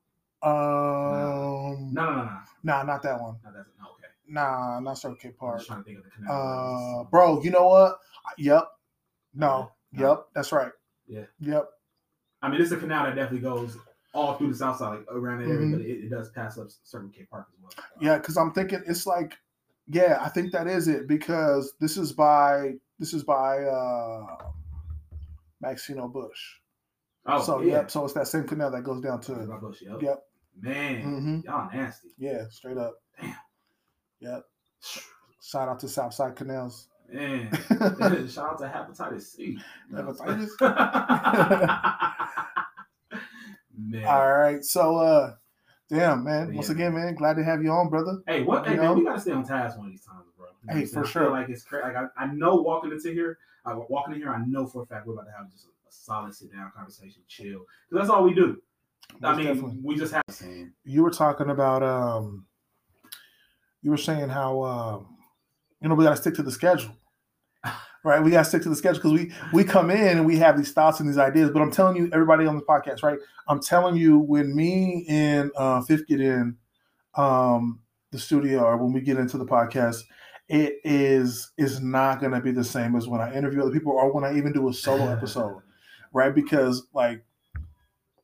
Um. 0.42 1.92
no, 1.92 2.04
no, 2.04 2.16
no, 2.16 2.24
no. 2.24 2.38
Nah, 2.62 2.83
not 2.83 3.02
that 3.02 3.20
one. 3.20 3.37
no 3.44 3.50
that's 3.52 3.68
no, 3.78 3.87
okay. 3.92 4.06
Nah, 4.28 4.80
not 4.80 4.98
Circle 4.98 5.16
K 5.16 5.28
I'm 5.28 5.35
Park. 5.35 5.56
just 5.59 5.68
trying 5.68 5.80
to 5.80 5.85
think 5.85 5.98
of 5.98 6.04
the 6.04 6.11
canal. 6.11 7.00
Uh, 7.00 7.04
bro, 7.11 7.42
you 7.42 7.50
know 7.50 7.66
what? 7.68 7.98
Yep. 8.38 8.64
No. 9.35 9.70
No. 9.92 10.09
Yep. 10.09 10.26
That's 10.35 10.52
right. 10.52 10.72
Yeah. 11.06 11.24
Yep. 11.40 11.68
I 12.42 12.48
mean, 12.48 12.61
it's 12.61 12.70
a 12.72 12.76
canal 12.76 13.04
that 13.04 13.14
definitely 13.16 13.40
goes 13.40 13.76
all 14.14 14.37
through 14.38 14.48
the 14.48 14.54
south 14.56 14.78
side, 14.78 14.98
like 14.98 15.06
around 15.11 15.38
that 15.40 15.48
area, 15.48 15.66
Mhm. 15.66 15.72
but 15.72 15.80
it, 15.83 16.04
it 16.04 16.09
does 16.11 16.30
pass 16.30 16.59
up 16.59 16.68
Circle 16.85 17.11
K 17.11 17.24
Park 17.30 17.46
as 17.52 17.61
well. 17.62 17.72
Yeah, 18.00 18.16
because 18.18 18.37
I'm 18.37 18.52
thinking 18.52 18.83
it's 18.87 19.06
like, 19.06 19.37
yeah, 19.88 20.18
I 20.20 20.28
think 20.30 20.52
that 20.52 20.66
is 20.66 20.88
it 20.88 21.06
because 21.06 21.74
this 21.80 21.96
is 21.96 22.12
by 22.12 22.74
this 22.98 23.12
is 23.12 23.24
by 23.24 23.62
uh 23.64 24.37
Maxino 25.62 26.11
Bush. 26.12 26.60
Oh, 27.32 27.42
so 27.42 27.60
yeah. 27.60 27.74
yep, 27.74 27.90
so 27.90 28.04
it's 28.04 28.14
that 28.14 28.28
same 28.28 28.44
canal 28.44 28.70
that 28.70 28.82
goes 28.82 29.00
down 29.00 29.20
to 29.22 29.32
yep. 29.82 30.02
Yep. 30.02 30.22
Man, 30.60 31.02
hmm 31.02 31.40
y'all 31.40 31.70
nasty. 31.72 32.08
Yeah, 32.18 32.44
straight 32.50 32.78
up. 32.78 32.94
Damn. 33.20 33.34
Yep. 34.20 34.44
Shout 35.42 35.68
out 35.68 35.80
to 35.80 35.88
Southside 35.88 36.36
Canals. 36.36 36.88
Man, 37.10 37.50
shout 38.28 38.52
out 38.52 38.58
to 38.58 38.66
hepatitis 38.66 39.22
C. 39.22 39.58
Hepatitis? 39.92 40.50
man. 43.76 44.04
All 44.06 44.32
right. 44.32 44.64
So 44.64 44.96
uh 44.98 45.34
damn 45.88 46.24
man. 46.24 46.54
Once 46.54 46.68
again, 46.68 46.94
man, 46.94 47.14
glad 47.14 47.36
to 47.36 47.44
have 47.44 47.62
you 47.62 47.70
on, 47.70 47.88
brother. 47.88 48.18
Hey, 48.26 48.42
what? 48.42 48.64
You 48.64 48.72
Hey, 48.72 48.76
know? 48.76 48.82
man, 48.82 48.98
we 48.98 49.04
gotta 49.04 49.20
stay 49.20 49.32
on 49.32 49.44
task 49.44 49.76
one 49.78 49.86
of 49.86 49.92
these 49.92 50.04
times, 50.04 50.26
bro. 50.36 50.48
You 50.62 50.74
know 50.74 50.80
Hey, 50.80 50.86
for? 50.86 51.04
I 51.04 51.08
sure. 51.08 51.30
like 51.30 51.48
it's 51.48 51.64
crazy. 51.64 51.84
Like 51.84 51.96
I, 51.96 52.24
I 52.24 52.26
know 52.26 52.56
walking 52.56 52.92
into 52.92 53.12
here, 53.12 53.38
I 53.64 53.74
walking 53.74 54.14
in 54.14 54.20
here, 54.20 54.30
I 54.30 54.44
know 54.46 54.66
for 54.66 54.82
a 54.82 54.86
fact 54.86 55.06
we're 55.06 55.14
about 55.14 55.26
to 55.26 55.32
have 55.32 55.50
just 55.50 55.66
a, 55.90 55.94
a 55.94 56.05
solid 56.05 56.35
sit 56.35 56.53
down 56.53 56.72
conversation, 56.74 57.22
chill. 57.29 57.61
Because 57.88 58.07
that's 58.07 58.11
all 58.11 58.24
we 58.24 58.35
do. 58.35 58.61
I 59.22 59.37
mean, 59.37 59.46
definitely. 59.46 59.79
we 59.83 59.96
just 59.96 60.12
have. 60.12 60.22
Saying, 60.31 60.72
you 60.85 61.03
were 61.03 61.11
talking 61.11 61.50
about 61.50 61.83
um 61.83 62.46
you 63.83 63.90
were 63.90 63.96
saying 63.96 64.29
how 64.29 64.62
um 64.62 65.16
you 65.83 65.88
know 65.88 65.94
we 65.94 66.05
got 66.05 66.11
to 66.11 66.16
stick 66.16 66.35
to 66.35 66.42
the 66.42 66.50
schedule 66.50 66.94
right 68.05 68.22
we 68.22 68.31
got 68.31 68.44
to 68.44 68.48
stick 68.48 68.62
to 68.62 68.68
the 68.68 68.76
schedule 68.76 68.98
because 68.98 69.12
we 69.12 69.33
we 69.53 69.64
come 69.64 69.90
in 69.90 70.18
and 70.18 70.26
we 70.26 70.37
have 70.37 70.57
these 70.57 70.72
thoughts 70.72 71.00
and 71.00 71.09
these 71.09 71.18
ideas 71.18 71.50
but 71.50 71.61
i'm 71.61 71.72
telling 71.72 71.96
you 71.96 72.09
everybody 72.12 72.46
on 72.46 72.57
the 72.57 72.62
podcast 72.62 73.03
right 73.03 73.18
i'm 73.48 73.61
telling 73.61 73.96
you 73.96 74.18
when 74.18 74.55
me 74.55 75.05
and 75.09 75.50
uh 75.57 75.81
fifth 75.83 76.07
get 76.07 76.20
in 76.20 76.57
um 77.16 77.81
the 78.12 78.18
studio 78.18 78.62
or 78.62 78.76
when 78.76 78.92
we 78.92 79.00
get 79.00 79.18
into 79.18 79.37
the 79.37 79.46
podcast 79.46 80.03
it 80.50 80.81
is 80.83 81.53
is 81.59 81.81
not 81.81 82.20
gonna 82.20 82.40
be 82.40 82.50
the 82.50 82.64
same 82.64 82.96
as 82.96 83.07
when 83.07 83.20
I 83.20 83.33
interview 83.35 83.62
other 83.62 83.70
people 83.70 83.92
or 83.92 84.12
when 84.12 84.24
I 84.24 84.37
even 84.37 84.53
do 84.53 84.68
a 84.68 84.74
solo 84.74 85.09
episode, 85.12 85.62
right? 86.12 86.35
Because 86.35 86.87
like 86.92 87.25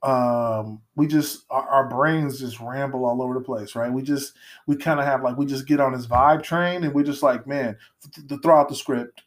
um 0.03 0.81
we 0.95 1.07
just 1.07 1.45
our, 1.51 1.67
our 1.69 1.89
brains 1.89 2.39
just 2.39 2.61
ramble 2.61 3.05
all 3.05 3.23
over 3.23 3.35
the 3.35 3.41
place 3.41 3.75
right? 3.75 3.93
We 3.93 4.03
just 4.03 4.35
we 4.67 4.77
kind 4.77 5.01
of 5.01 5.07
have 5.07 5.23
like 5.23 5.37
we 5.37 5.47
just 5.47 5.67
get 5.67 5.81
on 5.81 5.93
this 5.93 6.07
vibe 6.07 6.43
train 6.43 6.85
and 6.85 6.95
we 6.95 7.03
just 7.03 7.23
like 7.23 7.47
man 7.47 7.77
th- 8.15 8.29
th- 8.29 8.41
throw 8.43 8.57
out 8.57 8.69
the 8.69 8.75
script. 8.75 9.23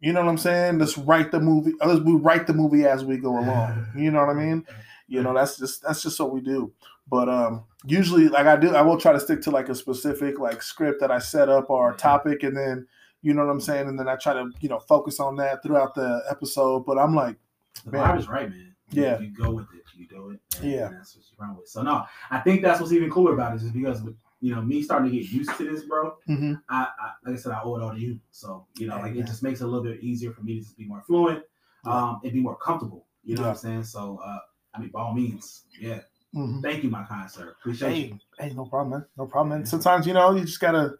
You 0.00 0.12
know 0.12 0.20
what 0.20 0.28
i'm 0.28 0.38
saying? 0.38 0.78
Let's 0.78 0.98
write 0.98 1.30
the 1.30 1.40
movie 1.40 1.72
uh, 1.80 1.88
let's 1.88 2.00
we 2.00 2.12
write 2.12 2.46
the 2.46 2.52
movie 2.52 2.84
as 2.84 3.04
we 3.04 3.16
go 3.16 3.38
along. 3.38 3.86
You 3.96 4.10
know 4.10 4.20
what 4.20 4.28
i 4.28 4.34
mean? 4.34 4.66
You 5.06 5.22
know 5.22 5.32
that's 5.32 5.56
just 5.56 5.82
that's 5.82 6.02
just 6.02 6.18
what 6.20 6.32
we 6.32 6.40
do. 6.40 6.72
But 7.08 7.28
um 7.28 7.64
usually 7.84 8.28
like 8.28 8.46
i 8.46 8.56
do 8.56 8.74
i 8.74 8.82
will 8.82 8.98
try 9.00 9.12
to 9.12 9.20
stick 9.20 9.40
to 9.42 9.50
like 9.50 9.68
a 9.68 9.74
specific 9.74 10.38
like 10.40 10.62
script 10.62 11.00
that 11.00 11.12
i 11.12 11.18
set 11.20 11.48
up 11.48 11.70
or 11.70 11.94
topic 11.94 12.42
and 12.42 12.56
then 12.56 12.86
you 13.22 13.32
know 13.32 13.46
what 13.46 13.52
i'm 13.52 13.60
saying? 13.60 13.88
And 13.88 13.98
then 13.98 14.08
i 14.08 14.16
try 14.16 14.34
to 14.34 14.50
you 14.60 14.68
know 14.68 14.80
focus 14.80 15.20
on 15.20 15.36
that 15.36 15.62
throughout 15.62 15.94
the 15.94 16.22
episode. 16.28 16.84
But 16.84 16.98
i'm 16.98 17.14
like 17.14 17.36
The 17.84 17.92
Man. 17.92 18.16
vibe 18.16 18.18
is 18.18 18.28
right, 18.28 18.48
man. 18.50 18.74
Yeah. 18.90 19.18
You 19.20 19.28
go 19.30 19.50
with 19.52 19.66
it. 19.74 19.82
You 19.94 20.06
do 20.08 20.30
it. 20.30 20.40
and 20.60 20.70
Yeah. 20.70 20.88
That's 20.92 21.14
what 21.16 21.24
you 21.24 21.36
run 21.38 21.56
with. 21.56 21.68
So 21.68 21.82
no, 21.82 22.04
I 22.30 22.38
think 22.40 22.62
that's 22.62 22.80
what's 22.80 22.92
even 22.92 23.10
cooler 23.10 23.34
about 23.34 23.54
it 23.54 23.62
is 23.62 23.70
because 23.70 24.02
you 24.40 24.54
know 24.54 24.62
me 24.62 24.82
starting 24.82 25.10
to 25.10 25.16
get 25.16 25.28
used 25.30 25.50
to 25.58 25.64
this, 25.70 25.84
bro. 25.84 26.14
mhm. 26.28 26.60
I, 26.68 26.82
I 26.98 27.10
like 27.26 27.34
I 27.34 27.38
said, 27.38 27.52
I 27.52 27.60
owe 27.62 27.76
it 27.76 27.82
all 27.82 27.92
to 27.92 28.00
you. 28.00 28.18
So 28.30 28.66
you 28.76 28.86
know, 28.86 28.96
like 28.96 29.14
it 29.16 29.26
just 29.26 29.42
makes 29.42 29.60
it 29.60 29.64
a 29.64 29.66
little 29.66 29.82
bit 29.84 30.00
easier 30.00 30.32
for 30.32 30.42
me 30.42 30.54
to 30.54 30.60
just 30.60 30.76
be 30.78 30.84
more 30.86 31.02
fluent, 31.02 31.42
um, 31.84 32.20
and 32.24 32.32
be 32.32 32.40
more 32.40 32.56
comfortable. 32.56 33.06
You 33.24 33.34
know 33.34 33.42
Yeah. 33.42 33.48
what 33.48 33.52
I'm 33.54 33.56
saying? 33.58 33.84
So 33.84 34.20
uh, 34.24 34.38
I 34.74 34.80
mean, 34.80 34.90
by 34.90 35.00
all 35.02 35.12
means, 35.14 35.64
yeah. 35.78 36.00
Mhm. 36.34 36.62
Thank 36.62 36.84
you, 36.84 36.90
my 36.90 37.04
kind 37.04 37.30
sir. 37.30 37.54
Appreciate 37.60 38.08
you. 38.08 38.18
Hey, 38.38 38.48
hey, 38.48 38.54
no 38.54 38.64
problem, 38.66 38.90
man. 39.00 39.06
No 39.16 39.26
problem, 39.26 39.58
man. 39.58 39.66
Sometimes 39.66 40.06
you 40.06 40.12
know 40.12 40.34
you 40.34 40.44
just 40.44 40.60
gotta, 40.60 40.98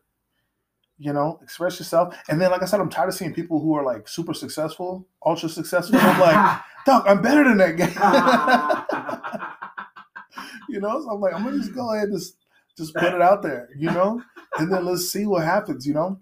you 0.99 1.13
know, 1.13 1.39
express 1.43 1.79
yourself. 1.79 2.15
And 2.29 2.41
then, 2.41 2.51
like 2.51 2.63
I 2.63 2.67
said, 2.67 2.81
I'm 2.81 2.91
tired 2.91 3.09
of 3.09 3.15
seeing 3.15 3.33
people 3.35 3.61
who 3.61 3.75
are 3.75 3.85
like 3.85 4.09
super 4.09 4.35
successful, 4.35 5.07
ultra 5.25 5.49
successful. 5.49 5.99
I'm 6.01 6.21
like, 6.21 6.61
dog, 6.87 7.07
I'm 7.07 7.23
better 7.23 7.45
than 7.45 7.59
that 7.59 7.77
guy. 7.77 9.45
you 10.69 10.81
know, 10.81 11.01
so 11.03 11.11
I'm 11.11 11.21
like, 11.21 11.35
I'm 11.35 11.45
gonna 11.45 11.59
just 11.59 11.75
go 11.75 11.93
ahead 11.95 12.09
and 12.09 12.19
just 12.19 12.37
just 12.77 12.95
put 12.95 13.13
it 13.15 13.21
out 13.23 13.43
there, 13.43 13.69
you 13.77 13.91
know, 13.91 14.23
and 14.59 14.73
then 14.73 14.85
let's 14.85 15.11
see 15.11 15.27
what 15.27 15.45
happens. 15.45 15.87
You 15.87 15.95
know, 15.95 16.19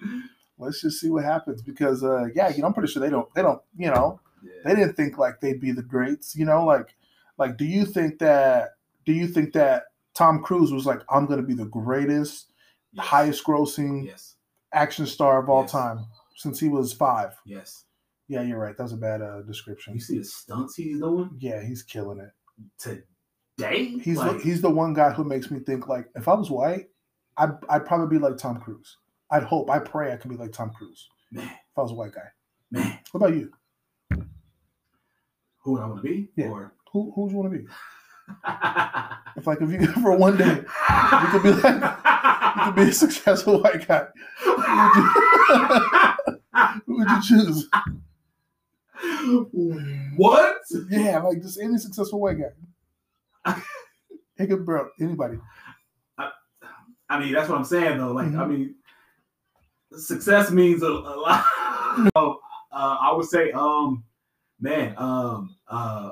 let's 0.58 0.80
just 0.80 1.00
see 1.00 1.10
what 1.10 1.24
happens 1.24 1.60
because, 1.62 2.02
uh, 2.02 2.26
yeah, 2.34 2.48
you 2.48 2.60
know, 2.62 2.68
I'm 2.68 2.74
pretty 2.74 2.90
sure 2.90 3.00
they 3.02 3.10
don't, 3.10 3.32
they 3.34 3.42
don't, 3.42 3.60
you 3.76 3.90
know, 3.90 4.20
Yeah. 4.42 4.52
they 4.64 4.74
didn't 4.74 4.94
think 4.94 5.18
like 5.18 5.40
they'd 5.40 5.60
be 5.60 5.72
the 5.72 5.82
greats, 5.82 6.34
you 6.34 6.44
know, 6.46 6.64
like 6.64 6.94
like 7.38 7.56
do 7.58 7.64
you 7.66 7.84
think 7.84 8.18
that 8.20 8.70
do 9.04 9.12
you 9.12 9.26
think 9.26 9.52
that 9.52 9.84
Tom 10.14 10.42
Cruise 10.42 10.72
was 10.72 10.86
like 10.86 11.00
I'm 11.10 11.26
going 11.26 11.40
to 11.40 11.46
be 11.46 11.54
the 11.54 11.66
greatest 11.66 12.52
Yes. 12.92 13.06
highest 13.06 13.44
grossing 13.44 14.06
Yes. 14.06 14.35
Action 14.72 15.06
star 15.06 15.42
of 15.42 15.48
all 15.48 15.62
Yes. 15.62 15.72
time 15.72 16.06
since 16.36 16.58
he 16.60 16.68
was 16.68 16.92
5. 16.92 17.34
Yes. 17.46 17.84
Yeah, 18.28 18.42
you're 18.42 18.58
right. 18.58 18.76
That 18.76 18.82
was 18.82 18.92
a 18.92 18.96
bad 18.96 19.22
uh, 19.22 19.42
description. 19.42 19.94
You 19.94 20.00
see 20.00 20.18
the 20.18 20.24
stunts 20.24 20.74
he's 20.74 20.98
doing 21.00 21.30
Yeah, 21.38 21.62
he's 21.62 21.82
killing 21.82 22.18
it. 22.20 22.30
today? 22.78 23.04
He's 24.02 24.18
like, 24.18 24.40
he's 24.40 24.60
the 24.60 24.70
one 24.70 24.92
guy 24.94 25.10
who 25.12 25.24
makes 25.24 25.50
me 25.50 25.60
think 25.60 25.88
like 25.88 26.08
if 26.16 26.26
I 26.28 26.34
was 26.34 26.50
white, 26.50 26.88
I'd, 27.36 27.52
I'd 27.68 27.86
probably 27.86 28.18
be 28.18 28.22
like 28.22 28.36
Tom 28.36 28.60
Cruise. 28.60 28.96
I'd 29.30 29.44
hope, 29.44 29.70
I 29.70 29.78
pray 29.78 30.12
I 30.12 30.16
could 30.16 30.30
be 30.30 30.36
like 30.36 30.52
Tom 30.52 30.70
Cruise 30.70 31.08
man, 31.32 31.44
if 31.46 31.78
I 31.78 31.80
was 31.82 31.92
a 31.92 31.94
white 31.94 32.12
guy. 32.12 32.28
man. 32.70 32.98
What 33.12 33.22
about 33.26 33.36
you? 33.36 33.50
Who 35.62 35.72
would 35.72 35.82
I 35.82 35.86
want 35.86 36.02
to 36.02 36.08
be? 36.08 36.28
Yeah. 36.36 36.46
Or 36.48 36.74
Who 36.92 37.12
who 37.14 37.22
would 37.22 37.32
you 37.32 37.38
want 37.38 37.52
to 37.52 37.58
be? 37.58 37.66
If 39.36 39.46
like 39.46 39.60
if 39.60 39.70
you 39.70 39.86
for 40.02 40.16
one 40.16 40.36
day 40.38 40.56
you 40.56 41.28
could 41.30 41.42
be 41.42 41.50
like 41.52 41.62
could 42.64 42.74
be 42.76 42.82
a 42.82 42.92
successful 42.92 43.60
white 43.62 43.86
guy, 43.86 44.06
who 46.86 46.98
would 46.98 47.10
you 47.10 47.22
choose? 47.22 47.68
what? 50.16 50.56
Yeah, 50.90 51.20
like 51.22 51.42
just 51.42 51.60
any 51.60 51.78
successful 51.78 52.20
white 52.20 52.38
guy. 52.38 53.54
He 54.38 54.46
could 54.46 54.66
bro 54.66 54.88
anybody. 55.00 55.38
I 57.08 57.18
mean, 57.20 57.32
that's 57.32 57.48
what 57.48 57.56
I'm 57.56 57.64
saying 57.64 57.96
though. 57.98 58.12
Like, 58.12 58.26
I 58.26 58.30
Mhm. 58.30 58.48
mean, 58.50 58.74
success 59.92 60.50
means 60.50 60.82
a, 60.82 60.88
a 60.88 60.90
lot. 61.16 61.44
so, 62.16 62.40
uh, 62.70 62.96
I 63.00 63.12
would 63.14 63.24
say, 63.26 63.50
um, 63.52 64.04
man, 64.60 64.92
um, 64.98 65.56
uh, 65.68 66.10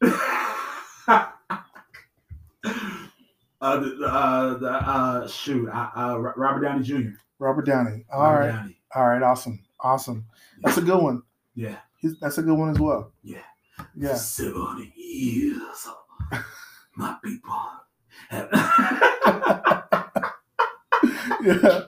uh, 3.60 3.76
the, 3.80 4.06
uh, 4.06 4.54
the, 4.58 4.70
uh, 4.70 5.28
shoot, 5.28 5.68
uh, 5.68 5.90
uh, 5.96 6.18
Robert 6.36 6.62
Downey 6.62 6.82
Jr. 6.84 7.10
Robert 7.38 7.66
Downey. 7.66 8.04
All 8.12 8.22
Robert 8.22 8.38
right, 8.40 8.52
Downey. 8.52 8.80
all 8.94 9.06
right, 9.08 9.22
awesome, 9.22 9.60
awesome. 9.80 10.24
That's 10.62 10.76
a 10.78 10.82
good 10.82 11.02
one. 11.02 11.22
Yeah. 11.54 11.76
He's, 11.96 12.18
that's 12.20 12.38
a 12.38 12.42
good 12.42 12.56
one 12.56 12.70
as 12.70 12.78
well. 12.78 13.12
Yeah. 13.22 13.38
Yeah. 13.96 14.14
Seven 14.14 14.92
years, 14.96 15.88
my 16.96 17.16
people. 17.24 17.54
Have... 18.30 18.48
yeah, 21.42 21.82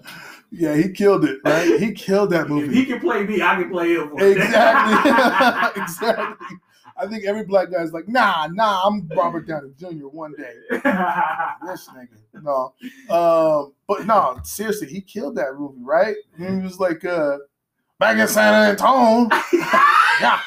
yeah, 0.52 0.76
he 0.76 0.90
killed 0.92 1.24
it, 1.24 1.38
right? 1.44 1.78
He 1.80 1.92
killed 1.92 2.30
that 2.30 2.44
if 2.44 2.48
movie. 2.48 2.74
he 2.74 2.86
can 2.86 3.00
play 3.00 3.24
me, 3.24 3.42
I 3.42 3.56
can 3.56 3.70
play 3.70 3.94
him. 3.94 4.12
Exactly, 4.18 5.82
exactly. 5.82 6.56
I 7.00 7.06
think 7.06 7.24
every 7.24 7.44
black 7.44 7.70
guy's 7.70 7.92
like, 7.92 8.08
nah, 8.08 8.46
nah, 8.52 8.82
I'm 8.84 9.08
Robert 9.16 9.46
Downey 9.46 9.70
Jr. 9.78 10.08
one 10.08 10.34
day. 10.34 10.54
This 11.66 11.88
nigga, 11.88 12.08
no, 12.42 12.74
um, 13.14 13.72
but 13.86 14.06
no, 14.06 14.38
seriously, 14.42 14.88
he 14.88 15.00
killed 15.00 15.36
that 15.36 15.54
movie, 15.56 15.82
right? 15.82 16.16
He 16.36 16.44
was 16.44 16.80
like, 16.80 17.04
uh, 17.04 17.38
back 17.98 18.18
in 18.18 18.26
San 18.26 18.70
Antonio, 18.70 19.28
yeah, 20.20 20.40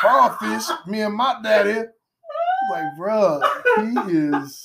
crawfish, 0.00 0.66
me 0.86 1.02
and 1.02 1.14
my 1.14 1.38
daddy. 1.42 1.88
Like, 2.70 2.84
bruh, 2.98 3.42
he 3.76 4.16
is. 4.18 4.64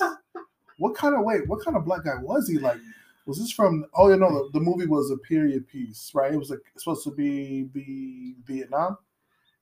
What 0.78 0.96
kind 0.96 1.14
of 1.14 1.22
wait? 1.24 1.46
What 1.46 1.64
kind 1.64 1.76
of 1.76 1.84
black 1.84 2.04
guy 2.04 2.16
was 2.20 2.48
he? 2.48 2.58
Like, 2.58 2.78
was 3.26 3.38
this 3.38 3.52
from? 3.52 3.84
Oh, 3.94 4.08
you 4.08 4.16
know, 4.16 4.30
the, 4.30 4.58
the 4.58 4.60
movie 4.60 4.86
was 4.86 5.10
a 5.10 5.16
period 5.18 5.68
piece, 5.68 6.10
right? 6.14 6.32
It 6.32 6.38
was 6.38 6.50
like 6.50 6.60
supposed 6.76 7.04
to 7.04 7.10
be 7.10 7.64
be 7.64 8.34
Vietnam, 8.44 8.96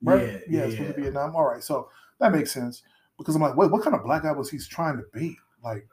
right? 0.02 0.22
Yeah, 0.22 0.38
yeah, 0.48 0.60
it's 0.64 0.72
supposed 0.74 0.90
to 0.90 0.94
be 0.96 1.02
Vietnam. 1.02 1.34
All 1.36 1.44
right, 1.46 1.62
so 1.62 1.88
that 2.18 2.32
makes 2.32 2.52
sense 2.52 2.82
because 3.18 3.34
I'm 3.36 3.42
like, 3.42 3.56
wait, 3.56 3.70
what 3.70 3.82
kind 3.82 3.94
of 3.94 4.02
black 4.04 4.22
guy 4.22 4.32
was 4.32 4.50
he 4.50 4.58
trying 4.58 4.96
to 4.96 5.04
be? 5.12 5.36
Like, 5.62 5.86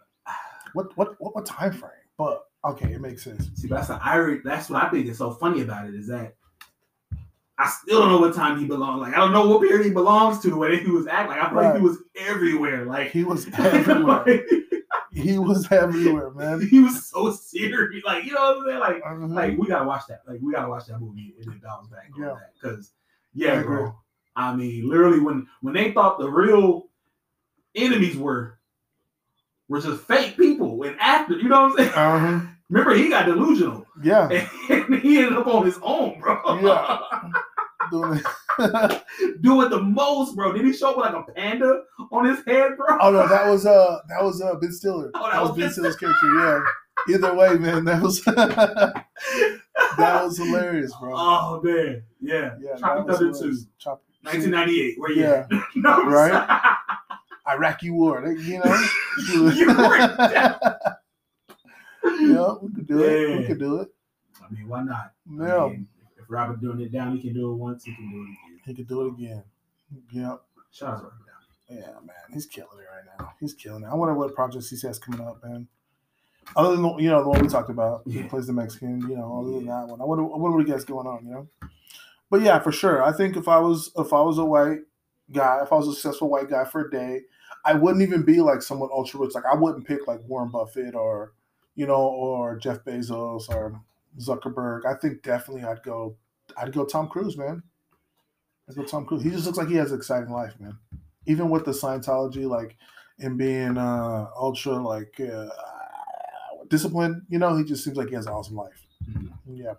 what 0.74 0.96
what 0.98 1.20
what, 1.20 1.36
what 1.36 1.46
time 1.46 1.72
frame? 1.74 1.92
But 2.18 2.46
okay, 2.66 2.94
it 2.94 3.02
makes 3.02 3.24
sense. 3.24 3.50
See, 3.56 3.68
that's 3.68 3.88
the 3.88 4.00
irony. 4.04 4.42
That's 4.44 4.70
what 4.70 4.84
I 4.84 4.90
think 4.90 5.08
is 5.08 5.18
so 5.18 5.32
funny 5.32 5.62
about 5.62 5.88
it 5.88 5.96
is 5.96 6.08
that 6.08 6.36
I 7.60 7.68
still 7.70 8.02
don't 8.02 8.12
know 8.12 8.20
what 8.20 8.36
time 8.36 8.60
he 8.60 8.66
belongs. 8.66 9.02
Like 9.02 9.14
I 9.14 9.18
don't 9.18 9.32
know 9.34 9.48
what 9.50 9.62
period 9.62 9.86
he 9.86 9.92
belongs 9.92 10.40
to. 10.42 10.50
The 10.50 10.56
way 10.56 10.78
he 10.84 10.90
was 10.92 11.08
acting, 11.08 11.32
like 11.38 11.42
I 11.46 11.50
feel 11.50 11.58
like 11.64 11.76
he 11.76 11.82
was 11.82 11.98
everywhere. 12.16 12.86
Like 12.86 13.12
He 13.12 13.24
was 13.24 13.48
everywhere. 13.58 14.24
like, 14.26 14.46
he 15.12 15.40
was 15.40 15.72
everywhere, 15.72 16.30
man. 16.32 16.62
he 16.68 16.80
was 16.82 17.08
so 17.08 17.32
serious. 17.32 18.04
Like 18.06 18.26
you 18.26 18.34
know 18.34 18.42
what 18.42 18.58
I'm 18.58 18.66
saying? 18.68 18.80
Like 18.80 19.04
Mhm. 19.04 19.34
like 19.34 19.58
we 19.58 19.68
gotta 19.68 19.86
watch 19.86 20.04
that. 20.10 20.22
Like 20.28 20.40
we 20.42 20.54
gotta 20.54 20.70
watch 20.70 20.86
that 20.88 21.00
movie 21.02 21.34
and 21.42 21.52
then 21.52 21.60
bounce 21.64 21.88
back 21.88 22.10
on 22.16 22.22
Yeah. 22.22 22.28
that. 22.36 22.54
Because 22.62 22.92
yeah, 23.38 23.62
bro. 23.62 23.96
I 24.36 24.56
mean, 24.56 24.88
literally 24.90 25.20
when 25.20 25.48
when 25.62 25.74
they 25.74 25.92
thought 25.92 26.20
the 26.20 26.30
real 26.30 26.88
enemies 27.76 28.18
were 28.18 28.60
were 29.68 29.82
just 29.82 30.04
fake 30.04 30.38
people 30.38 30.84
and 30.84 30.96
actors. 31.00 31.42
You 31.42 31.50
know 31.50 31.68
what 31.68 31.72
I'm 31.72 31.78
saying? 31.78 31.90
Uh-huh. 31.94 32.48
Remember, 32.70 32.96
he 32.96 33.08
got 33.08 33.26
delusional 33.26 33.86
Yeah, 34.04 34.28
and 34.70 34.96
he 34.96 35.20
ended 35.20 35.38
up 35.38 35.48
on 35.48 35.66
his 35.66 35.80
own, 35.82 36.20
bro. 36.20 36.60
Yeah. 36.62 37.00
doing 37.92 38.20
it. 38.20 39.04
Doing 39.42 39.70
the 39.70 39.82
most, 39.82 40.36
bro. 40.36 40.52
Did 40.52 40.66
he 40.66 40.74
show 40.74 40.90
up 40.90 40.98
with 40.98 41.06
like 41.06 41.28
a 41.30 41.32
panda 41.32 41.84
on 42.12 42.26
his 42.26 42.44
head, 42.46 42.76
bro? 42.76 42.98
oh 43.00 43.12
no, 43.12 43.28
that 43.28 43.48
was 43.48 43.66
uh 43.66 44.00
that 44.10 44.22
was 44.22 44.42
uh 44.42 44.56
Ben 44.56 44.74
Stiller. 44.74 45.12
Oh, 45.14 45.24
that 45.24 45.32
that 45.32 45.42
was 45.42 45.50
was 45.52 45.58
Ben 45.58 45.66
Ben 45.68 45.72
Stiller's 45.72 45.96
character. 45.96 46.34
Yeah. 46.36 46.64
Either 47.10 47.34
way, 47.34 47.58
man, 47.58 47.86
that 47.86 48.02
was 48.02 48.22
that 48.26 49.06
was 49.98 50.38
hilarious, 50.38 50.94
bro. 51.00 51.14
Oh 51.16 51.62
man, 51.64 52.04
yeah. 52.20 52.56
yeah, 52.60 52.76
Tropic 52.78 53.08
Thunder 53.16 53.32
hilarious. 53.34 53.64
2. 53.64 53.70
Chop- 53.78 54.04
1998. 54.24 55.00
Where 55.00 55.12
you 55.12 55.22
Yeah. 55.22 55.48
no, 55.76 56.06
Right? 56.06 56.76
Iraqi 57.48 57.90
war. 57.92 58.26
You 58.28 58.60
know. 58.60 58.88
You 62.10 62.34
yeah, 62.34 62.54
we 62.62 62.72
could 62.74 62.88
do 62.88 63.04
it. 63.04 63.38
We 63.40 63.46
could 63.46 63.60
do 63.60 63.82
it. 63.82 63.90
I 64.44 64.54
mean, 64.54 64.68
why 64.68 64.84
not? 64.84 65.12
I 65.28 65.32
mean, 65.70 65.88
if 66.18 66.26
Robert 66.30 66.62
doing 66.62 66.80
it 66.82 66.92
down, 66.92 67.16
he 67.16 67.22
can 67.22 67.34
do 67.34 67.52
it 67.52 67.56
once. 67.56 67.84
He 67.84 67.94
can 67.96 68.10
do 68.10 68.18
it 68.18 68.30
again. 68.30 68.60
he 68.66 68.74
could 68.74 68.88
do 68.88 69.02
it 69.08 69.14
again. 69.14 69.44
Yeah. 70.12 70.36
Shout 70.72 70.90
out 70.90 71.04
Robert 71.04 71.14
Downey. 71.68 71.82
Yeah, 71.82 71.92
man, 72.06 72.16
he's 72.32 72.46
killing 72.46 72.70
it 72.80 72.86
right 72.94 73.04
now. 73.20 73.34
He's 73.40 73.54
killing 73.54 73.84
it. 73.84 73.88
I 73.88 73.96
wonder 73.96 74.14
what 74.14 74.34
projects 74.36 74.70
he 74.70 74.88
has 74.88 75.00
coming 75.00 75.22
up, 75.22 75.44
man. 75.44 75.68
Other 76.56 76.72
than 76.72 76.82
the, 76.82 76.96
you 76.98 77.10
know 77.10 77.24
the 77.24 77.30
one 77.30 77.42
we 77.42 77.48
talked 77.48 77.70
about, 77.70 78.02
he 78.08 78.24
plays 78.24 78.48
the 78.48 78.54
Mexican. 78.54 79.02
You 79.02 79.18
know, 79.18 79.40
other 79.42 79.52
than 79.52 79.66
that 79.66 79.88
one, 79.88 80.02
I 80.02 80.06
wonder, 80.06 80.24
what 80.24 80.66
he 80.66 80.72
has 80.72 80.86
going 80.86 81.08
on. 81.08 81.26
You 81.26 81.32
know, 81.32 81.48
but 82.30 82.42
yeah, 82.42 82.60
for 82.60 82.72
sure. 82.72 83.04
I 83.04 83.12
think 83.12 83.36
if 83.36 83.48
I 83.48 83.60
was 83.60 83.92
if 83.98 84.14
I 84.14 84.22
was 84.22 84.38
a 84.38 84.46
white 84.46 84.80
guy, 85.32 85.60
if 85.64 85.72
I 85.72 85.76
was 85.76 85.88
a 85.88 85.94
successful 85.94 86.30
white 86.30 86.50
guy 86.50 86.66
for 86.66 86.88
a 86.88 86.92
day, 86.92 87.22
I 87.66 87.74
wouldn't 87.74 88.02
even 88.04 88.24
be 88.24 88.40
like 88.40 88.62
someone 88.62 88.90
ultra 88.92 89.20
rich. 89.20 89.36
Like 89.36 89.46
I 89.46 89.56
wouldn't 89.56 89.86
pick 89.86 90.08
like 90.08 90.22
Warren 90.26 90.50
Buffett 90.50 90.96
or 90.96 91.34
you 91.76 91.86
know 91.86 91.96
or 91.96 92.58
Jeff 92.58 92.84
Bezos 92.84 93.50
or 93.50 93.80
Zuckerberg. 94.20 94.86
I 94.86 94.96
think 94.96 95.24
definitely 95.24 95.64
I'd 95.64 95.84
go. 95.84 96.16
I'd 96.58 96.74
go 96.74 96.86
Tom 96.86 97.10
Cruise, 97.10 97.38
man. 97.38 97.62
I'd 98.70 98.76
go 98.76 98.84
Tom 98.84 99.06
Cruise. 99.06 99.24
He 99.24 99.30
just 99.30 99.46
looks 99.46 99.58
like 99.58 99.68
he 99.68 99.76
has 99.76 99.92
an 99.92 99.98
exciting 99.98 100.32
life, 100.32 100.54
man. 100.60 100.78
Even 101.26 101.50
with 101.50 101.66
the 101.66 101.72
Scientology, 101.72 102.48
like 102.50 102.78
and 103.20 103.38
being 103.38 103.78
uh 103.78 104.28
ultra 104.36 104.74
like 104.74 105.20
uh, 105.20 105.50
disciplined, 106.70 107.24
you 107.30 107.40
know, 107.40 107.56
he 107.58 107.64
just 107.64 107.84
seems 107.84 107.98
like 107.98 108.10
he 108.10 108.16
has 108.16 108.26
an 108.28 108.34
awesome 108.34 108.56
life. 108.56 108.86
Mhm. 109.10 109.30
Yeah. 109.48 109.74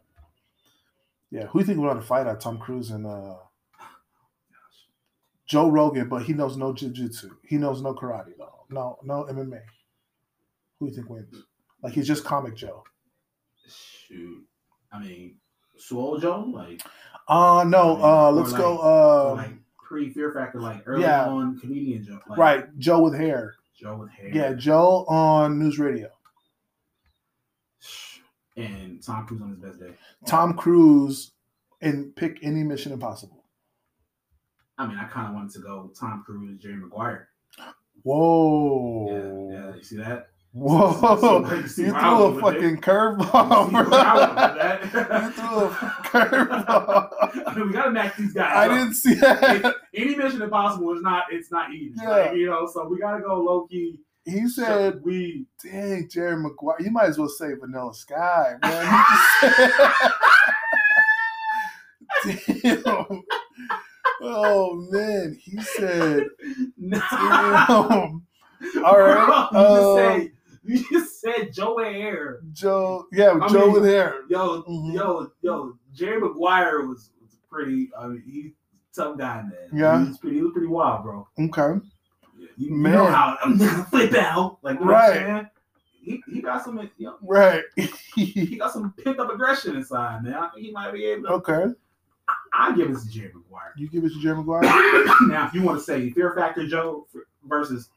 Yeah. 1.31 1.47
Who 1.47 1.59
do 1.59 1.63
you 1.63 1.67
think 1.67 1.79
would 1.79 1.87
want 1.89 2.01
to 2.01 2.07
fight 2.07 2.27
at 2.27 2.41
Tom 2.41 2.59
Cruise 2.59 2.91
and 2.91 3.07
uh 3.07 3.35
Joe 5.47 5.71
Rogan, 5.71 6.09
but 6.09 6.25
he 6.25 6.35
knows 6.35 6.57
no 6.57 6.75
jiu-jitsu. 6.75 7.31
He 7.43 7.57
knows 7.57 7.81
no 7.81 7.95
karate 7.95 8.37
though. 8.37 8.65
No, 8.71 8.99
no 9.03 9.25
MMA. 9.25 9.61
Who 10.79 10.87
do 10.87 10.91
you 10.91 10.95
think 10.95 11.09
wins? 11.09 11.35
Like 11.83 11.95
he's 11.95 12.07
just 12.07 12.25
comic 12.25 12.55
Joe. 12.55 12.85
Shoot. 13.67 14.45
I 14.93 14.99
mean, 15.01 15.37
Swole 15.77 16.19
Joe, 16.19 16.51
like, 16.53 16.83
Uh 17.27 17.65
no, 17.67 18.03
uh 18.03 18.31
let's 18.33 18.53
like- 18.53 18.61
go 18.61 18.79
uh 18.79 19.35
like 19.37 19.55
pre 19.83 20.11
Fear 20.11 20.33
Factor, 20.33 20.61
like 20.61 20.83
early 20.87 21.03
yeah. 21.03 21.27
on 21.27 21.59
comedian 21.59 22.05
Joe. 22.05 22.21
Like, 22.29 22.39
right, 22.39 22.79
Joe 22.79 23.01
with 23.03 23.15
hair. 23.15 23.55
Joe 23.79 23.97
with 23.97 24.11
hair. 24.11 24.31
Yeah, 24.35 24.53
Joe 24.55 25.05
on 25.09 25.59
news 25.59 25.79
radio. 25.79 26.09
And 28.59 29.03
Tom 29.03 29.27
Cruise 29.27 29.41
on 29.43 29.51
his 29.51 29.59
best 29.59 29.79
day. 29.81 29.91
Tom 30.27 30.55
Cruise 30.55 31.33
and 31.81 32.15
pick 32.17 32.39
any 32.43 32.63
Mission 32.65 32.93
Impossible. 32.93 33.45
I 34.77 34.87
mean, 34.87 34.97
I 34.99 35.05
kind 35.05 35.29
of 35.29 35.35
wanted 35.35 35.53
to 35.55 35.61
go 35.61 35.91
Tom 35.99 36.23
Cruise, 36.27 36.61
Jerry 36.61 36.77
Maguire. 36.77 37.29
Whoa. 38.03 39.49
Yeah, 39.53 39.59
yeah. 39.71 39.77
You 39.77 39.83
see 39.83 39.97
that? 39.97 40.29
Whoa. 40.53 40.93
So- 41.21 41.55
you 41.55 41.63
threw 41.67 41.87
a 41.95 42.31
went 42.31 42.43
with 42.43 42.55
it? 42.55 42.61
fucking 42.61 42.77
curveball, 42.81 43.69
see 43.69 43.75
where 43.75 43.95
I 43.95 44.15
went 44.17 44.31
with 44.31 44.93
bro. 44.93 45.03
that? 45.05 45.23
You 45.25 45.31
threw 45.31 45.59
a 45.59 45.69
curveball. 46.05 47.09
I 47.47 47.55
mean, 47.55 47.67
we 47.67 47.73
gotta 47.73 47.91
match 47.91 48.17
these 48.17 48.33
guys. 48.33 48.57
I 48.57 48.67
up. 48.67 48.73
didn't 48.79 48.95
see 48.95 49.15
that. 49.15 49.75
Any 49.95 50.17
Mission 50.17 50.43
Impossible 50.43 50.95
is 50.95 51.03
not. 51.03 51.25
It's 51.31 51.53
not 51.53 51.73
easy. 51.75 51.95
Yeah. 52.03 52.09
Like, 52.09 52.35
you 52.37 52.47
know, 52.47 52.69
so 52.73 52.89
we 52.89 52.99
gotta 52.99 53.21
go 53.23 53.41
low 53.41 53.67
key. 53.67 53.99
He 54.29 54.49
said, 54.49 55.01
we. 55.03 55.47
dang, 55.63 56.09
Jerry 56.11 56.37
Maguire. 56.37 56.77
You 56.81 56.91
might 56.91 57.07
as 57.09 57.19
well 57.19 57.29
say 57.29 57.55
Vanilla 57.55 57.95
Sky, 57.95 58.55
man. 58.63 59.05
He 62.25 62.33
just 62.33 62.45
said- 62.47 62.83
Damn. 62.85 63.23
Oh, 64.21 64.87
man. 64.91 65.39
He 65.41 65.61
said, 65.61 66.25
No. 66.77 66.99
damn. 67.11 68.85
All 68.85 68.99
right. 68.99 69.51
Bro, 69.53 69.61
you, 69.61 69.67
just 69.77 69.87
um, 69.87 69.97
said, 69.97 70.33
you 70.65 70.85
just 70.91 71.21
said 71.21 71.53
Joe 71.53 71.79
Air. 71.79 72.41
Joe, 72.53 73.07
yeah, 73.13 73.39
I 73.41 73.49
Joe 73.49 73.67
mean, 73.67 73.73
with 73.75 73.85
hair. 73.85 74.15
Yo, 74.29 74.63
Mhm. 74.63 74.95
yo, 74.95 75.31
yo. 75.43 75.73
Jerry 75.95 76.21
Maguire 76.21 76.87
was, 76.87 77.11
was 77.23 77.39
pretty. 77.49 77.89
I 77.99 78.09
mean, 78.09 78.23
he's 78.27 78.53
a 78.53 79.03
tough 79.05 79.19
guy, 79.19 79.43
man. 79.43 79.53
Yeah. 79.73 80.05
He's 80.07 80.19
pretty. 80.19 80.37
He 80.37 80.43
was 80.43 80.53
pretty 80.53 80.67
wild, 80.69 81.05
bro. 81.05 81.29
Okay. 81.39 81.79
You, 82.59 82.73
Man. 82.75 82.93
know 82.93 83.07
how 83.07 83.39
I'm 83.43 83.57
gonna 83.57 83.85
flip 83.85 84.13
out, 84.15 84.59
like 84.63 84.79
you 84.81 84.85
know 84.87 84.91
Right. 84.93 85.09
what 85.09 85.17
I'm 85.19 85.27
saying? 85.37 85.47
He, 86.01 86.23
he 86.33 86.41
got 86.43 86.65
some, 86.65 86.79
you 86.99 87.07
know, 87.07 87.17
Right. 87.23 87.63
he 88.17 88.57
got 88.57 88.73
some 88.73 88.93
pent 89.05 89.21
up 89.21 89.33
aggression 89.33 89.77
inside, 89.77 90.25
man. 90.25 90.35
I 90.35 90.49
think 90.49 90.67
he 90.67 90.73
might 90.73 90.93
be 90.93 91.05
able 91.05 91.25
to. 91.29 91.35
okay. 91.35 91.75
I 92.53 92.75
give 92.75 92.91
it 92.91 92.99
to 92.99 93.09
Jerry 93.09 93.31
Maguire. 93.35 93.73
You 93.77 93.89
give 93.89 94.05
it 94.05 94.13
to 94.13 94.21
Jerry 94.21 94.37
Maguire? 94.37 94.63
now, 95.29 95.47
if 95.47 95.55
you 95.55 95.63
want 95.63 95.79
to 95.79 95.85
say 95.85 96.11
Fear 96.11 96.35
Factor 96.35 96.67
Joe 96.67 97.07
versus 97.47 97.91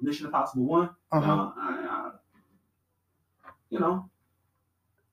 Mission 0.00 0.26
Impossible 0.26 0.64
One, 0.64 0.90
Uh-huh. 1.12 1.32
uh, 1.32 1.52
I, 1.56 1.86
I, 1.88 2.10
you 3.70 3.78
know, 3.80 4.08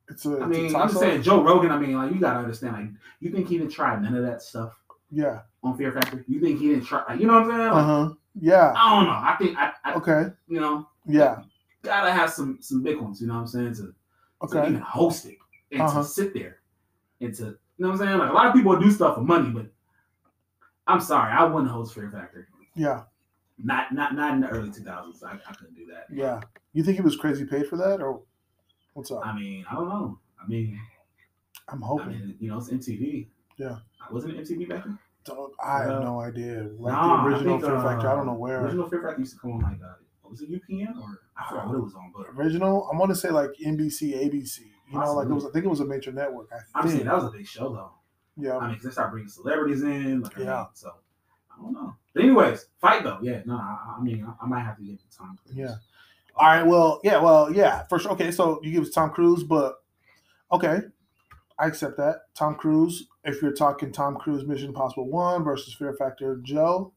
It's 0.10 0.26
a, 0.26 0.40
I 0.42 0.46
mean, 0.46 0.76
I'm 0.76 0.88
just 0.88 1.00
saying 1.00 1.24
Joe 1.24 1.44
Rogan. 1.44 1.72
I 1.72 1.78
mean, 1.80 1.96
like 1.98 2.14
you 2.14 2.20
gotta 2.20 2.40
understand, 2.40 2.74
like 2.74 2.90
you 3.20 3.32
think 3.32 3.48
he 3.50 3.58
didn't 3.58 3.74
try 3.74 4.00
none 4.00 4.16
of 4.16 4.24
that 4.24 4.42
stuff 4.42 4.74
Yeah. 5.12 5.42
on 5.64 5.76
Fear 5.78 5.92
Factor? 5.92 6.24
You 6.28 6.40
think 6.40 6.60
he 6.60 6.70
didn't 6.70 6.86
try? 6.86 7.14
You 7.16 7.28
know 7.28 7.34
what 7.34 7.44
I'm 7.44 7.50
saying? 7.50 7.60
Like, 7.60 7.72
Uh 7.74 7.84
huh. 8.08 8.14
Yeah. 8.40 8.74
I 8.76 8.96
don't 8.96 9.06
know. 9.06 9.12
I 9.12 9.36
think 9.40 9.58
I, 9.58 9.72
I 9.86 9.94
Okay. 9.96 10.34
you 10.48 10.60
know, 10.60 10.88
Yeah. 11.06 11.44
gotta 11.84 12.12
have 12.12 12.30
some 12.32 12.58
some 12.62 12.82
big 12.84 13.00
ones. 13.00 13.22
You 13.22 13.28
know 13.28 13.36
what 13.36 13.42
I'm 13.42 13.48
saying? 13.48 13.76
To, 13.76 13.94
to 14.48 14.66
even 14.68 14.82
host 14.82 15.26
it 15.26 15.38
and 15.72 15.82
Uh-huh. 15.82 16.02
to 16.02 16.08
sit 16.08 16.34
there 16.34 16.60
and 17.22 17.34
to 17.36 17.44
you 17.46 17.58
know 17.80 17.90
what 17.90 18.02
I'm 18.02 18.08
saying? 18.08 18.18
Like 18.20 18.30
a 18.32 18.34
lot 18.34 18.48
of 18.48 18.54
people 18.54 18.80
do 18.80 18.90
stuff 18.92 19.16
for 19.16 19.22
money, 19.22 19.50
but 19.50 19.68
I'm 20.88 21.00
sorry, 21.00 21.32
I 21.32 21.44
wouldn't 21.46 21.72
host 21.72 21.94
Fear 21.94 22.12
Factor. 22.12 22.48
Yeah. 22.76 23.04
Not 23.58 23.94
not 23.94 24.16
not 24.16 24.34
in 24.34 24.42
the 24.42 24.48
early 24.50 24.70
2000s. 24.70 25.24
I, 25.24 25.34
I 25.34 25.54
couldn't 25.54 25.76
do 25.76 25.86
that. 25.88 26.06
Yeah. 26.12 26.42
You 26.74 26.84
think 26.84 26.98
he 26.98 27.02
was 27.04 27.16
crazy 27.16 27.46
paid 27.46 27.68
for 27.68 27.78
that, 27.78 28.02
or 28.02 28.22
what's 28.94 29.12
up? 29.12 29.26
I 29.26 29.34
mean, 29.36 29.64
I 29.70 29.76
don't 29.76 29.88
know. 29.90 30.20
I 30.44 30.48
mean, 30.48 30.80
I'm 31.70 31.84
I 31.84 31.88
hoping. 31.88 32.08
mean, 32.10 32.36
you 32.40 32.50
know, 32.50 32.58
it's 32.58 32.70
MTV. 32.70 33.28
Yeah. 33.58 33.78
I 34.10 34.12
Wasn't 34.12 34.36
MTV 34.36 34.68
back 34.68 34.84
then? 34.86 34.98
Dog, 35.26 35.52
I 35.64 35.84
have 35.84 36.02
no 36.02 36.20
idea. 36.20 36.68
Like 36.78 36.94
Nah, 36.94 37.24
the 37.24 37.24
I 37.24 37.26
original 37.34 37.60
think, 37.60 37.72
Fear 37.72 37.82
Factor, 37.82 38.08
I 38.10 38.12
don't 38.16 38.22
uh, 38.22 38.32
know 38.32 38.38
where. 38.38 38.62
Original 38.66 38.90
Fear 38.90 39.02
Factor 39.04 39.20
used 39.22 39.34
to 39.34 39.40
come 39.40 39.52
on 39.54 39.62
like 39.62 39.80
uh, 39.82 39.94
was 40.30 40.42
it 40.42 40.50
UPN 40.52 40.98
or 41.02 41.22
I 41.38 41.50
forgot 41.50 41.68
what 41.68 41.76
it 41.78 41.82
was 41.84 41.96
on, 41.96 42.12
but 42.16 42.28
Original, 42.36 42.90
I 42.92 42.98
want 42.98 43.10
to 43.12 43.16
say 43.16 43.30
like 43.30 43.52
NBC, 43.66 44.16
ABC. 44.16 44.60
You 44.92 45.00
know, 45.00 45.14
like 45.14 45.28
it 45.28 45.34
was. 45.34 45.46
I 45.46 45.52
think 45.52 45.66
it 45.66 45.70
was 45.70 45.80
a 45.80 45.86
major 45.86 46.12
network. 46.12 46.50
I 46.52 46.80
I'm 46.80 46.90
saying 46.90 47.06
that 47.06 47.16
was 47.16 47.26
a 47.26 47.32
big 47.32 47.48
show 47.48 47.74
though. 47.74 47.92
yeah. 48.38 48.58
I 48.58 48.68
mean, 48.70 48.80
they 48.84 48.90
start 48.92 49.12
bringing 49.12 49.30
celebrities 49.30 49.82
in, 49.82 50.22
like 50.22 50.38
I 50.38 50.42
Yeah. 50.42 50.56
mean, 50.58 50.66
so 50.74 50.92
I 51.52 51.62
don't 51.62 51.74
know. 51.74 51.96
But 52.14 52.24
anyways, 52.24 52.66
fight 52.82 53.04
though, 53.04 53.18
yeah. 53.22 53.42
No, 53.46 53.56
I, 53.56 53.96
I 53.98 54.02
mean, 54.04 54.24
I, 54.26 54.44
I 54.44 54.48
might 54.48 54.62
have 54.62 54.78
to 54.78 54.84
give 54.84 54.96
it 54.96 55.02
time. 55.18 55.38
Yeah. 55.54 55.76
All 56.36 56.48
right. 56.48 56.64
Well, 56.64 57.00
yeah. 57.04 57.20
Well, 57.22 57.52
yeah. 57.54 57.84
For 57.88 57.98
sure. 57.98 58.12
Okay. 58.12 58.32
So 58.32 58.60
you 58.62 58.72
give 58.72 58.84
it 58.84 58.88
to 58.88 58.92
Tom 58.92 59.10
Cruise, 59.12 59.44
but 59.44 59.76
okay, 60.52 60.82
I 61.60 61.68
accept 61.68 61.98
that. 61.98 62.22
Tom 62.36 62.56
Cruise. 62.56 63.08
If 63.24 63.42
you're 63.42 63.54
talking 63.54 63.92
Tom 63.92 64.16
Cruise 64.16 64.46
Mission 64.46 64.70
Impossible 64.70 65.08
One 65.10 65.44
versus 65.44 65.74
Fear 65.74 65.96
Factor 65.98 66.40
Joe, 66.44 66.94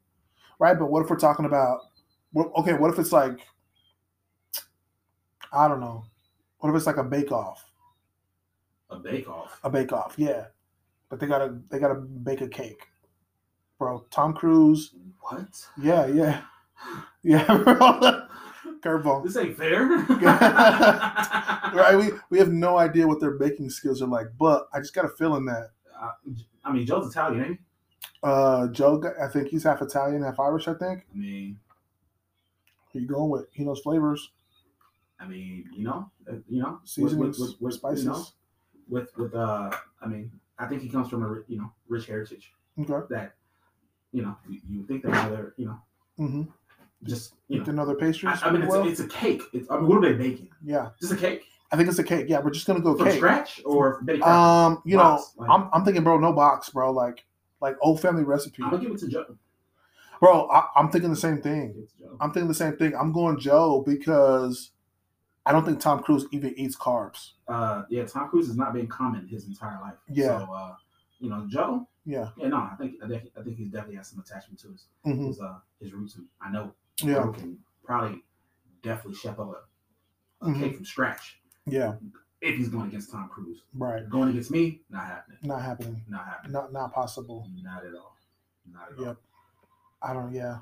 right? 0.59 0.79
But 0.79 0.91
what 0.91 1.05
if 1.05 1.11
we're 1.11 1.17
talking 1.17 1.47
about? 1.47 1.79
Okay. 2.35 2.75
What 2.75 2.93
if 2.93 2.99
it's 2.99 3.13
like? 3.13 3.41
I 5.53 5.69
don't 5.69 5.81
know. 5.81 6.05
What 6.59 6.71
if 6.71 6.77
it's 6.77 6.87
like 6.87 6.97
a 6.97 7.05
Bake 7.05 7.33
Off? 7.33 7.65
A 8.91 8.99
bake 8.99 9.29
off. 9.29 9.59
A 9.65 9.71
Bake 9.71 9.93
Off. 9.93 10.15
Yeah. 10.17 10.47
But 11.09 11.21
they 11.21 11.27
gotta 11.27 11.59
they 11.71 11.79
gotta 11.79 11.95
bake 11.95 12.41
a 12.41 12.49
cake, 12.49 12.87
bro. 13.79 14.05
Tom 14.11 14.33
Cruise. 14.33 14.95
What? 15.21 15.49
Yeah. 15.81 16.07
Yeah. 16.07 16.43
Yeah. 17.23 17.45
Bro. 17.65 18.26
Curveball. 18.87 19.25
This 19.25 19.37
ain't 19.37 19.57
fair. 19.57 19.87
right? 21.75 21.97
We 21.97 22.13
we 22.31 22.39
have 22.39 22.51
no 22.51 22.79
idea 22.79 23.07
what 23.07 23.21
their 23.21 23.33
baking 23.33 23.71
skills 23.71 24.01
are 24.03 24.07
like, 24.09 24.27
but 24.39 24.69
I 24.73 24.79
just 24.81 24.95
got 24.95 25.05
a 25.05 25.09
feeling 25.11 25.45
that 25.47 25.71
Uh, 25.99 26.11
I 26.65 26.73
mean, 26.73 26.87
Joe's 26.87 27.11
Italian, 27.11 27.45
ain't 27.45 27.53
he? 27.53 27.59
uh 28.23 28.69
Joe, 28.69 29.03
I 29.23 29.29
think 29.29 29.49
he's 29.49 29.65
half 29.65 29.83
Italian, 29.83 30.23
half 30.23 30.39
Irish. 30.41 30.69
I 30.69 30.75
think. 30.75 31.07
I 31.13 31.17
mean, 31.17 31.59
Who 32.93 33.01
you 33.01 33.07
going 33.07 33.31
with? 33.31 33.47
He 33.53 33.65
knows 33.65 33.81
flavors, 33.81 34.31
I 35.21 35.27
mean, 35.27 35.69
you 35.75 35.85
know, 35.85 36.11
uh, 36.31 36.37
you 36.49 36.61
know, 36.63 36.81
seasonings, 36.85 37.39
with, 37.39 37.51
with, 37.51 37.61
with, 37.61 37.75
spices. 37.75 38.05
You 38.05 38.11
know, 38.11 38.25
with 38.89 39.17
with 39.17 39.35
uh, 39.35 39.71
I 40.01 40.07
mean, 40.07 40.31
I 40.59 40.67
think 40.67 40.83
he 40.83 40.89
comes 40.89 41.09
from 41.09 41.23
a 41.25 41.43
you 41.49 41.59
know 41.59 41.73
rich 41.89 42.07
heritage 42.07 42.53
Okay. 42.79 43.07
that 43.11 43.35
you 44.13 44.23
know 44.23 44.37
you, 44.49 44.61
you 44.69 44.87
think 44.87 45.03
that 45.05 45.13
other 45.27 45.55
you 45.57 45.67
know 45.67 45.81
Mm-hmm. 46.19 46.45
Just 47.07 47.35
you 47.49 47.61
know. 47.61 47.65
another 47.67 47.95
pastry. 47.95 48.29
I, 48.29 48.39
I 48.43 48.51
mean, 48.51 48.63
it's, 48.63 48.71
well? 48.71 48.83
a, 48.83 48.89
it's 48.89 49.01
a 49.01 49.09
cake. 49.09 49.43
It's, 49.53 49.71
I 49.71 49.77
mean, 49.77 49.87
what 49.89 49.99
are 49.99 50.13
they 50.13 50.15
baking? 50.15 50.49
yeah, 50.65 50.91
Just 51.01 51.13
a 51.13 51.17
cake 51.17 51.45
I 51.73 51.77
think 51.77 51.89
it's 51.89 51.99
a 51.99 52.05
cake. 52.05 52.27
Yeah, 52.29 52.41
we're 52.41 52.51
just 52.51 52.67
gonna 52.67 52.81
go 52.81 52.97
from 52.97 53.07
cake. 53.07 53.17
scratch 53.17 53.61
or? 53.65 53.99
Um, 54.23 54.83
you 54.85 54.97
Box, 54.97 55.35
know, 55.37 55.43
like- 55.43 55.51
I'm 55.51 55.69
I'm 55.73 55.85
thinking, 55.85 56.05
bro, 56.05 56.19
no 56.19 56.33
box, 56.33 56.71
bro. 56.71 56.93
Like 56.93 57.25
like 57.61 57.77
old 57.81 58.01
family 58.01 58.23
recipe, 58.25 58.63
I'm 58.63 58.71
gonna 58.71 58.83
give 58.83 58.93
it 58.93 58.99
to 58.99 59.09
Joe. 59.09 59.37
bro. 60.21 60.49
I, 60.51 60.67
I'm 60.77 60.91
thinking 60.91 61.11
the 61.11 61.17
same 61.17 61.41
thing. 61.41 61.75
it 61.77 61.89
to 61.91 61.99
Joe. 61.99 62.17
I'm 62.21 62.33
thinking 62.33 62.49
the 62.49 62.55
same 62.55 62.77
thing. 62.77 62.95
I'm 62.95 63.13
going 63.13 63.39
Joe 63.41 63.83
because 63.85 64.71
I 65.45 65.53
don't 65.53 65.65
think 65.65 65.81
Tom 65.81 66.03
Cruise 66.03 66.27
even 66.33 66.55
eats 66.59 66.77
carbs. 66.77 67.33
Uh, 67.49 67.83
yeah, 67.89 68.05
Tom 68.05 68.29
Cruise 68.29 68.47
has 68.47 68.57
not 68.57 68.73
been 68.73 68.87
common 68.87 69.27
his 69.27 69.47
entire 69.47 69.81
life. 69.81 69.95
Yeah. 70.09 70.39
So, 70.47 70.53
uh, 70.53 70.75
you 71.19 71.31
know, 71.31 71.47
Joe. 71.49 71.89
Yeah. 72.05 72.29
Yeah, 72.37 72.49
no, 72.49 72.59
I 72.59 72.77
think 72.79 72.95
I 73.03 73.09
think 73.09 73.31
I 73.37 73.43
think 73.43 73.57
he 73.57 73.65
definitely 73.65 73.97
has 73.97 74.09
some 74.09 74.21
attachment 74.21 74.61
to 74.61 74.69
his 74.69 74.85
hmm 75.05 75.27
his 75.27 75.41
uh 75.41 75.59
his 75.81 75.93
roots. 75.93 76.19
I 76.41 76.51
know 76.53 76.73
Yeah. 77.03 77.15
Joe 77.15 77.33
can 77.33 77.59
probably 77.85 78.23
definitely 78.83 79.15
chef 79.15 79.39
up 79.39 79.49
a, 80.43 80.45
Mhm. 80.47 80.61
cake 80.61 80.77
from 80.77 80.85
scratch 80.85 81.41
Yeah. 81.67 81.97
if 82.41 82.57
he's 82.57 82.69
going 82.69 82.89
against 82.89 83.11
Tom 83.11 83.29
Cruise. 83.29 83.63
Right. 83.75 84.09
Going 84.09 84.29
against 84.31 84.51
me, 84.51 84.83
not 84.91 85.05
happening. 85.07 85.39
Not 85.43 85.63
happening. 85.63 86.03
Not 86.09 86.25
happening. 86.27 86.53
Not 86.53 86.73
not 86.73 86.93
possible. 86.93 87.49
Not 87.63 87.85
at 87.85 87.95
all. 87.95 88.17
Not 88.71 88.93
at 88.93 88.99
all. 88.99 89.05
Yep. 89.07 89.17
I 90.03 90.13
don't. 90.13 90.33
Yeah. 90.33 90.59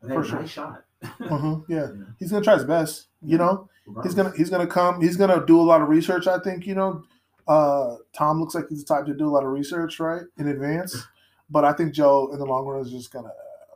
For 0.00 0.22
sure. 0.24 0.40
nice 0.40 0.50
shot. 0.50 0.84
hmm 1.02 1.60
Yeah. 1.68 1.90
Yeah. 1.92 2.04
He's 2.18 2.30
gonna 2.30 2.44
try 2.44 2.54
his 2.54 2.64
best. 2.64 3.08
You 3.22 3.38
know, 3.38 3.68
he's 4.02 4.14
gonna 4.14 4.32
he's 4.36 4.50
gonna 4.50 4.66
come. 4.66 5.00
He's 5.00 5.16
gonna 5.16 5.44
do 5.46 5.60
a 5.60 5.62
lot 5.62 5.80
of 5.80 5.88
research. 5.88 6.26
I 6.26 6.38
think. 6.40 6.66
You 6.66 6.74
know, 6.74 7.04
uh, 7.48 7.96
Tom 8.12 8.40
looks 8.40 8.54
like 8.54 8.68
he's 8.68 8.84
the 8.84 8.94
type 8.94 9.06
to 9.06 9.14
do 9.14 9.28
a 9.28 9.30
lot 9.32 9.44
of 9.44 9.50
research 9.50 9.98
right 10.00 10.22
in 10.36 10.48
advance. 10.48 11.06
But 11.50 11.66
I 11.66 11.74
think 11.74 11.92
Joe, 11.92 12.30
in 12.32 12.38
the 12.38 12.46
long 12.46 12.64
run, 12.66 12.80
is 12.80 12.90
just 12.90 13.12
gonna 13.12 13.30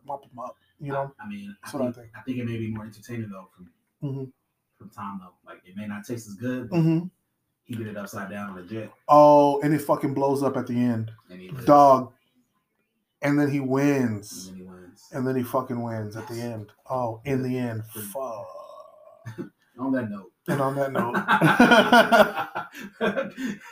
mop 0.05 0.25
him 0.25 0.39
up. 0.39 0.57
You 0.81 0.93
know. 0.93 1.13
I 1.21 1.29
mean, 1.29 1.57
I 1.65 1.71
what 1.71 1.81
I 1.83 1.85
think, 1.87 1.97
think. 1.97 2.09
I 2.17 2.21
think 2.23 2.39
it 2.39 2.45
may 2.47 2.57
be 2.57 2.69
more 2.71 2.85
entertaining 2.85 3.31
though 3.31 3.49
from 3.55 3.71
hmm 4.01 4.25
from 4.79 4.91
Tom 4.91 5.21
though. 5.23 5.35
Like 5.51 5.63
it 5.65 5.77
may 5.77 5.87
not 5.87 6.05
taste 6.07 6.29
as 6.29 6.35
good, 6.35 6.71
but 6.71 6.77
hmm 6.81 7.01
he 7.65 7.75
did 7.75 7.87
it 7.89 7.97
upside 7.99 8.31
down 8.31 8.67
jet, 8.69 8.91
Oh, 9.09 9.61
and 9.61 9.75
it 9.75 9.81
fucking 9.81 10.15
blows 10.15 10.43
up 10.43 10.57
at 10.57 10.67
the 10.67 10.75
end. 10.75 11.11
and 11.31 11.41
he 11.41 11.49
Dog. 11.67 12.13
And 13.21 13.39
then 13.39 13.51
he 13.51 13.59
and 13.59 13.69
wins. 13.69 14.47
then 14.47 14.57
he 14.57 14.63
wins. 14.63 15.05
And 15.13 15.27
then 15.27 15.35
he 15.37 15.43
fucking 15.43 15.83
wins 15.83 16.17
at 16.17 16.27
the 16.29 16.41
end. 16.41 16.71
Oh, 16.89 17.21
in 17.25 17.43
the 17.43 17.59
end. 17.59 17.83
Fuck. 17.87 18.47
On 19.79 19.93
that 19.93 20.09
note. 20.09 20.33
And 20.49 20.61
on 20.63 20.75
that 20.77 20.93
note, 20.93 21.15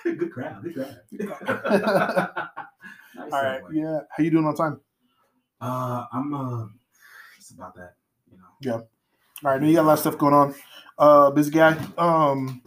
good 0.19 0.31
crowd. 0.31 0.63
Good 0.63 0.75
crowd. 0.75 1.41
nice 3.15 3.33
all 3.33 3.43
right, 3.43 3.63
yeah. 3.73 4.01
How 4.11 4.23
you 4.23 4.31
doing 4.31 4.45
on 4.45 4.55
time? 4.55 4.79
Uh, 5.61 6.05
I'm 6.13 6.35
uh, 6.35 6.67
it's 7.51 7.57
about 7.57 7.75
that. 7.77 7.95
You 8.31 8.39
know, 8.39 8.45
Yeah. 8.61 8.73
All 9.45 9.53
right, 9.57 9.63
you 9.63 9.75
got 9.75 9.83
a 9.83 9.89
lot 9.89 9.93
of 9.95 9.99
stuff 10.01 10.19
going 10.19 10.35
on. 10.35 10.55
Uh, 10.99 11.31
busy 11.31 11.51
guy. 11.51 11.77
Um, 11.99 12.63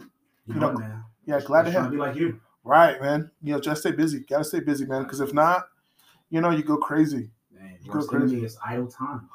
you, 0.46 0.54
You 0.54 0.60
know, 0.60 0.72
man. 0.72 1.04
yeah, 1.26 1.40
glad 1.40 1.62
to 1.64 1.70
Just 1.72 1.82
have. 1.82 1.90
be 1.90 1.96
like 1.96 2.16
you. 2.16 2.40
Right, 2.64 3.00
man. 3.00 3.30
You 3.42 3.54
know, 3.54 3.60
just 3.60 3.80
stay 3.80 3.90
busy. 3.90 4.20
Gotta 4.20 4.44
stay 4.44 4.60
busy, 4.60 4.86
man. 4.86 5.02
Because 5.02 5.20
if 5.20 5.34
not, 5.34 5.64
you 6.30 6.40
know, 6.40 6.50
you 6.50 6.62
go 6.62 6.76
crazy. 6.76 7.30
Man, 7.52 7.78
You 7.82 7.92
go 7.92 8.06
crazy. 8.06 8.44
is 8.44 8.56
idle 8.64 8.86
time. 8.86 9.28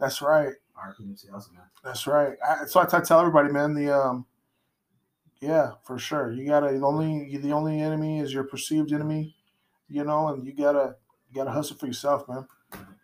That's 0.00 0.22
right. 0.22 0.54
Our 0.76 0.94
community 0.94 1.28
also, 1.32 1.52
man. 1.52 1.64
That's 1.84 2.06
right. 2.06 2.36
I, 2.46 2.64
so 2.66 2.80
I 2.80 2.86
tell 2.86 3.20
everybody, 3.20 3.52
man. 3.52 3.74
The 3.74 3.90
um, 3.94 4.26
yeah, 5.40 5.72
for 5.84 5.98
sure. 5.98 6.32
You 6.32 6.46
gotta 6.46 6.78
the 6.78 6.84
only 6.86 7.36
the 7.36 7.52
only 7.52 7.80
enemy 7.80 8.20
is 8.20 8.32
your 8.32 8.44
perceived 8.44 8.92
enemy, 8.92 9.36
you 9.88 10.04
know, 10.04 10.28
and 10.28 10.46
you 10.46 10.52
gotta 10.54 10.96
you 11.30 11.34
gotta 11.36 11.50
hustle 11.50 11.76
for 11.76 11.86
yourself, 11.86 12.26
man. 12.28 12.46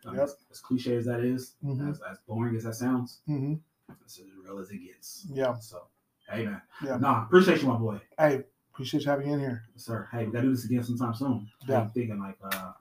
Um, 0.06 0.14
Yep. 0.14 0.24
as, 0.24 0.36
as 0.50 0.60
cliche 0.60 0.96
as 0.96 1.06
that 1.06 1.20
is, 1.20 1.54
Mhm. 1.64 1.90
as, 1.90 2.00
as 2.10 2.18
boring 2.26 2.54
as 2.56 2.64
that 2.64 2.74
sounds, 2.74 3.20
hmm 3.26 3.54
it's 4.02 4.18
as 4.18 4.26
real 4.42 4.58
as 4.58 4.70
it 4.70 4.78
gets. 4.78 5.26
Yeah. 5.30 5.54
So, 5.58 5.86
hey, 6.28 6.44
man. 6.46 6.60
Yeah. 6.84 6.96
Nah, 6.96 7.24
appreciate 7.24 7.62
you, 7.62 7.68
my 7.68 7.76
boy. 7.76 8.00
Hey, 8.18 8.44
appreciate 8.72 9.04
you 9.04 9.10
having 9.10 9.28
you 9.28 9.34
in 9.34 9.40
here. 9.40 9.62
Yes, 9.74 9.84
sir. 9.84 10.08
Hey, 10.12 10.26
we 10.26 10.32
gotta 10.32 10.44
do 10.46 10.50
this 10.54 10.64
again 10.64 10.82
sometime 10.84 11.14
soon. 11.14 11.48
Yeah. 11.68 11.80
I'm 11.82 11.90
thinking 11.90 12.18
like, 12.18 12.36
uh, 12.42 12.72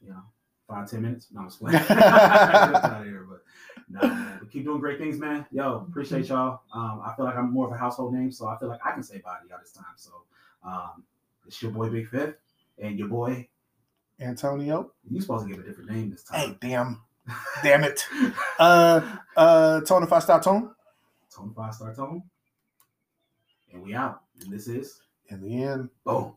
you 0.00 0.10
know, 0.10 0.22
five 0.68 0.88
ten 0.90 1.02
minutes. 1.02 1.28
No, 1.32 1.40
I'm 1.40 1.46
just 1.48 1.60
playing. 1.60 1.76
Out 1.90 3.04
here, 3.04 3.26
but 3.28 3.42
no, 3.88 4.00
man. 4.08 4.36
But 4.40 4.50
keep 4.50 4.64
doing 4.64 4.80
great 4.80 4.98
things, 4.98 5.18
man. 5.18 5.46
Yo, 5.50 5.86
appreciate 5.88 6.28
y'all. 6.28 6.60
Um, 6.72 7.02
I 7.04 7.14
feel 7.16 7.24
like 7.24 7.36
I'm 7.36 7.52
more 7.52 7.66
of 7.66 7.72
a 7.72 7.76
household 7.78 8.14
name, 8.14 8.30
so 8.30 8.46
I 8.48 8.58
feel 8.58 8.68
like 8.68 8.80
I 8.84 8.92
can 8.92 9.02
say 9.02 9.18
bye 9.18 9.38
to 9.42 9.48
y'all 9.48 9.58
this 9.60 9.72
time. 9.72 9.84
So, 9.96 10.10
um, 10.64 11.04
it's 11.46 11.60
your 11.62 11.72
boy 11.72 11.88
Big 11.88 12.08
Fifth 12.08 12.36
and 12.78 12.98
your 12.98 13.08
boy. 13.08 13.48
Antonio. 14.20 14.92
You 15.08 15.20
supposed 15.20 15.46
to 15.46 15.54
give 15.54 15.64
a 15.64 15.66
different 15.66 15.90
name 15.90 16.10
this 16.10 16.24
time. 16.24 16.40
Hey, 16.40 16.56
damn, 16.60 17.02
damn 17.62 17.84
it. 17.84 18.04
Uh, 18.58 19.16
uh, 19.36 19.80
Tone 19.82 20.06
I 20.10 20.18
stop 20.18 20.42
tone. 20.42 20.70
Tone 21.34 21.52
five 21.56 21.74
star 21.74 21.94
tone. 21.94 22.22
And 23.72 23.82
we 23.82 23.94
out. 23.94 24.22
And 24.40 24.52
this 24.52 24.66
is 24.68 25.00
In 25.28 25.42
the 25.42 25.62
end. 25.64 25.88
boom. 26.04 26.34